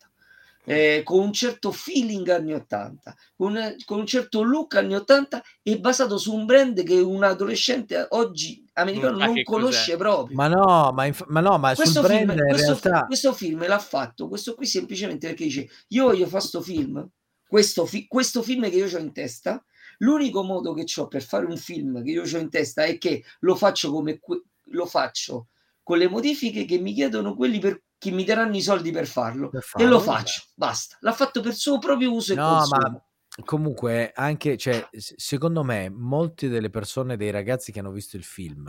[0.65, 5.81] eh, con un certo feeling anni 80, con, con un certo look anni 80 e
[5.81, 9.97] basato su un brand che un adolescente oggi americano Non non conosce cos'è.
[9.97, 10.36] proprio.
[10.36, 13.05] Ma no, ma, inf- ma no, ma sul questo, brand film, in questo, realtà...
[13.07, 17.05] questo film l'ha fatto, questo qui semplicemente perché dice io voglio fare sto film,
[17.47, 19.62] questo, fi- questo film che io ho in testa,
[19.98, 23.24] l'unico modo che ho per fare un film che io ho in testa è che
[23.40, 25.48] lo faccio come que- lo faccio
[25.82, 29.51] con le modifiche che mi chiedono quelli per che mi daranno i soldi per farlo,
[29.51, 30.97] Per e lo farlo, faccio, basta.
[31.02, 32.81] L'ha fatto per suo proprio uso e No, consumo.
[32.90, 38.24] ma comunque anche, cioè, secondo me, molte delle persone, dei ragazzi che hanno visto il
[38.24, 38.69] film,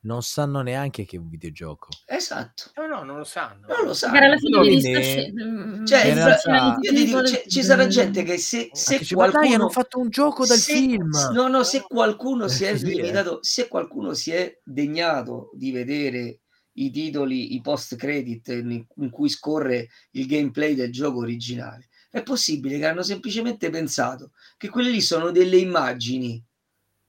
[0.00, 1.88] non sanno neanche che è un videogioco.
[2.06, 3.66] Esatto, No, no, non lo sanno.
[3.66, 4.06] non lo sa.
[4.08, 7.86] Magari alla fine Quindi- di sta sce- mm, Cioè, realtà- dico, titolo, c'è- ci sarà
[7.88, 10.72] gente che se, se che dice, ma dai, qualcuno hanno fatto un gioco dal se-
[10.72, 11.10] film.
[11.32, 12.88] No, no, se qualcuno si è Sì, eh.
[12.94, 16.40] limitato, se qualcuno si è degnato di vedere
[16.74, 22.22] i titoli, i post credit in, in cui scorre il gameplay del gioco originale, è
[22.22, 26.40] possibile che hanno semplicemente pensato che quelle lì sono delle immagini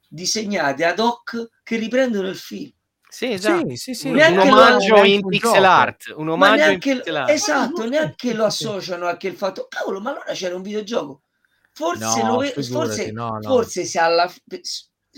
[0.08, 2.72] disegnate ad hoc che riprendono il film.
[3.12, 3.76] Sì, esatto.
[3.76, 4.08] Sì, sì, sì.
[4.10, 5.66] un, omaggio in pixel gioco.
[5.66, 6.14] art.
[6.16, 7.30] Un Ma omaggio in neanche, pixel art.
[7.32, 11.24] esatto, neanche lo associano a che il fatto, cavolo, ma allora c'era un videogioco.
[11.72, 13.42] forse, No, lo forse, no, no.
[13.42, 14.32] forse se alla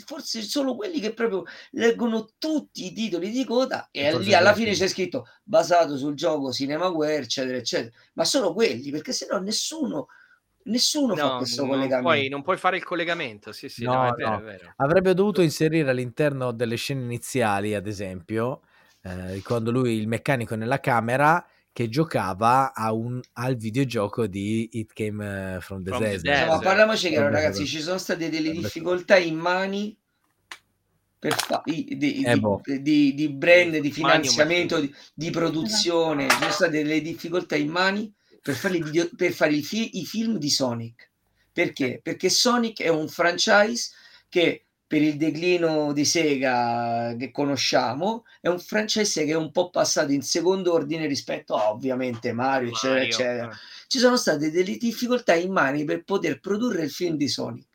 [0.06, 4.54] forse solo quelli che proprio leggono tutti i titoli di coda e Forse lì alla
[4.54, 10.08] fine c'è scritto basato sul gioco Cinemaware eccetera eccetera ma solo quelli perché sennò nessuno
[10.66, 13.52] nessuno fa No, questo non collegamento puoi, non puoi fare il collegamento.
[13.52, 14.38] Sì, sì, no, No, è vero, no.
[14.40, 14.74] è vero.
[14.78, 18.62] Avrebbe dovuto inserire all'interno delle scene iniziali, ad esempio,
[19.04, 24.92] eh, quando lui, il meccanico, nella camera che giocava a un, al videogioco di It
[24.94, 25.92] Came eh, from the.
[25.92, 26.26] Desert.
[26.26, 29.98] Insomma, parliamoci chiaro ragazzi ci sono state delle difficoltà in mani
[31.18, 32.62] per fa- i- di, Eh, di- boh.
[32.64, 38.12] di- di brand, di finanziamento, di, di produzione, ci sono state delle difficoltà in mani
[38.42, 41.10] per fare, i video- per fare i, fi- i film di Sonic.
[41.54, 42.00] Perché?
[42.02, 43.92] Perché Sonic è un franchise
[44.30, 49.70] che per il declino di Sega che conosciamo è un franchise che è un po'
[49.70, 53.50] passato in secondo ordine rispetto a ovviamente Mario, eccetera, Mario, eccetera.
[53.52, 53.56] eh.
[53.88, 57.68] Ci sono state delle difficoltà in mani per poter produrre il film di Sonic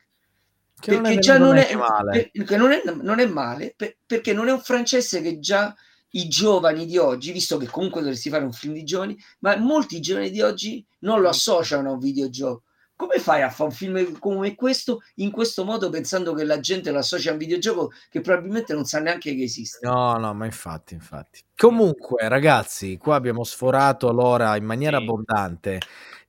[0.79, 2.29] Che non è perché già venuto non è, male.
[2.33, 5.75] per- non è, non è male per- perché non è un franchise che già
[6.17, 9.99] i giovani di oggi, visto che comunque dovresti fare un film di giovani, ma molti
[9.99, 12.63] giovani di oggi non lo associano a un videogioco.
[12.97, 16.89] Come fai a fare un film come questo in questo modo pensando che la gente
[16.89, 19.85] lo associa a un videogioco che probabilmente non sa neanche che esiste?
[19.85, 21.41] No, no, ma infatti, infatti.
[21.55, 25.03] Comunque, ragazzi, qua abbiamo sforato l'ora in maniera Sì.
[25.03, 25.79] abbondante.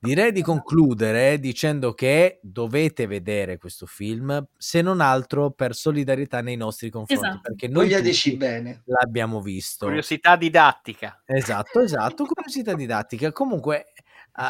[0.00, 6.54] Direi di concludere dicendo che dovete vedere questo film, se non altro per solidarietà nei
[6.56, 7.40] nostri confronti, Esatto.
[7.42, 8.82] perché noi tutti bene.
[8.84, 9.86] l'abbiamo visto.
[9.86, 11.20] Curiosità didattica.
[11.26, 13.32] Esatto, esatto, curiosità didattica.
[13.32, 13.86] Comunque,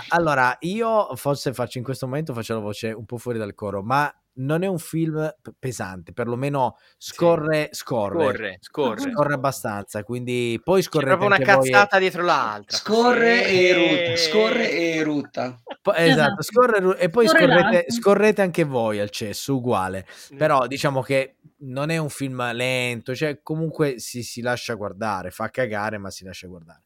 [0.08, 3.82] allora, io forse faccio in questo momento faccio la voce un po' fuori dal coro,
[3.82, 9.10] ma non è un film p- pesante, perlomeno scorre, scorre, Scorre, scorre.
[9.10, 12.76] scorre abbastanza, quindi poi C'è scorrete proprio una cazzata dietro l'altra.
[12.76, 13.50] Scorre Sì.
[13.50, 15.60] e erutta, scorre e erutta.
[15.82, 20.06] po- esatto, scorre e poi Scorre scorrete, scorrete anche voi al cesso, uguale.
[20.32, 20.36] Mm.
[20.36, 25.48] Però diciamo che non è un film lento, cioè comunque si, si lascia guardare, fa
[25.50, 26.82] cagare, ma si lascia guardare.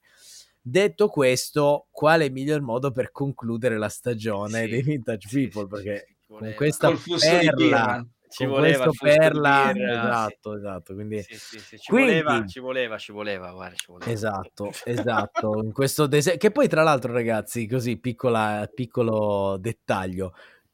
[0.65, 5.49] Detto questo, qual è il miglior modo per concludere la stagione Sì, dei Vintage sì,
[5.49, 5.79] People?
[5.81, 8.07] sì, Perché con questa perla.
[8.29, 12.61] Ci con voleva perla, birra, esatto, esatto, quindi Sì, sì, sì, ci, Quindi- voleva, ci
[12.61, 14.11] voleva, ci voleva, guarda, ci voleva.
[14.11, 20.33] Esatto, esatto, in questo dese- che poi tra l'altro ragazzi, così piccola, piccolo dettaglio,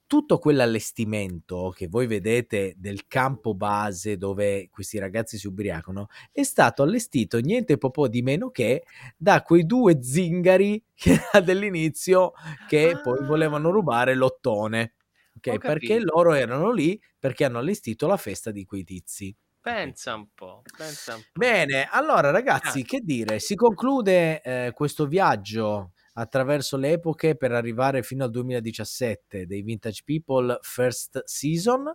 [0.08, 6.82] tutto quell'allestimento che voi vedete del campo base dove questi ragazzi si ubriacano è stato
[6.82, 8.84] allestito niente po' di meno che
[9.16, 12.32] da quei due zingari che dell'inizio
[12.66, 13.24] che poi Ah.
[13.24, 14.94] volevano rubare l'ottone.
[15.36, 19.34] Ok, perché loro erano lì perché hanno allestito la festa di quei tizi.
[19.60, 21.28] Pensa un po', pensa un po'.
[21.38, 22.84] Bene, allora ragazzi, Ah.
[22.84, 23.38] che dire?
[23.40, 30.02] Si conclude eh, questo viaggio attraverso le epoche per arrivare fino al 2017 dei Vintage
[30.04, 31.94] People First Season.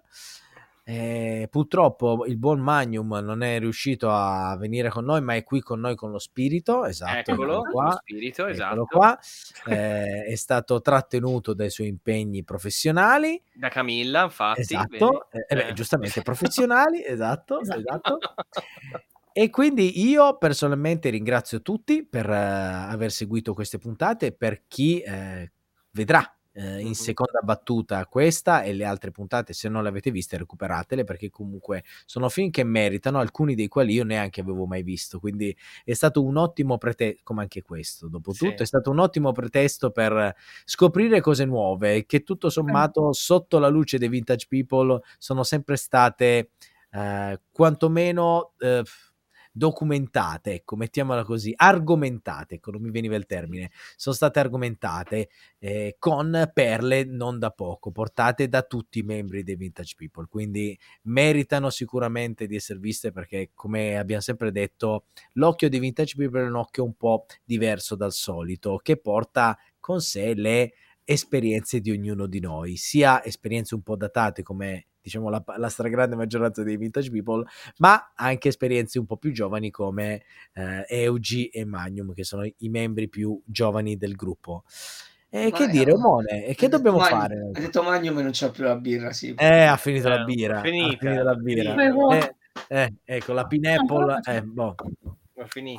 [0.86, 5.62] Eh, purtroppo il buon Magnum non è riuscito a venire con noi, ma è qui
[5.62, 6.84] con noi con lo spirito.
[6.86, 7.86] Esatto, Eccolo, qua.
[7.86, 8.86] lo spirito, Eccolo esatto.
[8.86, 9.20] qua.
[9.68, 13.42] Eh, è stato trattenuto dai suoi impegni professionali.
[13.54, 14.60] Da Camilla, infatti.
[14.62, 15.74] Esatto, eh, eh beh, Eh.
[15.74, 18.18] giustamente professionali, esatto, Esatto.
[19.36, 25.52] E quindi io personalmente ringrazio tutti per eh, aver seguito queste puntate, per chi eh,
[25.92, 30.38] vedrà eh, in seconda battuta questa e le altre puntate, se non le avete viste,
[30.38, 35.20] recuperatele perché comunque sono film che meritano, alcuni dei quali io neanche avevo mai visto,
[35.20, 38.46] quindi è stato un ottimo pretesto, come anche questo, dopo Sì.
[38.50, 43.68] tutto, è stato un ottimo pretesto per scoprire cose nuove che tutto sommato sotto la
[43.68, 46.50] luce dei Vintage People sono sempre state
[47.52, 48.84] quantomeno eh,
[49.54, 55.96] documentate, ecco, mettiamola così, argomentate, ecco, non mi veniva il termine, sono state argomentate eh,
[56.00, 61.70] con perle non da poco, portate da tutti i membri dei Vintage People, quindi meritano
[61.70, 66.56] sicuramente di essere viste perché, come abbiamo sempre detto, l'occhio dei Vintage People è un
[66.56, 70.74] occhio un po' diverso dal solito, che porta con sé le
[71.04, 76.16] esperienze di ognuno di noi, sia esperienze un po' datate come diciamo la, la stragrande
[76.16, 77.44] maggioranza dei vintage people,
[77.80, 80.24] ma anche esperienze un po' più giovani come
[80.54, 84.64] eh, Eugi e Magnum, che sono i membri più giovani del gruppo.
[85.30, 87.50] E Ma che dire, Omone, e che dobbiamo Magnum- fare?
[87.54, 89.34] Ha detto Magnum e non c'ha più la birra, sì.
[89.38, 90.62] Eh, ha finito la Eh, birra.
[90.62, 91.76] finita, ha finito la birra.
[91.76, 92.36] finita.
[92.68, 94.20] Eh, eh, ecco, la pineapple.
[94.30, 94.76] Eh, boh.
[95.52, 95.76] Quindi,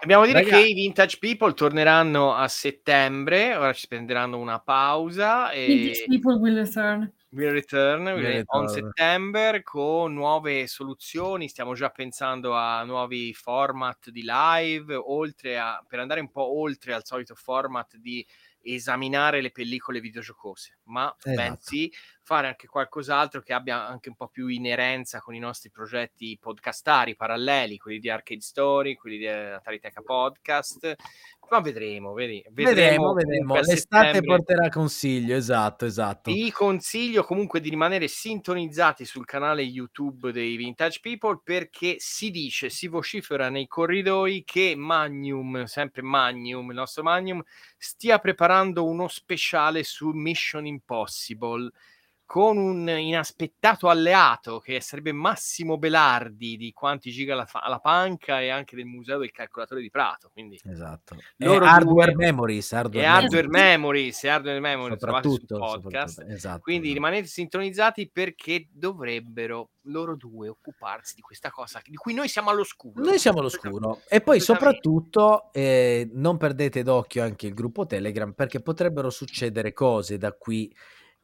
[0.00, 5.48] Dobbiamo dire Raga- che i Vintage People torneranno a settembre, ora ci prenderanno una pausa
[5.52, 7.10] Vintage e people will return.
[7.36, 8.68] Will return Will on return.
[8.68, 16.00] September con nuove soluzioni, stiamo già pensando a nuovi format di live, oltre a, per
[16.00, 18.26] andare un po' oltre al solito format di
[18.68, 21.36] esaminare le pellicole videogiocose, ma Esatto.
[21.36, 21.92] bensì
[22.22, 27.14] fare anche qualcos'altro che abbia anche un po' più inerenza con i nostri progetti podcastari
[27.14, 30.94] paralleli, quelli di Arcade Story, quelli di Atari Teca Podcast.
[31.48, 33.54] Ma vedremo, vedi, Vedremo, vedremo.
[33.54, 33.54] vedremo.
[33.60, 36.32] L'estate porterà consiglio, esatto, esatto.
[36.32, 42.68] Vi consiglio comunque di rimanere sintonizzati sul canale YouTube dei Vintage People perché si dice,
[42.68, 47.42] si vocifera nei corridoi che Magnum, sempre Magnum, il nostro Magnum,
[47.78, 51.70] stia preparando uno speciale su Mission Impossible
[52.26, 58.40] con un inaspettato alleato che sarebbe Massimo Belardi di Quanti Giga la, fa- la panca
[58.40, 60.28] e anche del Museo del Calcolatore di Prato.
[60.32, 61.16] Quindi Esatto.
[61.36, 63.32] Loro E hardware due- memories, hardware e memories.
[63.32, 66.14] Hardware Memories, e Hardware Memories soprattutto, podcast.
[66.14, 66.60] soprattutto, esatto.
[66.60, 72.50] Quindi rimanete sintonizzati perché dovrebbero loro due occuparsi di questa cosa di cui noi siamo
[72.50, 73.04] all'oscuro.
[73.04, 78.60] Noi siamo all'oscuro e poi soprattutto eh, non perdete d'occhio anche il gruppo Telegram perché
[78.60, 80.74] potrebbero succedere cose da qui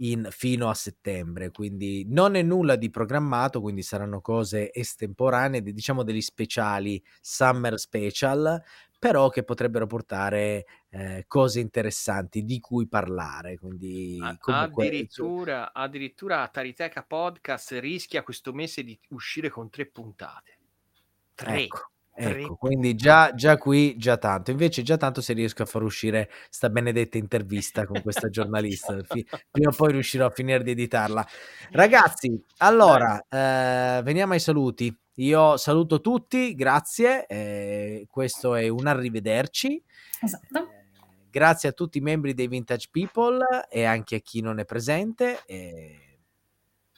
[0.03, 5.73] in, fino a settembre, quindi non è nulla di programmato, quindi saranno cose estemporanee, di-
[5.73, 8.63] diciamo degli speciali summer special,
[8.99, 17.03] però che potrebbero portare eh, cose interessanti di cui parlare, quindi comunque addirittura, addirittura Atariteca
[17.03, 20.59] Podcast rischia questo mese di uscire con tre puntate.
[21.35, 21.63] Tre.
[21.63, 24.51] Ecco, ecco, quindi già, già qui, già tanto.
[24.51, 28.97] Invece già tanto se riesco a far uscire sta benedetta intervista con questa giornalista.
[29.03, 31.27] Fi- Prima o poi riuscirò a finire di editarla.
[31.73, 34.95] Ragazzi, allora, eh, veniamo ai saluti.
[35.17, 37.27] Io saluto tutti, grazie.
[37.27, 39.83] eh, questo è un arrivederci.
[40.23, 40.59] Esatto.
[40.71, 40.81] Eh,
[41.33, 45.41] Grazie a tutti i membri dei Vintage People e anche a chi non è presente.
[45.47, 46.19] e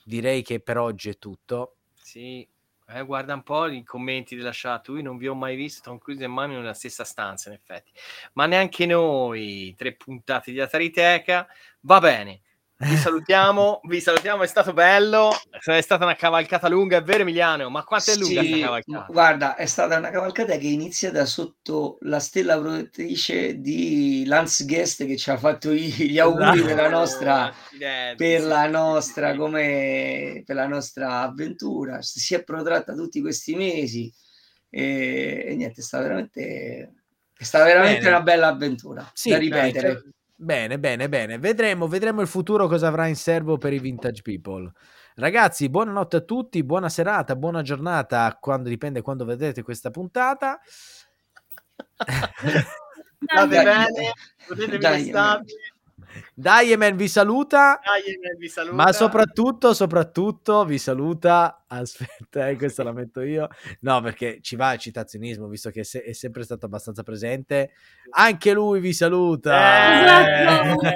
[0.04, 1.76] direi che per oggi è tutto.
[2.02, 2.46] Sì,
[2.86, 4.88] eh, guarda un po' i commenti chat.
[4.88, 7.92] Io non vi ho mai visto Tom Cruise e Manuel nella stessa stanza, in effetti.
[8.34, 11.46] Ma neanche noi, tre puntate di Atariteca.
[11.80, 12.40] Va bene.
[12.76, 17.68] Vi salutiamo, vi salutiamo, è stato bello, è stata una cavalcata lunga, è vero Emiliano?
[17.70, 19.12] Ma quanto è lunga Sì, questa cavalcata?
[19.12, 25.06] guarda, è stata una cavalcata che è iniziata sotto la stella protettrice di Lance Guest
[25.06, 29.30] che ci ha fatto gli auguri per la nostra, Accidenti, per sì, la sì, nostra,
[29.32, 29.36] sì.
[29.36, 32.02] come, per la nostra avventura.
[32.02, 34.12] Si è protratta tutti questi mesi
[34.70, 36.94] e, e niente, è stata veramente,
[37.36, 38.08] è stata veramente Bene.
[38.08, 39.92] una bella avventura Sì, da ripetere.
[39.92, 40.02] cioè,
[40.34, 41.38] bene, bene, bene.
[41.38, 44.70] Vedremo, vedremo il futuro cosa avrà in serbo per i Vintage People.
[45.16, 50.60] Ragazzi, buonanotte a tutti, buona serata, buona giornata, quando dipende quando vedete questa puntata.
[53.24, 54.12] State bene,
[54.46, 55.52] godetevi dai, l'estate.
[56.34, 58.74] Diemen vi saluta, Dai, vi saluta.
[58.74, 61.64] ma soprattutto, soprattutto vi saluta.
[61.66, 63.48] Aspetta, eh, questa la metto io.
[63.80, 67.72] No, perché ci va il citazionismo, visto che è, se- è sempre stato abbastanza presente.
[68.10, 69.52] Anche lui vi saluta.
[70.02, 70.86] Esatto.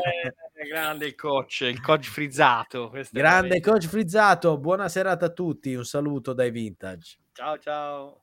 [0.61, 2.89] Eh, grande il coach, il coach frizzato.
[2.90, 5.74] Grande veramente- coach frizzato, buona serata a tutti.
[5.74, 7.19] Un saluto dai vintage.
[7.32, 8.23] Ciao ciao.